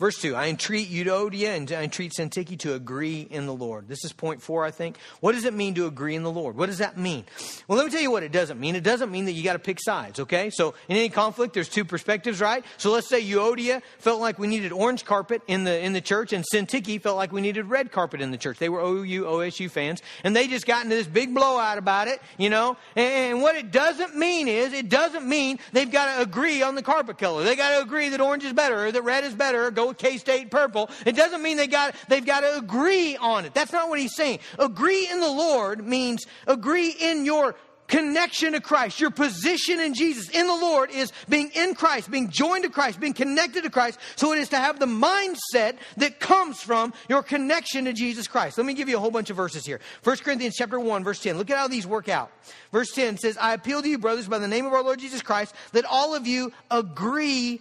Verse 0.00 0.18
2, 0.18 0.34
I 0.34 0.46
entreat 0.46 0.90
Euodia 0.90 1.54
and 1.54 1.70
I 1.70 1.82
entreat 1.82 2.12
Syntyche 2.18 2.58
to 2.60 2.72
agree 2.72 3.20
in 3.30 3.44
the 3.44 3.52
Lord. 3.52 3.86
This 3.86 4.02
is 4.02 4.14
point 4.14 4.40
four, 4.40 4.64
I 4.64 4.70
think. 4.70 4.96
What 5.20 5.32
does 5.32 5.44
it 5.44 5.52
mean 5.52 5.74
to 5.74 5.84
agree 5.84 6.14
in 6.14 6.22
the 6.22 6.30
Lord? 6.30 6.56
What 6.56 6.70
does 6.70 6.78
that 6.78 6.96
mean? 6.96 7.26
Well, 7.68 7.76
let 7.76 7.84
me 7.84 7.92
tell 7.92 8.00
you 8.00 8.10
what 8.10 8.22
it 8.22 8.32
doesn't 8.32 8.58
mean. 8.58 8.76
It 8.76 8.82
doesn't 8.82 9.12
mean 9.12 9.26
that 9.26 9.32
you 9.32 9.44
got 9.44 9.52
to 9.52 9.58
pick 9.58 9.76
sides, 9.78 10.18
okay? 10.18 10.48
So 10.48 10.72
in 10.88 10.96
any 10.96 11.10
conflict, 11.10 11.52
there's 11.52 11.68
two 11.68 11.84
perspectives, 11.84 12.40
right? 12.40 12.64
So 12.78 12.90
let's 12.92 13.10
say 13.10 13.22
Euodia 13.22 13.82
felt 13.98 14.22
like 14.22 14.38
we 14.38 14.46
needed 14.46 14.72
orange 14.72 15.04
carpet 15.04 15.42
in 15.46 15.64
the, 15.64 15.78
in 15.84 15.92
the 15.92 16.00
church 16.00 16.32
and 16.32 16.46
Syntyche 16.50 16.98
felt 17.02 17.18
like 17.18 17.30
we 17.30 17.42
needed 17.42 17.66
red 17.66 17.92
carpet 17.92 18.22
in 18.22 18.30
the 18.30 18.38
church. 18.38 18.56
They 18.56 18.70
were 18.70 18.80
OU, 18.80 19.24
OSU 19.24 19.70
fans 19.70 20.00
and 20.24 20.34
they 20.34 20.46
just 20.46 20.64
got 20.64 20.82
into 20.82 20.96
this 20.96 21.08
big 21.08 21.34
blowout 21.34 21.76
about 21.76 22.08
it, 22.08 22.22
you 22.38 22.48
know? 22.48 22.78
And, 22.96 23.34
and 23.34 23.42
what 23.42 23.54
it 23.54 23.70
doesn't 23.70 24.16
mean 24.16 24.48
is, 24.48 24.72
it 24.72 24.88
doesn't 24.88 25.28
mean 25.28 25.58
they've 25.74 25.92
got 25.92 26.16
to 26.16 26.22
agree 26.22 26.62
on 26.62 26.74
the 26.74 26.82
carpet 26.82 27.18
color. 27.18 27.44
They 27.44 27.54
got 27.54 27.76
to 27.76 27.82
agree 27.82 28.08
that 28.08 28.22
orange 28.22 28.44
is 28.44 28.54
better 28.54 28.86
or 28.86 28.92
that 28.92 29.02
red 29.02 29.24
is 29.24 29.34
better 29.34 29.66
or 29.66 29.70
go 29.70 29.89
K 29.94 30.18
State 30.18 30.50
purple. 30.50 30.90
It 31.06 31.16
doesn't 31.16 31.42
mean 31.42 31.56
they 31.56 31.66
got, 31.66 31.94
they've 32.08 32.24
got 32.24 32.40
to 32.40 32.58
agree 32.58 33.16
on 33.16 33.44
it. 33.44 33.54
That's 33.54 33.72
not 33.72 33.88
what 33.88 33.98
he's 33.98 34.14
saying. 34.14 34.40
Agree 34.58 35.08
in 35.10 35.20
the 35.20 35.28
Lord 35.28 35.86
means 35.86 36.26
agree 36.46 36.90
in 36.90 37.24
your 37.24 37.56
connection 37.90 38.52
to 38.52 38.60
Christ, 38.60 39.00
your 39.00 39.10
position 39.10 39.80
in 39.80 39.92
Jesus, 39.94 40.30
in 40.30 40.46
the 40.46 40.54
Lord, 40.54 40.90
is 40.90 41.12
being 41.28 41.50
in 41.54 41.74
Christ, 41.74 42.10
being 42.10 42.30
joined 42.30 42.64
to 42.64 42.70
Christ, 42.70 43.00
being 43.00 43.12
connected 43.12 43.64
to 43.64 43.70
Christ. 43.70 43.98
So 44.16 44.32
it 44.32 44.38
is 44.38 44.48
to 44.50 44.56
have 44.56 44.78
the 44.78 44.86
mindset 44.86 45.76
that 45.96 46.20
comes 46.20 46.62
from 46.62 46.94
your 47.08 47.22
connection 47.22 47.84
to 47.84 47.92
Jesus 47.92 48.28
Christ. 48.28 48.56
Let 48.56 48.66
me 48.66 48.74
give 48.74 48.88
you 48.88 48.96
a 48.96 49.00
whole 49.00 49.10
bunch 49.10 49.28
of 49.28 49.36
verses 49.36 49.66
here. 49.66 49.80
1 50.04 50.16
Corinthians 50.18 50.54
chapter 50.56 50.78
1, 50.78 51.04
verse 51.04 51.20
10. 51.20 51.36
Look 51.36 51.50
at 51.50 51.58
how 51.58 51.68
these 51.68 51.86
work 51.86 52.08
out. 52.08 52.30
Verse 52.72 52.92
10 52.92 53.18
says, 53.18 53.36
I 53.36 53.52
appeal 53.52 53.82
to 53.82 53.88
you, 53.88 53.98
brothers, 53.98 54.28
by 54.28 54.38
the 54.38 54.48
name 54.48 54.64
of 54.64 54.72
our 54.72 54.84
Lord 54.84 55.00
Jesus 55.00 55.20
Christ, 55.20 55.54
that 55.72 55.84
all 55.84 56.14
of 56.14 56.26
you 56.26 56.52
agree 56.70 57.60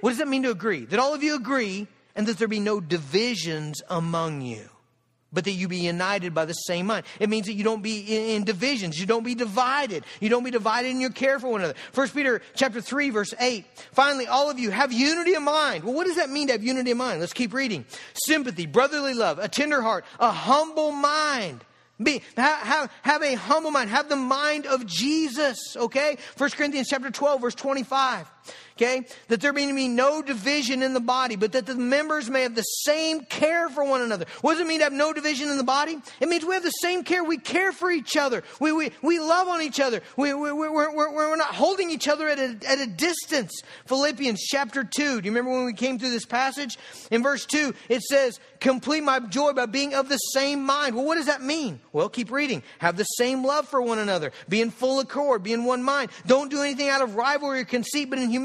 what 0.00 0.10
does 0.10 0.18
that 0.18 0.28
mean 0.28 0.42
to 0.44 0.50
agree? 0.50 0.84
That 0.86 0.98
all 0.98 1.14
of 1.14 1.22
you 1.22 1.34
agree 1.34 1.86
and 2.14 2.26
that 2.26 2.38
there 2.38 2.48
be 2.48 2.60
no 2.60 2.80
divisions 2.80 3.82
among 3.88 4.40
you, 4.42 4.68
but 5.32 5.44
that 5.44 5.52
you 5.52 5.68
be 5.68 5.78
united 5.78 6.34
by 6.34 6.44
the 6.44 6.52
same 6.52 6.86
mind. 6.86 7.06
It 7.18 7.28
means 7.28 7.46
that 7.46 7.54
you 7.54 7.64
don't 7.64 7.82
be 7.82 8.34
in, 8.34 8.44
divisions. 8.44 8.98
You 8.98 9.06
don't 9.06 9.24
be 9.24 9.34
divided. 9.34 10.04
You 10.20 10.28
don't 10.28 10.44
be 10.44 10.50
divided 10.50 10.88
in 10.88 11.00
your 11.00 11.10
care 11.10 11.38
for 11.38 11.48
one 11.48 11.60
another. 11.60 11.78
First 11.92 12.14
Peter 12.14 12.42
chapter 12.54 12.80
3 12.80 13.10
verse 13.10 13.32
8. 13.38 13.64
Finally, 13.92 14.26
all 14.26 14.50
of 14.50 14.58
you 14.58 14.70
have 14.70 14.92
unity 14.92 15.34
of 15.34 15.42
mind. 15.42 15.84
Well, 15.84 15.94
what 15.94 16.06
does 16.06 16.16
that 16.16 16.30
mean 16.30 16.48
to 16.48 16.52
have 16.54 16.64
unity 16.64 16.90
of 16.90 16.98
mind? 16.98 17.20
Let's 17.20 17.32
keep 17.32 17.52
reading. 17.52 17.84
Sympathy, 18.14 18.66
brotherly 18.66 19.14
love, 19.14 19.38
a 19.38 19.48
tender 19.48 19.82
heart, 19.82 20.04
a 20.18 20.30
humble 20.30 20.92
mind. 20.92 21.64
Be, 22.02 22.22
have, 22.36 22.90
have 23.02 23.22
a 23.22 23.34
humble 23.34 23.70
mind. 23.70 23.90
Have 23.90 24.08
the 24.08 24.16
mind 24.16 24.64
of 24.66 24.86
Jesus, 24.86 25.58
okay? 25.76 26.16
1 26.38 26.50
Corinthians 26.50 26.88
chapter 26.88 27.10
12, 27.10 27.40
verse 27.42 27.54
25 27.54 28.26
okay? 28.80 29.06
That 29.28 29.40
there 29.40 29.52
may 29.52 29.70
be 29.72 29.88
no 29.88 30.22
division 30.22 30.82
in 30.82 30.94
the 30.94 31.00
body, 31.00 31.36
but 31.36 31.52
that 31.52 31.66
the 31.66 31.74
members 31.74 32.30
may 32.30 32.42
have 32.42 32.54
the 32.54 32.62
same 32.62 33.24
care 33.24 33.68
for 33.68 33.84
one 33.84 34.00
another. 34.00 34.26
What 34.40 34.52
does 34.52 34.60
it 34.62 34.66
mean 34.66 34.78
to 34.78 34.84
have 34.84 34.92
no 34.92 35.12
division 35.12 35.48
in 35.48 35.56
the 35.56 35.64
body? 35.64 35.98
It 36.20 36.28
means 36.28 36.44
we 36.44 36.54
have 36.54 36.62
the 36.62 36.70
same 36.70 37.04
care. 37.04 37.22
We 37.22 37.38
care 37.38 37.72
for 37.72 37.90
each 37.90 38.16
other. 38.16 38.42
We, 38.58 38.72
we, 38.72 38.90
we 39.02 39.18
love 39.18 39.48
on 39.48 39.62
each 39.62 39.80
other. 39.80 40.00
We, 40.16 40.32
we, 40.34 40.52
we're, 40.52 40.70
we're, 40.94 41.12
we're 41.12 41.36
not 41.36 41.54
holding 41.54 41.90
each 41.90 42.08
other 42.08 42.28
at 42.28 42.38
a, 42.38 42.56
at 42.66 42.80
a 42.80 42.86
distance. 42.86 43.62
Philippians 43.86 44.40
chapter 44.40 44.84
2. 44.84 44.88
Do 45.20 45.26
you 45.26 45.30
remember 45.30 45.50
when 45.50 45.64
we 45.64 45.74
came 45.74 45.98
through 45.98 46.10
this 46.10 46.26
passage? 46.26 46.78
In 47.10 47.22
verse 47.22 47.46
2, 47.46 47.74
it 47.88 48.02
says, 48.02 48.40
complete 48.60 49.02
my 49.02 49.20
joy 49.20 49.52
by 49.52 49.66
being 49.66 49.94
of 49.94 50.08
the 50.08 50.16
same 50.16 50.64
mind. 50.64 50.94
Well, 50.94 51.04
what 51.04 51.16
does 51.16 51.26
that 51.26 51.42
mean? 51.42 51.80
Well, 51.92 52.08
keep 52.08 52.30
reading. 52.30 52.62
Have 52.78 52.96
the 52.96 53.04
same 53.04 53.44
love 53.44 53.68
for 53.68 53.82
one 53.82 53.98
another. 53.98 54.32
Be 54.48 54.60
in 54.60 54.70
full 54.70 55.00
accord. 55.00 55.42
Be 55.42 55.52
in 55.52 55.64
one 55.64 55.82
mind. 55.82 56.10
Don't 56.26 56.50
do 56.50 56.62
anything 56.62 56.88
out 56.88 57.02
of 57.02 57.16
rivalry 57.16 57.60
or 57.60 57.64
conceit, 57.64 58.10
but 58.10 58.18
in 58.18 58.30
humility 58.30 58.39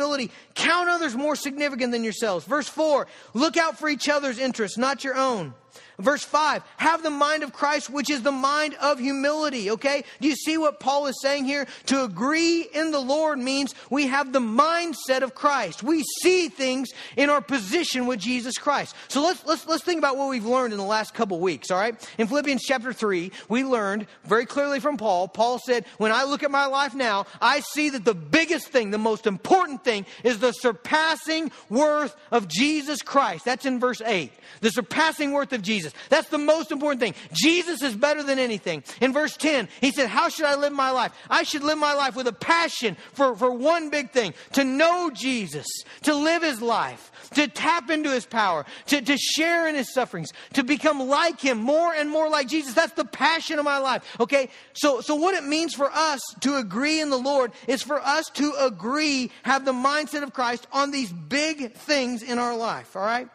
count 0.53 0.89
others 0.89 1.15
more 1.15 1.36
significant 1.36 1.91
than 1.91 2.03
yourselves. 2.03 2.45
Verse 2.45 2.67
4, 2.67 3.08
look 3.34 3.58
out 3.58 3.77
for 3.77 3.89
each 3.89 4.10
other's 4.10 4.39
interests, 4.39 4.77
not 4.77 5.03
your 5.03 5.15
own. 5.15 5.53
Verse 5.99 6.23
5, 6.23 6.63
have 6.77 7.03
the 7.03 7.10
mind 7.10 7.43
of 7.43 7.53
Christ, 7.53 7.89
which 7.89 8.10
is 8.10 8.21
the 8.21 8.31
mind 8.31 8.75
of 8.81 8.99
humility, 8.99 9.71
okay? 9.71 10.03
Do 10.19 10.27
you 10.27 10.36
see 10.36 10.58
what 10.58 10.79
Paul 10.79 11.08
is 11.08 11.15
saying 11.21 11.45
here? 11.45 11.67
To 11.88 12.03
agree 12.03 12.67
in 12.73 12.91
the 12.91 12.99
Lord 12.99 13.39
means 13.39 13.73
we 13.89 14.08
have 14.08 14.34
the 14.34 14.39
mindset 14.39 15.21
of 15.21 15.36
Christ. 15.36 15.84
We 15.84 16.03
see 16.21 16.49
things 16.49 16.89
in 17.15 17.29
our 17.29 17.41
position 17.41 18.08
with 18.08 18.19
Jesus 18.19 18.58
Christ. 18.58 18.95
So 19.08 19.21
let's, 19.23 19.45
let's, 19.45 19.65
let's 19.67 19.84
think 19.84 19.99
about 19.99 20.17
what 20.17 20.29
we've 20.29 20.45
learned 20.45 20.73
in 20.73 20.79
the 20.79 20.86
last 20.86 21.13
couple 21.13 21.39
weeks, 21.39 21.71
all 21.71 21.79
right? 21.79 21.95
In 22.17 22.27
Philippians 22.27 22.63
chapter 22.63 22.91
3, 22.91 23.31
we 23.47 23.63
learned 23.63 24.08
very 24.25 24.45
clearly 24.45 24.79
from 24.79 24.97
Paul, 24.97 25.27
Paul 25.27 25.60
said, 25.60 25.86
when 25.97 26.12
I 26.12 26.23
look 26.23 26.43
at 26.43 26.51
my 26.51 26.65
life 26.65 26.93
now, 26.93 27.25
I 27.41 27.62
see 27.62 27.89
that 27.91 28.05
the 28.05 28.13
biggest 28.13 28.67
thing, 28.67 28.91
the 28.91 28.97
most 28.97 29.27
important 29.27 29.84
thing 29.84 30.05
is 30.23 30.39
the 30.39 30.51
surpassing 30.51 31.51
worth 31.69 32.15
of 32.31 32.47
Jesus 32.47 33.01
Christ. 33.01 33.45
That's 33.45 33.65
in 33.65 33.79
verse 33.79 34.01
8. 34.01 34.31
The 34.62 34.71
surpassing 34.71 35.31
worth 35.31 35.53
of 35.53 35.62
Jesus. 35.62 35.85
Jesus. 35.86 36.08
That's 36.10 36.30
the 36.30 36.38
most 36.38 36.71
important 36.71 37.02
thing. 37.02 37.13
Jesus 37.34 37.82
is 37.82 37.95
better 37.95 38.24
than 38.24 38.39
anything. 38.39 38.84
In 39.02 39.13
verse 39.13 39.38
10, 39.38 39.67
he 39.82 39.91
said, 39.91 40.08
How 40.08 40.30
should 40.30 40.45
I 40.45 40.56
live 40.56 40.74
my 40.74 40.91
life? 40.91 41.12
I 41.30 41.43
should 41.43 41.63
live 41.63 41.78
my 41.78 41.93
life 41.93 42.15
with 42.15 42.28
a 42.28 42.34
passion 42.34 42.98
for, 43.13 43.36
for 43.36 43.52
one 43.52 43.89
big 43.89 44.12
thing 44.12 44.34
to 44.54 44.63
know 44.63 45.10
Jesus, 45.13 45.67
to 46.04 46.13
live 46.13 46.43
his 46.43 46.62
life, 46.62 47.12
to 47.36 47.48
tap 47.48 47.89
into 47.89 48.10
his 48.10 48.26
power, 48.26 48.65
to, 48.88 49.02
to 49.02 49.17
share 49.17 49.67
in 49.67 49.76
his 49.76 49.93
sufferings, 49.93 50.32
to 50.54 50.63
become 50.63 51.00
like 51.00 51.39
him, 51.39 51.58
more 51.58 51.93
and 51.93 52.10
more 52.10 52.30
like 52.30 52.48
Jesus. 52.48 52.74
That's 52.74 52.93
the 52.93 53.06
passion 53.06 53.60
of 53.60 53.65
my 53.65 53.78
life. 53.78 54.04
Okay? 54.19 54.50
So, 54.74 55.02
so 55.02 55.15
what 55.15 55.36
it 55.36 55.43
means 55.43 55.74
for 55.74 55.89
us 55.91 56.21
to 56.41 56.58
agree 56.58 57.00
in 57.00 57.10
the 57.10 57.17
Lord 57.17 57.52
is 57.67 57.82
for 57.82 58.00
us 58.00 58.30
to 58.36 58.54
agree, 58.60 59.32
have 59.43 59.65
the 59.65 59.74
mindset 59.74 60.24
of 60.24 60.34
Christ 60.34 60.67
on 60.71 60.91
these 60.91 61.12
big 61.12 61.74
things 61.74 62.24
in 62.24 62.39
our 62.39 62.56
life. 62.56 62.95
All 62.95 63.02
right? 63.02 63.30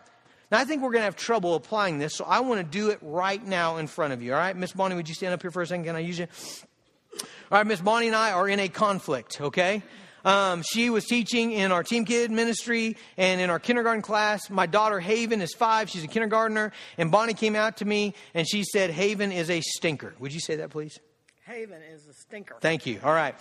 Now, 0.51 0.59
I 0.59 0.65
think 0.65 0.83
we're 0.83 0.91
going 0.91 1.03
to 1.03 1.05
have 1.05 1.17
trouble 1.17 1.55
applying 1.55 1.99
this, 1.99 2.17
so 2.17 2.25
I 2.25 2.41
want 2.41 2.61
to 2.61 2.65
do 2.65 2.91
it 2.91 2.99
right 3.03 3.45
now 3.45 3.77
in 3.77 3.87
front 3.87 4.13
of 4.13 4.23
you. 4.23 4.33
All 4.33 4.39
right, 4.39 4.57
Miss 4.57 4.73
Bonnie, 4.73 4.97
would 4.97 5.09
you 5.09 5.15
stand 5.15 5.33
up 5.33 5.43
here 5.43 5.51
for 5.51 5.63
a 5.63 5.67
second? 5.67 5.85
Can 5.85 5.95
I 5.95 6.01
use 6.01 6.19
you? 6.19 6.27
All 7.53 7.59
right, 7.59 7.67
Miss 7.67 7.81
Bonnie 7.81 8.09
and 8.09 8.17
I 8.17 8.33
are 8.33 8.49
in 8.49 8.59
a 8.59 8.69
conflict, 8.69 9.41
okay? 9.41 9.83
Um, 10.25 10.63
she 10.63 10.91
was 10.91 11.05
teaching 11.07 11.53
in 11.53 11.73
our 11.73 11.83
Team 11.83 12.05
Kid 12.05 12.31
ministry 12.31 12.97
and 13.17 13.41
in 13.41 13.49
our 13.49 13.59
kindergarten 13.59 14.03
class. 14.03 14.51
My 14.51 14.67
daughter 14.67 15.01
Haven 15.01 15.41
is 15.41 15.55
five. 15.55 15.89
She's 15.89 16.05
a 16.05 16.09
kindergartner. 16.09 16.73
And 16.99 17.11
Bonnie 17.11 17.35
came 17.35 17.57
out 17.57 17.79
to 17.79 17.85
me 17.85 18.15
and 18.35 18.47
she 18.49 18.65
said, 18.65 18.91
Haven 18.91 19.33
is 19.33 19.51
a 19.51 19.61
stinker. 19.61 20.15
Would 20.19 20.33
you 20.33 20.41
say 20.41 20.57
that, 20.57 20.71
please? 20.71 20.99
Haven 21.47 21.81
is 21.83 22.07
a 22.07 22.13
stinker. 22.13 22.57
Thank 22.61 22.87
you. 22.87 23.01
All 23.03 23.13
right. 23.13 23.35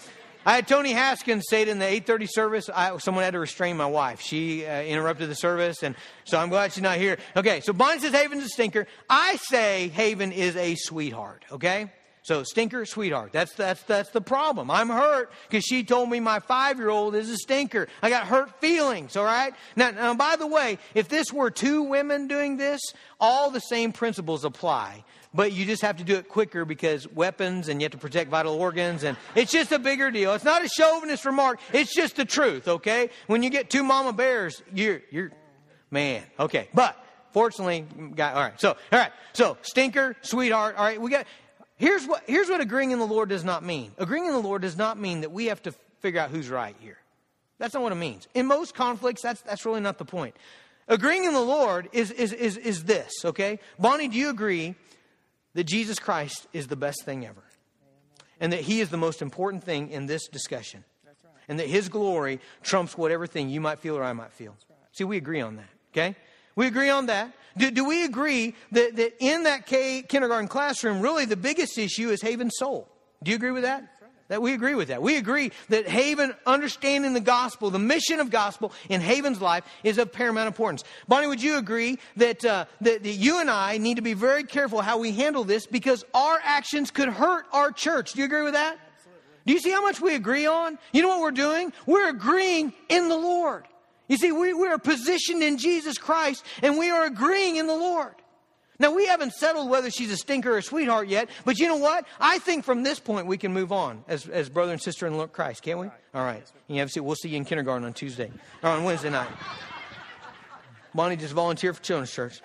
I 0.45 0.55
had 0.55 0.67
Tony 0.67 0.91
Haskins 0.91 1.45
say 1.49 1.63
it 1.63 1.67
in 1.67 1.79
the 1.79 1.85
8:30 1.85 2.27
service. 2.29 2.69
I, 2.73 2.97
someone 2.97 3.23
had 3.23 3.33
to 3.33 3.39
restrain 3.39 3.75
my 3.75 3.85
wife. 3.85 4.21
She 4.21 4.65
uh, 4.65 4.81
interrupted 4.81 5.29
the 5.29 5.35
service, 5.35 5.83
and 5.83 5.95
so 6.23 6.37
I'm 6.37 6.49
glad 6.49 6.73
she's 6.73 6.83
not 6.83 6.97
here. 6.97 7.17
Okay, 7.35 7.59
so 7.59 7.73
Bonnie 7.73 7.99
says 7.99 8.13
Haven's 8.13 8.43
a 8.43 8.49
stinker. 8.49 8.87
I 9.09 9.35
say 9.37 9.89
Haven 9.89 10.31
is 10.31 10.55
a 10.55 10.75
sweetheart. 10.75 11.43
Okay, 11.51 11.91
so 12.21 12.43
stinker, 12.43 12.85
sweetheart. 12.85 13.31
That's 13.31 13.53
that's 13.53 13.81
that's 13.83 14.09
the 14.09 14.21
problem. 14.21 14.69
I'm 14.69 14.89
hurt 14.89 15.31
because 15.49 15.63
she 15.63 15.83
told 15.83 16.09
me 16.09 16.19
my 16.19 16.39
five 16.39 16.77
year 16.77 16.89
old 16.89 17.15
is 17.15 17.29
a 17.29 17.37
stinker. 17.37 17.87
I 18.01 18.09
got 18.09 18.27
hurt 18.27 18.59
feelings. 18.59 19.15
All 19.15 19.25
right. 19.25 19.53
Now, 19.75 19.91
now, 19.91 20.13
by 20.13 20.35
the 20.35 20.47
way, 20.47 20.77
if 20.93 21.07
this 21.07 21.31
were 21.31 21.49
two 21.49 21.83
women 21.83 22.27
doing 22.27 22.57
this, 22.57 22.81
all 23.19 23.51
the 23.51 23.61
same 23.61 23.91
principles 23.91 24.45
apply 24.45 25.03
but 25.33 25.51
you 25.51 25.65
just 25.65 25.81
have 25.81 25.97
to 25.97 26.03
do 26.03 26.15
it 26.15 26.27
quicker 26.27 26.65
because 26.65 27.07
weapons 27.07 27.69
and 27.69 27.81
you 27.81 27.85
have 27.85 27.91
to 27.91 27.97
protect 27.97 28.29
vital 28.29 28.55
organs 28.55 29.03
and 29.03 29.17
it's 29.35 29.51
just 29.51 29.71
a 29.71 29.79
bigger 29.79 30.09
deal. 30.11 30.33
It's 30.33 30.43
not 30.43 30.63
a 30.63 30.69
chauvinist 30.69 31.25
remark. 31.25 31.59
It's 31.71 31.93
just 31.93 32.15
the 32.15 32.25
truth, 32.25 32.67
okay? 32.67 33.09
When 33.27 33.43
you 33.43 33.49
get 33.49 33.69
two 33.69 33.83
mama 33.83 34.13
bears, 34.13 34.61
you're, 34.73 35.01
you're, 35.11 35.31
man, 35.91 36.23
okay. 36.39 36.69
But 36.73 36.97
fortunately, 37.31 37.85
got, 38.15 38.35
all 38.35 38.41
right. 38.41 38.59
So, 38.59 38.69
all 38.69 38.99
right. 38.99 39.11
So, 39.33 39.57
stinker, 39.61 40.15
sweetheart. 40.21 40.75
All 40.77 40.83
right. 40.83 40.99
We 40.99 41.11
got, 41.11 41.27
here's 41.79 42.05
what, 42.05 42.23
here's 42.27 42.49
what 42.49 42.61
agreeing 42.61 42.91
in 42.91 42.99
the 42.99 43.07
Lord 43.07 43.29
does 43.29 43.43
not 43.43 43.63
mean. 43.63 43.91
Agreeing 43.97 44.25
in 44.25 44.33
the 44.33 44.39
Lord 44.39 44.61
does 44.61 44.77
not 44.77 44.99
mean 44.99 45.21
that 45.21 45.31
we 45.31 45.47
have 45.47 45.63
to 45.63 45.71
figure 46.01 46.19
out 46.19 46.29
who's 46.29 46.49
right 46.49 46.75
here. 46.79 46.97
That's 47.57 47.73
not 47.73 47.81
what 47.81 47.91
it 47.91 47.95
means. 47.95 48.27
In 48.33 48.45
most 48.45 48.75
conflicts, 48.75 49.21
that's, 49.21 49.41
that's 49.41 49.65
really 49.65 49.81
not 49.81 49.97
the 49.97 50.05
point. 50.05 50.35
Agreeing 50.87 51.25
in 51.25 51.33
the 51.33 51.41
Lord 51.41 51.89
is, 51.91 52.11
is, 52.11 52.33
is, 52.33 52.57
is 52.57 52.83
this, 52.85 53.11
okay? 53.23 53.59
Bonnie, 53.77 54.07
do 54.07 54.17
you 54.17 54.29
agree 54.29 54.75
that 55.53 55.65
Jesus 55.65 55.99
Christ 55.99 56.47
is 56.53 56.67
the 56.67 56.75
best 56.75 57.03
thing 57.03 57.25
ever? 57.25 57.43
And 58.39 58.53
that 58.53 58.61
He 58.61 58.79
is 58.81 58.89
the 58.89 58.97
most 58.97 59.21
important 59.21 59.63
thing 59.63 59.89
in 59.89 60.05
this 60.05 60.27
discussion? 60.27 60.83
And 61.47 61.59
that 61.59 61.67
His 61.67 61.89
glory 61.89 62.39
trumps 62.63 62.97
whatever 62.97 63.27
thing 63.27 63.49
you 63.49 63.61
might 63.61 63.79
feel 63.79 63.97
or 63.97 64.03
I 64.03 64.13
might 64.13 64.31
feel. 64.31 64.55
See, 64.93 65.03
we 65.03 65.17
agree 65.17 65.41
on 65.41 65.57
that, 65.57 65.69
okay? 65.93 66.15
We 66.55 66.67
agree 66.67 66.89
on 66.89 67.07
that. 67.07 67.31
Do, 67.57 67.71
do 67.71 67.85
we 67.85 68.05
agree 68.05 68.55
that, 68.71 68.95
that 68.95 69.15
in 69.19 69.43
that 69.43 69.65
K, 69.65 70.01
kindergarten 70.01 70.47
classroom, 70.47 71.01
really 71.01 71.25
the 71.25 71.37
biggest 71.37 71.77
issue 71.77 72.09
is 72.09 72.21
Haven's 72.21 72.55
soul? 72.57 72.87
Do 73.23 73.31
you 73.31 73.35
agree 73.35 73.51
with 73.51 73.63
that? 73.63 73.83
That 74.29 74.43
we 74.43 74.53
agree 74.53 74.75
with 74.75 74.89
that. 74.89 75.01
We 75.01 75.17
agree 75.17 75.51
that 75.69 75.87
Haven 75.87 76.35
understanding 76.45 77.13
the 77.13 77.19
gospel, 77.19 77.71
the 77.71 77.79
mission 77.79 78.19
of 78.19 78.29
gospel 78.29 78.71
in 78.87 79.01
Haven's 79.01 79.41
life 79.41 79.63
is 79.83 79.97
of 79.97 80.13
paramount 80.13 80.45
importance. 80.45 80.83
Bonnie, 81.07 81.25
would 81.25 81.41
you 81.41 81.57
agree 81.57 81.97
that, 82.17 82.45
uh, 82.45 82.65
that, 82.81 83.01
that 83.01 83.09
you 83.09 83.41
and 83.41 83.49
I 83.49 83.79
need 83.79 83.95
to 83.95 84.03
be 84.03 84.13
very 84.13 84.43
careful 84.43 84.81
how 84.81 84.99
we 84.99 85.13
handle 85.13 85.43
this 85.43 85.65
because 85.65 86.05
our 86.13 86.39
actions 86.43 86.91
could 86.91 87.09
hurt 87.09 87.45
our 87.51 87.71
church? 87.71 88.13
Do 88.13 88.19
you 88.19 88.25
agree 88.25 88.43
with 88.43 88.53
that? 88.53 88.77
Absolutely. 88.97 89.23
Do 89.47 89.53
you 89.53 89.59
see 89.59 89.71
how 89.71 89.81
much 89.81 89.99
we 89.99 90.13
agree 90.13 90.45
on? 90.45 90.77
You 90.93 91.01
know 91.01 91.07
what 91.07 91.21
we're 91.21 91.31
doing? 91.31 91.73
We're 91.87 92.09
agreeing 92.09 92.71
in 92.87 93.09
the 93.09 93.17
Lord. 93.17 93.63
You 94.09 94.17
see, 94.17 94.33
we, 94.33 94.53
we 94.53 94.67
are 94.67 94.77
positioned 94.77 95.41
in 95.41 95.57
Jesus 95.57 95.97
Christ 95.97 96.43
and 96.61 96.77
we 96.77 96.89
are 96.89 97.05
agreeing 97.05 97.55
in 97.55 97.67
the 97.67 97.75
Lord. 97.75 98.15
Now, 98.81 98.93
we 98.93 99.07
haven't 99.07 99.33
settled 99.33 99.69
whether 99.69 99.91
she's 99.91 100.09
a 100.11 100.15
stinker 100.15 100.53
or 100.53 100.57
a 100.57 100.63
sweetheart 100.63 101.09
yet, 101.09 101.29
but 101.43 101.59
you 101.59 101.67
know 101.67 101.75
what? 101.75 102.05
I 102.19 102.39
think 102.39 102.63
from 102.63 102.83
this 102.83 102.97
point 102.97 103.27
we 103.27 103.37
can 103.37 103.53
move 103.53 103.73
on 103.73 104.05
as, 104.07 104.27
as 104.27 104.47
brother 104.47 104.71
and 104.71 104.81
sister 104.81 105.05
in 105.05 105.27
Christ, 105.27 105.63
can't 105.63 105.79
we? 105.79 105.87
All 106.13 106.23
right. 106.23 106.43
You 106.67 106.79
have 106.79 106.87
to 106.87 106.93
see, 106.93 106.99
we'll 107.01 107.15
see 107.15 107.29
you 107.29 107.37
in 107.37 107.45
kindergarten 107.45 107.85
on 107.85 107.93
Tuesday 107.93 108.31
or 108.63 108.69
on 108.69 108.85
Wednesday 108.85 109.09
night. 109.09 109.29
Bonnie 110.95 111.17
just 111.17 111.33
volunteered 111.33 111.75
for 111.75 111.83
Children's 111.83 112.11
Church. 112.11 112.41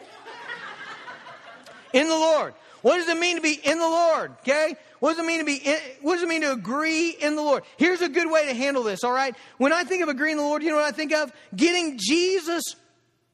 In 1.93 2.09
the 2.09 2.15
Lord. 2.15 2.55
What 2.83 2.97
does 2.97 3.09
it 3.09 3.17
mean 3.17 3.37
to 3.37 3.43
be 3.43 3.55
in 3.55 3.79
the 3.79 3.89
Lord? 3.89 4.33
Okay? 4.41 4.77
What 5.05 5.19
does 5.19 5.27
it 5.27 5.29
mean 5.29 5.41
to 5.41 5.45
be 5.45 5.57
in, 5.57 5.77
what 6.01 6.15
does 6.15 6.23
it 6.23 6.29
mean 6.31 6.41
to 6.41 6.53
agree 6.53 7.11
in 7.11 7.37
the 7.37 7.43
Lord? 7.43 7.65
Here's 7.77 8.01
a 8.01 8.09
good 8.09 8.31
way 8.31 8.47
to 8.47 8.55
handle 8.55 8.83
this, 8.83 9.05
all 9.05 9.13
right? 9.13 9.37
When 9.59 9.71
I 9.71 9.85
think 9.85 10.03
of 10.03 10.09
agreeing 10.09 10.39
in 10.39 10.39
the 10.39 10.45
Lord, 10.45 10.63
you 10.63 10.71
know 10.71 10.77
what 10.77 10.87
I 10.87 10.93
think 10.93 11.13
of? 11.13 11.31
Getting 11.55 11.99
Jesus 11.99 12.63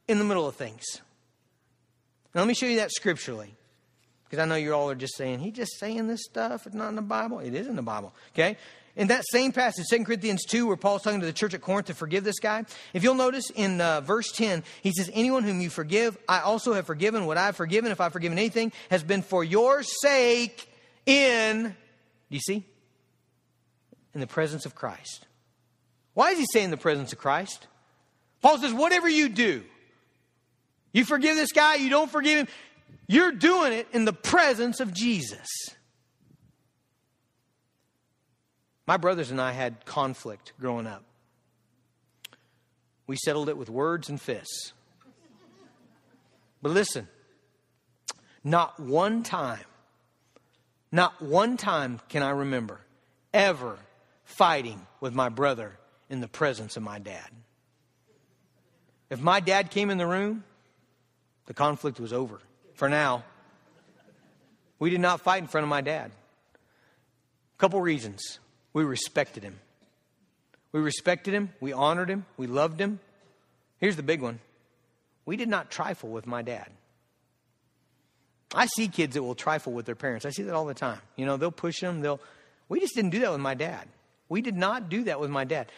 in 0.08 0.18
the 0.18 0.24
middle 0.24 0.48
of 0.48 0.56
things. 0.56 0.82
Now, 2.34 2.40
let 2.40 2.48
me 2.48 2.54
show 2.54 2.66
you 2.66 2.78
that 2.78 2.90
scripturally. 2.90 3.54
Because 4.24 4.40
I 4.40 4.46
know 4.46 4.56
you 4.56 4.74
all 4.74 4.90
are 4.90 4.96
just 4.96 5.16
saying, 5.16 5.38
he 5.38 5.52
just 5.52 5.78
saying 5.78 6.08
this 6.08 6.24
stuff. 6.24 6.66
It's 6.66 6.74
not 6.74 6.88
in 6.88 6.96
the 6.96 7.02
Bible. 7.02 7.38
It 7.38 7.54
is 7.54 7.68
in 7.68 7.76
the 7.76 7.82
Bible. 7.82 8.16
Okay? 8.34 8.56
In 8.96 9.06
that 9.06 9.22
same 9.30 9.52
passage, 9.52 9.86
2 9.90 10.02
Corinthians 10.02 10.44
2, 10.46 10.66
where 10.66 10.76
Paul's 10.76 11.02
talking 11.02 11.20
to 11.20 11.26
the 11.26 11.32
church 11.32 11.54
at 11.54 11.60
Corinth 11.60 11.86
to 11.86 11.94
forgive 11.94 12.24
this 12.24 12.40
guy, 12.40 12.64
if 12.94 13.04
you'll 13.04 13.14
notice 13.14 13.48
in 13.54 13.80
uh, 13.80 14.00
verse 14.00 14.32
10, 14.32 14.64
he 14.82 14.90
says, 14.90 15.08
Anyone 15.14 15.44
whom 15.44 15.60
you 15.60 15.70
forgive, 15.70 16.18
I 16.28 16.40
also 16.40 16.72
have 16.72 16.86
forgiven. 16.86 17.26
What 17.26 17.38
I 17.38 17.46
have 17.46 17.54
forgiven, 17.54 17.92
if 17.92 18.00
I've 18.00 18.12
forgiven 18.12 18.38
anything, 18.38 18.72
has 18.90 19.04
been 19.04 19.22
for 19.22 19.44
your 19.44 19.84
sake 19.84 20.66
in, 21.06 21.64
do 21.64 21.74
you 22.28 22.40
see? 22.40 22.64
In 24.14 24.20
the 24.20 24.26
presence 24.26 24.66
of 24.66 24.74
Christ. 24.74 25.26
Why 26.14 26.30
is 26.30 26.38
he 26.38 26.46
saying 26.52 26.66
in 26.66 26.70
the 26.70 26.76
presence 26.76 27.12
of 27.12 27.18
Christ? 27.18 27.66
Paul 28.42 28.58
says, 28.58 28.72
Whatever 28.72 29.08
you 29.08 29.28
do, 29.28 29.62
you 30.92 31.04
forgive 31.04 31.36
this 31.36 31.52
guy, 31.52 31.76
you 31.76 31.90
don't 31.90 32.10
forgive 32.10 32.38
him. 32.38 32.48
You're 33.06 33.32
doing 33.32 33.72
it 33.72 33.88
in 33.92 34.04
the 34.04 34.12
presence 34.12 34.80
of 34.80 34.92
Jesus. 34.92 35.48
My 38.86 38.96
brothers 38.96 39.30
and 39.30 39.40
I 39.40 39.52
had 39.52 39.84
conflict 39.84 40.52
growing 40.60 40.86
up. 40.86 41.04
We 43.06 43.16
settled 43.16 43.48
it 43.48 43.56
with 43.56 43.70
words 43.70 44.08
and 44.08 44.20
fists. 44.20 44.72
But 46.62 46.72
listen, 46.72 47.08
not 48.44 48.78
one 48.78 49.22
time, 49.22 49.64
not 50.92 51.20
one 51.22 51.56
time 51.56 52.00
can 52.08 52.22
I 52.22 52.30
remember 52.30 52.80
ever 53.32 53.78
fighting 54.24 54.86
with 55.00 55.14
my 55.14 55.28
brother 55.28 55.78
in 56.08 56.20
the 56.20 56.28
presence 56.28 56.76
of 56.76 56.82
my 56.82 56.98
dad. 56.98 57.28
If 59.08 59.20
my 59.20 59.40
dad 59.40 59.70
came 59.70 59.90
in 59.90 59.98
the 59.98 60.06
room, 60.06 60.44
the 61.46 61.54
conflict 61.54 61.98
was 61.98 62.12
over 62.12 62.40
for 62.74 62.88
now. 62.88 63.24
We 64.78 64.90
did 64.90 65.00
not 65.00 65.20
fight 65.20 65.42
in 65.42 65.48
front 65.48 65.64
of 65.64 65.68
my 65.68 65.80
dad. 65.80 66.10
A 66.54 67.58
couple 67.58 67.80
reasons. 67.80 68.38
We 68.72 68.84
respected 68.84 69.42
him. 69.42 69.58
We 70.72 70.80
respected 70.80 71.34
him, 71.34 71.50
we 71.60 71.72
honored 71.72 72.08
him, 72.08 72.26
we 72.36 72.46
loved 72.46 72.80
him. 72.80 73.00
Here's 73.78 73.96
the 73.96 74.02
big 74.02 74.20
one 74.20 74.38
we 75.26 75.36
did 75.36 75.48
not 75.48 75.70
trifle 75.70 76.10
with 76.10 76.26
my 76.26 76.42
dad. 76.42 76.70
I 78.54 78.66
see 78.66 78.88
kids 78.88 79.14
that 79.14 79.22
will 79.22 79.34
trifle 79.34 79.72
with 79.72 79.86
their 79.86 79.94
parents. 79.94 80.26
I 80.26 80.30
see 80.30 80.42
that 80.42 80.54
all 80.54 80.66
the 80.66 80.74
time. 80.74 80.98
You 81.16 81.26
know, 81.26 81.36
they'll 81.36 81.52
push 81.52 81.80
them, 81.80 82.00
they'll. 82.00 82.20
We 82.68 82.80
just 82.80 82.94
didn't 82.94 83.10
do 83.10 83.20
that 83.20 83.32
with 83.32 83.40
my 83.40 83.54
dad. 83.54 83.88
We 84.28 84.42
did 84.42 84.56
not 84.56 84.88
do 84.88 85.04
that 85.04 85.20
with 85.20 85.30
my 85.30 85.44
dad. 85.44 85.70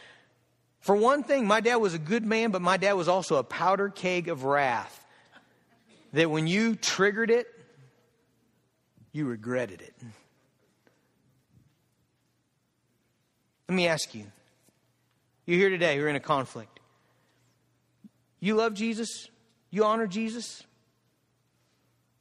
For 0.81 0.97
one 0.97 1.23
thing, 1.23 1.47
my 1.47 1.61
dad 1.61 1.77
was 1.77 1.95
a 1.95 1.99
good 1.99 2.25
man, 2.25 2.51
but 2.51 2.61
my 2.61 2.77
dad 2.77 2.95
was 2.95 3.09
also 3.09 3.37
a 3.37 3.45
powder 3.45 3.89
keg 3.89 4.29
of 4.29 4.45
wrath 4.45 5.07
that 6.13 6.31
when 6.31 6.47
you 6.47 6.75
triggered 6.75 7.31
it, 7.31 7.47
you 9.13 9.27
regretted 9.27 9.81
it. 9.81 9.95
Let 13.69 13.77
me 13.77 13.87
ask 13.87 14.15
you. 14.15 14.27
You're 15.47 15.59
here 15.59 15.71
today, 15.71 15.97
you're 15.97 16.09
in 16.09 16.17
a 16.17 16.21
conflict. 16.21 16.81
You 18.41 18.55
love 18.55 18.75
Jesus? 18.75 19.29
You 19.71 19.85
honor 19.85 20.07
Jesus? 20.07 20.63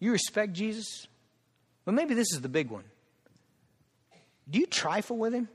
You 0.01 0.11
respect 0.11 0.51
Jesus? 0.51 1.07
But 1.85 1.93
maybe 1.93 2.15
this 2.15 2.33
is 2.33 2.41
the 2.41 2.49
big 2.49 2.69
one. 2.69 2.83
Do 4.49 4.59
you 4.59 4.65
trifle 4.65 5.15
with 5.15 5.31
him? 5.31 5.47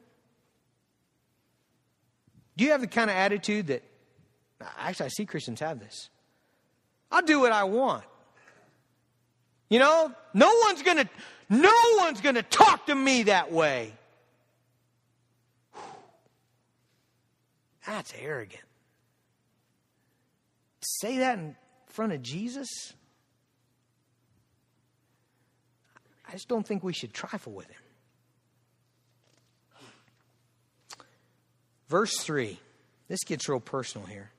Do 2.57 2.65
you 2.65 2.71
have 2.71 2.81
the 2.81 2.87
kind 2.87 3.11
of 3.11 3.17
attitude 3.17 3.67
that, 3.67 3.83
actually, 4.79 5.07
I 5.07 5.09
see 5.11 5.27
Christians 5.27 5.61
have 5.61 5.79
this. 5.79 6.09
I'll 7.11 7.23
do 7.23 7.41
what 7.41 7.53
I 7.53 7.65
want. 7.65 8.05
You 9.69 9.81
know, 9.81 10.13
no 10.33 10.53
one's 10.65 10.83
to 10.97 11.09
no 11.51 11.73
one's 11.99 12.21
to 12.37 12.43
talk 12.43 12.87
to 12.87 12.95
me 12.95 13.25
that 13.25 13.53
way. 13.53 13.93
That's 17.87 18.15
arrogant. 18.19 18.63
Say 20.81 21.19
that 21.19 21.39
in 21.39 21.57
front 21.89 22.13
of 22.13 22.23
Jesus? 22.23 22.69
I 26.26 26.26
just 26.37 26.49
don't 26.49 26.67
think 26.67 26.85
we 26.85 26.93
should 26.93 27.15
trifle 27.15 27.53
with 27.53 27.67
him. 27.67 27.81
Verse 31.89 32.15
3. 32.19 32.59
This 33.09 33.25
gets 33.25 33.49
real 33.49 33.59
personal 33.59 34.07
here. 34.07 34.31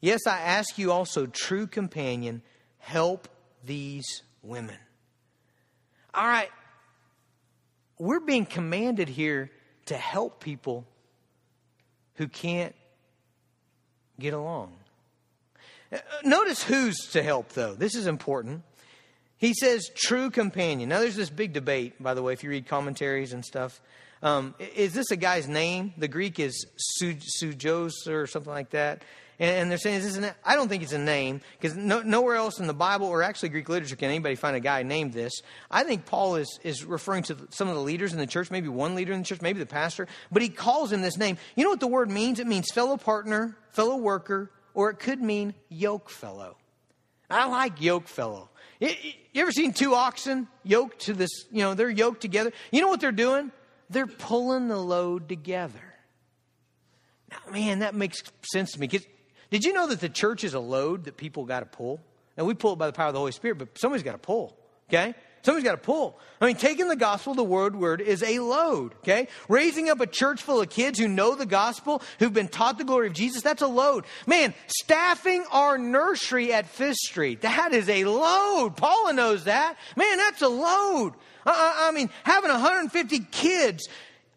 Yes, 0.00 0.26
I 0.26 0.40
ask 0.40 0.78
you 0.78 0.90
also, 0.90 1.26
true 1.26 1.68
companion, 1.68 2.42
help 2.78 3.28
these 3.64 4.22
women. 4.42 4.76
All 6.12 6.26
right, 6.26 6.50
we're 7.98 8.20
being 8.20 8.44
commanded 8.44 9.08
here 9.08 9.52
to 9.86 9.96
help 9.96 10.42
people 10.42 10.84
who 12.14 12.26
can't 12.26 12.74
get 14.18 14.34
along. 14.34 14.74
Uh, 15.92 15.98
notice 16.24 16.64
who's 16.64 16.98
to 17.12 17.22
help, 17.22 17.50
though. 17.50 17.74
This 17.74 17.94
is 17.94 18.08
important. 18.08 18.64
He 19.42 19.54
says, 19.54 19.90
true 19.92 20.30
companion. 20.30 20.88
Now, 20.88 21.00
there's 21.00 21.16
this 21.16 21.28
big 21.28 21.52
debate, 21.52 22.00
by 22.00 22.14
the 22.14 22.22
way, 22.22 22.32
if 22.32 22.44
you 22.44 22.50
read 22.50 22.68
commentaries 22.68 23.32
and 23.32 23.44
stuff. 23.44 23.80
Um, 24.22 24.54
is 24.76 24.94
this 24.94 25.10
a 25.10 25.16
guy's 25.16 25.48
name? 25.48 25.94
The 25.98 26.06
Greek 26.06 26.38
is 26.38 26.64
Sujos 27.02 28.06
or 28.06 28.28
something 28.28 28.52
like 28.52 28.70
that. 28.70 29.02
And, 29.40 29.68
they're 29.68 29.78
saying, 29.78 29.96
is 29.96 30.04
this 30.04 30.16
an, 30.16 30.32
I 30.44 30.54
don't 30.54 30.68
think 30.68 30.84
it's 30.84 30.92
a 30.92 30.98
name, 30.98 31.40
because 31.58 31.76
no, 31.76 32.02
nowhere 32.02 32.36
else 32.36 32.60
in 32.60 32.68
the 32.68 32.72
Bible 32.72 33.08
or 33.08 33.24
actually 33.24 33.48
Greek 33.48 33.68
literature 33.68 33.96
can 33.96 34.10
anybody 34.10 34.36
find 34.36 34.54
a 34.54 34.60
guy 34.60 34.84
named 34.84 35.12
this. 35.12 35.32
I 35.68 35.82
think 35.82 36.06
Paul 36.06 36.36
is, 36.36 36.60
is 36.62 36.84
referring 36.84 37.24
to 37.24 37.36
some 37.50 37.66
of 37.66 37.74
the 37.74 37.80
leaders 37.80 38.12
in 38.12 38.20
the 38.20 38.28
church, 38.28 38.48
maybe 38.48 38.68
one 38.68 38.94
leader 38.94 39.12
in 39.12 39.22
the 39.22 39.24
church, 39.24 39.40
maybe 39.40 39.58
the 39.58 39.66
pastor, 39.66 40.06
but 40.30 40.42
he 40.42 40.50
calls 40.50 40.92
him 40.92 41.02
this 41.02 41.18
name. 41.18 41.36
You 41.56 41.64
know 41.64 41.70
what 41.70 41.80
the 41.80 41.88
word 41.88 42.12
means? 42.12 42.38
It 42.38 42.46
means 42.46 42.70
fellow 42.70 42.96
partner, 42.96 43.58
fellow 43.70 43.96
worker, 43.96 44.52
or 44.72 44.90
it 44.90 45.00
could 45.00 45.20
mean 45.20 45.54
yoke 45.68 46.10
fellow. 46.10 46.58
I 47.28 47.48
like 47.48 47.80
yoke 47.80 48.06
fellow. 48.06 48.50
You 48.82 49.42
ever 49.42 49.52
seen 49.52 49.72
two 49.72 49.94
oxen 49.94 50.48
yoked 50.64 51.02
to 51.02 51.12
this? 51.12 51.30
You 51.50 51.60
know, 51.60 51.74
they're 51.74 51.88
yoked 51.88 52.20
together. 52.20 52.52
You 52.70 52.80
know 52.80 52.88
what 52.88 53.00
they're 53.00 53.12
doing? 53.12 53.52
They're 53.90 54.06
pulling 54.06 54.68
the 54.68 54.76
load 54.76 55.28
together. 55.28 55.94
Now, 57.30 57.52
man, 57.52 57.78
that 57.80 57.94
makes 57.94 58.22
sense 58.52 58.72
to 58.72 58.80
me. 58.80 58.88
Did 58.88 59.64
you 59.64 59.72
know 59.72 59.86
that 59.86 60.00
the 60.00 60.08
church 60.08 60.44
is 60.44 60.54
a 60.54 60.60
load 60.60 61.04
that 61.04 61.16
people 61.16 61.44
got 61.44 61.60
to 61.60 61.66
pull? 61.66 62.00
And 62.36 62.46
we 62.46 62.54
pull 62.54 62.72
it 62.72 62.78
by 62.78 62.86
the 62.86 62.92
power 62.92 63.08
of 63.08 63.12
the 63.12 63.18
Holy 63.18 63.32
Spirit, 63.32 63.58
but 63.58 63.78
somebody's 63.78 64.02
got 64.02 64.12
to 64.12 64.18
pull. 64.18 64.56
Okay? 64.88 65.14
Somebody's 65.42 65.64
got 65.64 65.72
to 65.72 65.78
pull. 65.78 66.18
I 66.40 66.46
mean, 66.46 66.56
taking 66.56 66.88
the 66.88 66.96
gospel 66.96 67.34
the 67.34 67.42
word 67.42 67.74
word 67.74 68.00
is 68.00 68.22
a 68.22 68.38
load, 68.38 68.94
okay? 68.98 69.26
Raising 69.48 69.88
up 69.88 70.00
a 70.00 70.06
church 70.06 70.42
full 70.42 70.60
of 70.60 70.70
kids 70.70 70.98
who 70.98 71.08
know 71.08 71.34
the 71.34 71.46
gospel, 71.46 72.00
who've 72.20 72.32
been 72.32 72.48
taught 72.48 72.78
the 72.78 72.84
glory 72.84 73.08
of 73.08 73.12
Jesus, 73.12 73.42
that's 73.42 73.62
a 73.62 73.66
load. 73.66 74.04
Man, 74.26 74.54
staffing 74.68 75.44
our 75.50 75.78
nursery 75.78 76.52
at 76.52 76.66
Fifth 76.66 76.98
Street, 76.98 77.40
that 77.42 77.72
is 77.72 77.88
a 77.88 78.04
load. 78.04 78.76
Paula 78.76 79.12
knows 79.12 79.44
that. 79.44 79.76
Man, 79.96 80.16
that's 80.16 80.42
a 80.42 80.48
load. 80.48 81.14
I, 81.44 81.88
I 81.88 81.92
mean, 81.92 82.08
having 82.22 82.50
150 82.50 83.18
kids 83.30 83.88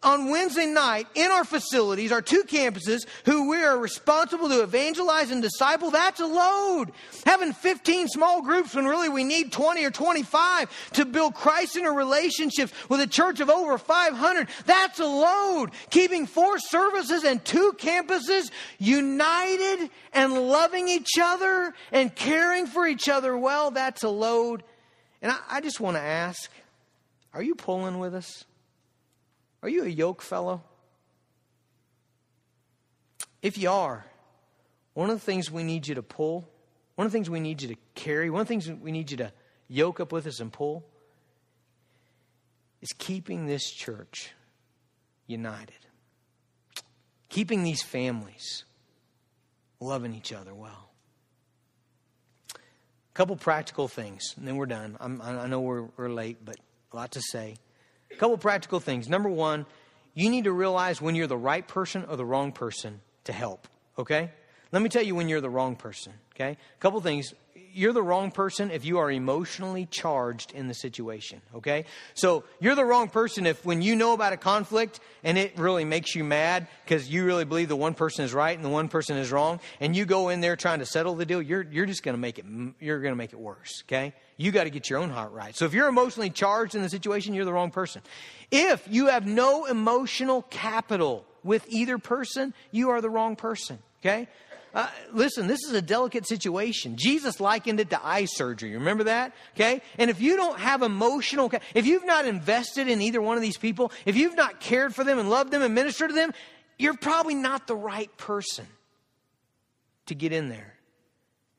on 0.02 0.30
Wednesday 0.30 0.66
night 0.66 1.06
in 1.14 1.30
our 1.30 1.44
facilities, 1.44 2.12
our 2.12 2.22
two 2.22 2.42
campuses, 2.44 3.06
who 3.24 3.48
we 3.48 3.62
are 3.62 3.78
responsible 3.78 4.48
to 4.48 4.62
evangelize 4.62 5.30
and 5.30 5.42
disciple, 5.42 5.90
that's 5.90 6.20
a 6.20 6.26
load. 6.26 6.92
Having 7.24 7.54
15 7.54 8.08
small 8.08 8.42
groups 8.42 8.74
when 8.74 8.84
really 8.84 9.08
we 9.08 9.24
need 9.24 9.52
20 9.52 9.84
or 9.84 9.90
25 9.90 10.92
to 10.92 11.04
build 11.04 11.34
Christ 11.34 11.76
in 11.76 11.86
a 11.86 11.90
relationship 11.90 12.70
with 12.88 13.00
a 13.00 13.06
church 13.06 13.40
of 13.40 13.50
over 13.50 13.78
500, 13.78 14.48
that's 14.66 15.00
a 15.00 15.06
load. 15.06 15.70
Keeping 15.90 16.26
four 16.26 16.58
services 16.58 17.24
and 17.24 17.44
two 17.44 17.72
campuses 17.78 18.50
united 18.78 19.90
and 20.12 20.34
loving 20.34 20.88
each 20.88 21.18
other 21.20 21.74
and 21.90 22.14
caring 22.14 22.66
for 22.66 22.86
each 22.86 23.08
other 23.08 23.36
well, 23.36 23.70
that's 23.70 24.02
a 24.02 24.08
load. 24.08 24.62
And 25.22 25.32
I, 25.32 25.38
I 25.50 25.60
just 25.60 25.80
want 25.80 25.96
to 25.96 26.02
ask, 26.02 26.50
are 27.32 27.42
you 27.42 27.54
pulling 27.54 27.98
with 27.98 28.14
us? 28.14 28.44
Are 29.62 29.68
you 29.68 29.84
a 29.84 29.88
yoke 29.88 30.22
fellow? 30.22 30.62
If 33.42 33.58
you 33.58 33.70
are, 33.70 34.04
one 34.94 35.10
of 35.10 35.16
the 35.16 35.24
things 35.24 35.50
we 35.50 35.62
need 35.62 35.86
you 35.86 35.94
to 35.96 36.02
pull, 36.02 36.48
one 36.94 37.06
of 37.06 37.12
the 37.12 37.16
things 37.16 37.28
we 37.28 37.40
need 37.40 37.62
you 37.62 37.68
to 37.68 37.76
carry, 37.94 38.30
one 38.30 38.40
of 38.40 38.46
the 38.46 38.52
things 38.52 38.70
we 38.70 38.92
need 38.92 39.10
you 39.10 39.18
to 39.18 39.32
yoke 39.68 40.00
up 40.00 40.12
with 40.12 40.26
us 40.26 40.40
and 40.40 40.52
pull 40.52 40.84
is 42.80 42.92
keeping 42.98 43.46
this 43.46 43.70
church 43.70 44.32
united. 45.26 45.74
Keeping 47.28 47.62
these 47.62 47.82
families 47.82 48.64
loving 49.80 50.14
each 50.14 50.32
other 50.32 50.54
well. 50.54 50.90
A 52.54 52.58
couple 53.14 53.36
practical 53.36 53.88
things, 53.88 54.34
and 54.36 54.46
then 54.46 54.56
we're 54.56 54.66
done. 54.66 54.96
I'm, 55.00 55.20
i 55.22 55.46
know 55.46 55.60
we're, 55.60 55.86
we're 55.96 56.08
late, 56.08 56.44
but 56.44 56.56
a 56.92 56.96
lot 56.96 57.12
to 57.12 57.20
say. 57.20 57.56
A 58.16 58.18
couple 58.18 58.38
practical 58.38 58.80
things. 58.80 59.10
Number 59.10 59.28
one, 59.28 59.66
you 60.14 60.30
need 60.30 60.44
to 60.44 60.52
realize 60.52 61.02
when 61.02 61.14
you're 61.14 61.26
the 61.26 61.36
right 61.36 61.66
person 61.66 62.06
or 62.08 62.16
the 62.16 62.24
wrong 62.24 62.50
person 62.50 63.02
to 63.24 63.32
help, 63.34 63.68
okay? 63.98 64.30
Let 64.72 64.80
me 64.80 64.88
tell 64.88 65.02
you 65.02 65.14
when 65.14 65.28
you're 65.28 65.42
the 65.42 65.50
wrong 65.50 65.76
person, 65.76 66.14
okay? 66.34 66.52
A 66.52 66.80
couple 66.80 66.98
things 67.02 67.34
you're 67.76 67.92
the 67.92 68.02
wrong 68.02 68.30
person 68.30 68.70
if 68.70 68.84
you 68.84 68.98
are 68.98 69.10
emotionally 69.10 69.86
charged 69.86 70.52
in 70.52 70.68
the 70.68 70.74
situation, 70.74 71.42
okay? 71.54 71.84
So 72.14 72.44
you're 72.58 72.74
the 72.74 72.84
wrong 72.84 73.08
person 73.08 73.46
if 73.46 73.64
when 73.64 73.82
you 73.82 73.94
know 73.94 74.14
about 74.14 74.32
a 74.32 74.36
conflict 74.36 75.00
and 75.22 75.36
it 75.36 75.58
really 75.58 75.84
makes 75.84 76.14
you 76.14 76.24
mad 76.24 76.68
because 76.84 77.08
you 77.08 77.24
really 77.24 77.44
believe 77.44 77.68
the 77.68 77.76
one 77.76 77.94
person 77.94 78.24
is 78.24 78.32
right 78.32 78.56
and 78.56 78.64
the 78.64 78.70
one 78.70 78.88
person 78.88 79.16
is 79.16 79.30
wrong, 79.30 79.60
and 79.80 79.94
you 79.94 80.06
go 80.06 80.30
in 80.30 80.40
there 80.40 80.56
trying 80.56 80.78
to 80.78 80.86
settle 80.86 81.14
the 81.14 81.26
deal, 81.26 81.42
you're, 81.42 81.66
you're 81.70 81.86
just 81.86 82.02
gonna 82.02 82.16
make 82.16 82.38
it, 82.38 82.46
you're 82.80 83.00
gonna 83.00 83.16
make 83.16 83.32
it 83.32 83.38
worse, 83.38 83.82
okay? 83.86 84.14
You 84.38 84.52
got 84.52 84.64
to 84.64 84.70
get 84.70 84.90
your 84.90 84.98
own 84.98 85.10
heart 85.10 85.32
right. 85.32 85.56
So 85.56 85.64
if 85.64 85.72
you're 85.72 85.88
emotionally 85.88 86.30
charged 86.30 86.74
in 86.74 86.82
the 86.82 86.90
situation, 86.90 87.34
you're 87.34 87.46
the 87.46 87.52
wrong 87.52 87.70
person. 87.70 88.02
If 88.50 88.86
you 88.90 89.06
have 89.06 89.26
no 89.26 89.64
emotional 89.64 90.42
capital 90.42 91.24
with 91.42 91.64
either 91.68 91.98
person, 91.98 92.52
you 92.70 92.90
are 92.90 93.00
the 93.00 93.08
wrong 93.08 93.36
person, 93.36 93.78
okay? 94.00 94.28
Uh, 94.76 94.86
listen, 95.14 95.46
this 95.46 95.60
is 95.66 95.72
a 95.72 95.80
delicate 95.80 96.28
situation. 96.28 96.96
Jesus 96.98 97.40
likened 97.40 97.80
it 97.80 97.88
to 97.88 98.06
eye 98.06 98.26
surgery. 98.26 98.74
Remember 98.74 99.04
that? 99.04 99.32
Okay? 99.54 99.80
And 99.96 100.10
if 100.10 100.20
you 100.20 100.36
don't 100.36 100.58
have 100.58 100.82
emotional, 100.82 101.50
if 101.74 101.86
you've 101.86 102.04
not 102.04 102.26
invested 102.26 102.86
in 102.86 103.00
either 103.00 103.22
one 103.22 103.38
of 103.38 103.42
these 103.42 103.56
people, 103.56 103.90
if 104.04 104.16
you've 104.16 104.36
not 104.36 104.60
cared 104.60 104.94
for 104.94 105.02
them 105.02 105.18
and 105.18 105.30
loved 105.30 105.50
them 105.50 105.62
and 105.62 105.74
ministered 105.74 106.10
to 106.10 106.14
them, 106.14 106.34
you're 106.78 106.94
probably 106.94 107.34
not 107.34 107.66
the 107.66 107.74
right 107.74 108.14
person 108.18 108.66
to 110.06 110.14
get 110.14 110.30
in 110.30 110.50
there 110.50 110.74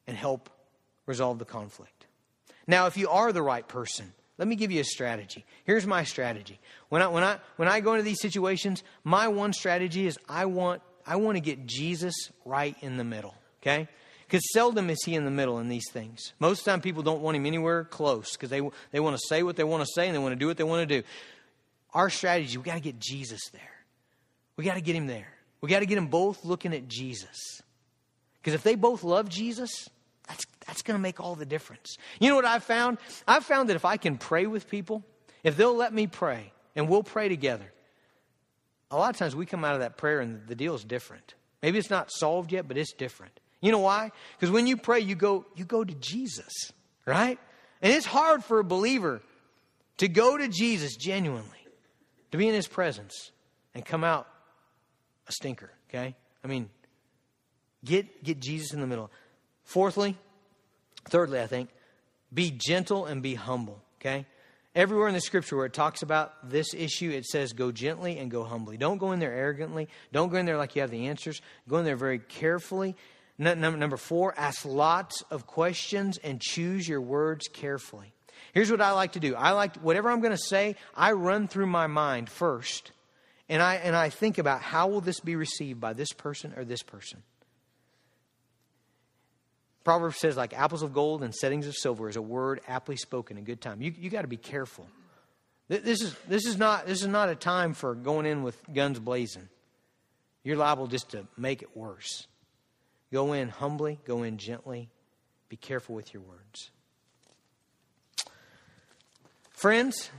and 0.05 0.15
help 0.15 0.51
resolve 1.07 1.39
the 1.39 1.45
conflict. 1.45 2.05
Now, 2.67 2.85
if 2.85 2.97
you 2.97 3.09
are 3.09 3.31
the 3.31 3.41
right 3.41 3.67
person, 3.67 4.13
let 4.37 4.47
me 4.47 4.55
give 4.55 4.71
you 4.71 4.81
a 4.81 4.83
strategy. 4.83 5.43
Here's 5.63 5.87
my 5.87 6.03
strategy. 6.03 6.59
When 6.89 7.01
I, 7.01 7.07
when 7.07 7.23
I, 7.23 7.39
when 7.55 7.67
I 7.67 7.79
go 7.79 7.93
into 7.93 8.03
these 8.03 8.21
situations, 8.21 8.83
my 9.03 9.27
one 9.27 9.53
strategy 9.53 10.05
is 10.05 10.19
I 10.29 10.45
want 10.45 10.83
I 11.07 11.15
want 11.15 11.37
to 11.37 11.41
get 11.41 11.65
Jesus 11.65 12.13
right 12.43 12.75
in 12.81 12.97
the 12.97 13.03
middle, 13.03 13.33
okay? 13.61 13.87
Because 14.27 14.43
seldom 14.51 14.89
is 14.89 14.99
he 15.05 15.15
in 15.15 15.23
the 15.23 15.31
middle 15.31 15.59
in 15.59 15.69
these 15.69 15.89
things. 15.89 16.33
Most 16.37 16.59
of 16.59 16.65
the 16.65 16.71
time, 16.71 16.81
people 16.81 17.01
don't 17.01 17.21
want 17.21 17.37
him 17.37 17.45
anywhere 17.45 17.85
close 17.85 18.33
because 18.33 18.49
they, 18.49 18.61
they 18.91 18.99
want 18.99 19.15
to 19.15 19.21
say 19.29 19.41
what 19.41 19.55
they 19.55 19.63
want 19.63 19.85
to 19.85 19.89
say 19.95 20.07
and 20.07 20.13
they 20.13 20.19
want 20.19 20.33
to 20.33 20.35
do 20.35 20.47
what 20.47 20.57
they 20.57 20.65
want 20.65 20.87
to 20.87 21.01
do. 21.01 21.07
Our 21.93 22.09
strategy, 22.09 22.57
we 22.57 22.63
got 22.63 22.75
to 22.75 22.81
get 22.81 22.99
Jesus 22.99 23.39
there. 23.53 23.61
We 24.57 24.65
got 24.65 24.73
to 24.73 24.81
get 24.81 24.95
him 24.95 25.07
there. 25.07 25.29
We 25.61 25.69
got 25.69 25.79
to 25.79 25.85
get 25.85 25.95
them 25.95 26.07
both 26.07 26.43
looking 26.43 26.73
at 26.73 26.89
Jesus. 26.89 27.61
Because 28.35 28.53
if 28.53 28.63
they 28.63 28.75
both 28.75 29.03
love 29.03 29.29
Jesus, 29.29 29.87
that's, 30.27 30.45
that's 30.65 30.81
going 30.81 30.97
to 30.97 31.01
make 31.01 31.21
all 31.21 31.35
the 31.35 31.45
difference. 31.45 31.97
You 32.19 32.29
know 32.29 32.35
what 32.35 32.45
I've 32.45 32.63
found? 32.63 32.97
I've 33.27 33.45
found 33.45 33.69
that 33.69 33.75
if 33.75 33.85
I 33.85 33.95
can 33.95 34.17
pray 34.17 34.45
with 34.45 34.69
people, 34.69 35.03
if 35.43 35.55
they'll 35.55 35.75
let 35.75 35.93
me 35.93 36.05
pray 36.05 36.51
and 36.75 36.89
we'll 36.89 37.03
pray 37.03 37.29
together, 37.29 37.71
a 38.91 38.97
lot 38.97 39.09
of 39.09 39.17
times 39.17 39.35
we 39.35 39.45
come 39.45 39.65
out 39.65 39.73
of 39.73 39.81
that 39.81 39.97
prayer 39.97 40.19
and 40.19 40.47
the 40.47 40.55
deal 40.55 40.75
is 40.75 40.83
different. 40.83 41.33
Maybe 41.61 41.77
it's 41.77 41.89
not 41.89 42.11
solved 42.11 42.51
yet, 42.51 42.67
but 42.67 42.77
it's 42.77 42.93
different. 42.93 43.39
You 43.61 43.71
know 43.71 43.79
why? 43.79 44.11
Because 44.37 44.51
when 44.51 44.67
you 44.67 44.77
pray, 44.77 44.99
you 44.99 45.15
go, 45.15 45.45
you 45.55 45.65
go 45.65 45.83
to 45.83 45.93
Jesus, 45.95 46.71
right? 47.05 47.39
And 47.81 47.93
it's 47.93 48.05
hard 48.05 48.43
for 48.43 48.59
a 48.59 48.63
believer 48.63 49.21
to 49.97 50.07
go 50.07 50.37
to 50.37 50.47
Jesus 50.47 50.95
genuinely, 50.95 51.49
to 52.31 52.37
be 52.37 52.47
in 52.47 52.53
his 52.53 52.67
presence 52.67 53.31
and 53.73 53.83
come 53.83 54.03
out 54.03 54.27
a 55.27 55.31
stinker, 55.31 55.71
okay? 55.89 56.15
I 56.43 56.47
mean, 56.47 56.69
get, 57.83 58.23
get 58.23 58.39
Jesus 58.39 58.73
in 58.73 58.81
the 58.81 58.87
middle. 58.87 59.11
Fourthly, 59.63 60.15
thirdly, 61.09 61.41
I 61.41 61.47
think, 61.47 61.69
be 62.33 62.51
gentle 62.51 63.05
and 63.05 63.21
be 63.21 63.35
humble, 63.35 63.81
okay? 63.99 64.25
Everywhere 64.77 65.07
in 65.07 65.15
the 65.15 65.21
scripture 65.21 65.57
where 65.57 65.65
it 65.65 65.73
talks 65.73 66.03
about 66.03 66.51
this 66.51 66.75
issue, 66.75 67.09
it 67.09 67.25
says 67.25 67.51
go 67.51 67.71
gently 67.71 68.19
and 68.19 68.29
go 68.29 68.43
humbly. 68.43 68.77
Don't 68.77 68.99
go 68.99 69.11
in 69.11 69.17
there 69.17 69.33
arrogantly. 69.33 69.87
Don't 70.13 70.29
go 70.29 70.37
in 70.37 70.45
there 70.45 70.55
like 70.55 70.75
you 70.75 70.83
have 70.83 70.91
the 70.91 71.07
answers. 71.07 71.41
Go 71.67 71.77
in 71.77 71.85
there 71.85 71.95
very 71.95 72.19
carefully. 72.19 72.95
Number 73.39 73.97
four, 73.97 74.35
ask 74.37 74.65
lots 74.65 75.23
of 75.31 75.47
questions 75.47 76.19
and 76.19 76.39
choose 76.39 76.87
your 76.87 77.01
words 77.01 77.47
carefully. 77.47 78.13
Here's 78.53 78.69
what 78.69 78.79
I 78.79 78.91
like 78.91 79.13
to 79.13 79.19
do. 79.19 79.33
I 79.33 79.53
like 79.53 79.77
whatever 79.77 80.11
I'm 80.11 80.21
going 80.21 80.37
to 80.37 80.37
say, 80.37 80.75
I 80.95 81.13
run 81.13 81.47
through 81.47 81.65
my 81.65 81.87
mind 81.87 82.29
first. 82.29 82.91
And 83.49 83.63
I 83.63 83.75
and 83.77 83.95
I 83.95 84.09
think 84.09 84.37
about 84.37 84.61
how 84.61 84.89
will 84.89 85.01
this 85.01 85.21
be 85.21 85.35
received 85.35 85.81
by 85.81 85.93
this 85.93 86.13
person 86.13 86.53
or 86.55 86.63
this 86.63 86.83
person. 86.83 87.23
Proverbs 89.87 90.19
says, 90.19 90.35
like 90.35 90.53
apples 90.53 90.83
of 90.83 90.91
gold 90.91 91.23
and 91.23 91.33
settings 91.33 91.65
of 91.65 91.73
silver 91.73 92.09
is 92.09 92.17
a 92.17 92.21
word 92.21 92.59
aptly 92.67 92.97
spoken 92.97 93.37
in 93.37 93.45
good 93.45 93.61
time. 93.61 93.81
You, 93.81 93.93
you 93.97 94.09
got 94.09 94.23
to 94.23 94.27
be 94.27 94.35
careful. 94.35 94.85
This 95.69 96.01
is, 96.01 96.13
this, 96.27 96.45
is 96.45 96.57
not, 96.57 96.87
this 96.87 97.01
is 97.01 97.07
not 97.07 97.29
a 97.29 97.35
time 97.35 97.73
for 97.73 97.95
going 97.95 98.25
in 98.25 98.43
with 98.43 98.61
guns 98.73 98.99
blazing. 98.99 99.47
You're 100.43 100.57
liable 100.57 100.87
just 100.87 101.11
to 101.11 101.25
make 101.37 101.61
it 101.61 101.69
worse. 101.73 102.27
Go 103.13 103.31
in 103.31 103.47
humbly, 103.47 103.97
go 104.03 104.23
in 104.23 104.37
gently. 104.39 104.89
Be 105.47 105.55
careful 105.55 105.95
with 105.95 106.13
your 106.13 106.23
words. 106.23 106.69
Friends, 109.51 110.09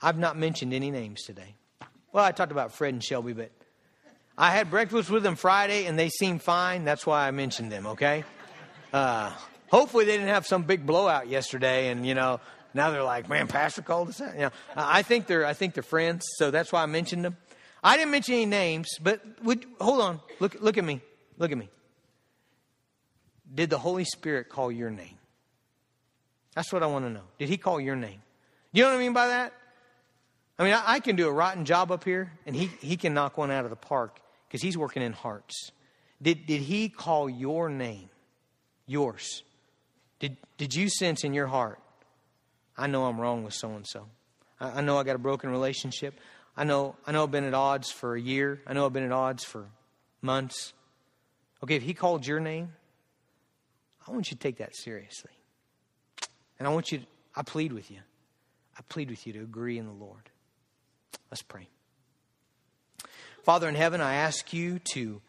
I've 0.00 0.18
not 0.18 0.38
mentioned 0.38 0.72
any 0.72 0.90
names 0.90 1.20
today. 1.24 1.54
Well, 2.12 2.24
I 2.24 2.32
talked 2.32 2.50
about 2.50 2.72
Fred 2.72 2.94
and 2.94 3.04
Shelby, 3.04 3.34
but 3.34 3.50
I 4.40 4.52
had 4.52 4.70
breakfast 4.70 5.10
with 5.10 5.24
them 5.24 5.34
Friday 5.34 5.86
and 5.86 5.98
they 5.98 6.10
seemed 6.10 6.42
fine. 6.42 6.84
That's 6.84 7.04
why 7.04 7.26
I 7.26 7.32
mentioned 7.32 7.72
them, 7.72 7.88
okay? 7.88 8.22
Uh, 8.92 9.32
hopefully 9.68 10.04
they 10.04 10.12
didn't 10.12 10.28
have 10.28 10.46
some 10.46 10.62
big 10.62 10.86
blowout 10.86 11.26
yesterday 11.26 11.88
and, 11.88 12.06
you 12.06 12.14
know, 12.14 12.38
now 12.72 12.92
they're 12.92 13.02
like, 13.02 13.28
man, 13.28 13.48
Pastor 13.48 13.82
called 13.82 14.10
us 14.10 14.20
out. 14.20 14.34
You 14.34 14.40
know, 14.42 14.50
I 14.76 15.02
think 15.02 15.26
they're, 15.26 15.44
I 15.44 15.54
think 15.54 15.74
they're 15.74 15.82
friends, 15.82 16.24
so 16.36 16.52
that's 16.52 16.70
why 16.70 16.84
I 16.84 16.86
mentioned 16.86 17.24
them. 17.24 17.36
I 17.82 17.96
didn't 17.96 18.12
mention 18.12 18.34
any 18.34 18.46
names, 18.46 18.88
but 19.02 19.20
would, 19.42 19.66
hold 19.80 20.00
on. 20.00 20.20
Look, 20.38 20.60
look 20.60 20.78
at 20.78 20.84
me. 20.84 21.00
Look 21.36 21.50
at 21.50 21.58
me. 21.58 21.68
Did 23.52 23.70
the 23.70 23.78
Holy 23.78 24.04
Spirit 24.04 24.48
call 24.48 24.70
your 24.70 24.90
name? 24.90 25.18
That's 26.54 26.72
what 26.72 26.84
I 26.84 26.86
want 26.86 27.06
to 27.06 27.10
know. 27.10 27.24
Did 27.38 27.48
he 27.48 27.56
call 27.56 27.80
your 27.80 27.96
name? 27.96 28.22
You 28.70 28.84
know 28.84 28.90
what 28.90 28.96
I 28.96 29.00
mean 29.00 29.14
by 29.14 29.26
that? 29.28 29.52
I 30.60 30.64
mean, 30.64 30.74
I, 30.74 30.82
I 30.86 31.00
can 31.00 31.16
do 31.16 31.26
a 31.26 31.32
rotten 31.32 31.64
job 31.64 31.90
up 31.90 32.04
here, 32.04 32.30
and 32.46 32.54
he, 32.54 32.66
he 32.80 32.96
can 32.96 33.14
knock 33.14 33.36
one 33.36 33.50
out 33.50 33.64
of 33.64 33.70
the 33.70 33.76
park 33.76 34.20
because 34.48 34.62
he's 34.62 34.76
working 34.76 35.02
in 35.02 35.12
hearts. 35.12 35.70
Did, 36.20 36.46
did 36.46 36.62
he 36.62 36.88
call 36.88 37.28
your 37.28 37.68
name? 37.68 38.08
Yours. 38.86 39.42
Did, 40.18 40.36
did 40.56 40.74
you 40.74 40.88
sense 40.88 41.22
in 41.22 41.34
your 41.34 41.46
heart, 41.46 41.78
I 42.76 42.86
know 42.86 43.04
I'm 43.04 43.20
wrong 43.20 43.44
with 43.44 43.54
so 43.54 43.70
and 43.70 43.86
so? 43.86 44.06
I 44.60 44.80
know 44.80 44.98
I 44.98 45.04
got 45.04 45.14
a 45.14 45.20
broken 45.20 45.50
relationship. 45.50 46.14
I 46.56 46.64
know, 46.64 46.96
I 47.06 47.12
know 47.12 47.22
I've 47.22 47.30
been 47.30 47.44
at 47.44 47.54
odds 47.54 47.90
for 47.90 48.16
a 48.16 48.20
year. 48.20 48.60
I 48.66 48.72
know 48.72 48.86
I've 48.86 48.92
been 48.92 49.04
at 49.04 49.12
odds 49.12 49.44
for 49.44 49.66
months. 50.22 50.72
Okay, 51.62 51.76
if 51.76 51.82
he 51.82 51.94
called 51.94 52.26
your 52.26 52.40
name, 52.40 52.72
I 54.06 54.10
want 54.10 54.30
you 54.30 54.36
to 54.36 54.40
take 54.40 54.58
that 54.58 54.74
seriously. 54.74 55.30
And 56.58 56.66
I 56.66 56.72
want 56.72 56.90
you, 56.90 56.98
to, 56.98 57.04
I 57.36 57.42
plead 57.42 57.72
with 57.72 57.90
you. 57.90 57.98
I 58.76 58.80
plead 58.88 59.10
with 59.10 59.26
you 59.26 59.32
to 59.34 59.40
agree 59.40 59.78
in 59.78 59.86
the 59.86 59.92
Lord. 59.92 60.30
Let's 61.30 61.42
pray. 61.42 61.68
Father 63.48 63.66
in 63.66 63.76
heaven, 63.76 64.02
I 64.02 64.16
ask 64.16 64.52
you 64.52 64.78
to 64.92 65.22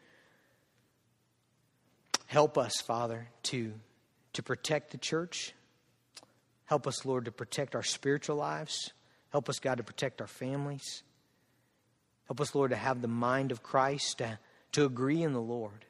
help 2.26 2.57
us, 2.57 2.82
Father, 2.82 3.30
to, 3.43 3.72
to 4.34 4.43
protect 4.43 4.91
the 4.91 4.97
church. 4.97 5.53
Help 6.65 6.86
us, 6.86 7.05
Lord, 7.05 7.24
to 7.24 7.32
protect 7.32 7.76
our 7.76 7.82
spiritual 7.82 8.36
lives. 8.36 8.91
Help 9.30 9.47
us, 9.47 9.59
God, 9.59 9.78
to 9.78 9.84
protect 9.84 10.20
our 10.20 10.28
families. 10.28 11.01
Help 12.28 12.41
us, 12.41 12.53
Lord, 12.53 12.72
to 12.72 12.76
have 12.76 13.01
the 13.01 13.07
mind 13.07 13.53
of 13.53 13.63
Christ, 13.63 14.17
to, 14.17 14.38
to 14.74 14.84
agree 14.84 15.24
in 15.24 15.32
the 15.32 15.39
Lord. 15.39 15.86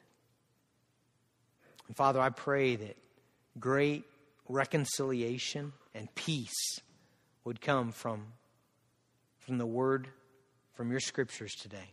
And 1.88 1.96
Father, 1.96 2.20
I 2.20 2.30
pray 2.30 2.76
that 2.76 2.96
great 3.58 4.04
reconciliation 4.48 5.72
and 5.96 6.14
peace 6.14 6.78
would 7.42 7.60
come 7.60 7.90
from, 7.90 8.24
from 9.40 9.58
the 9.58 9.66
word, 9.66 10.06
from 10.74 10.92
your 10.92 11.00
scriptures 11.00 11.54
today. 11.60 11.92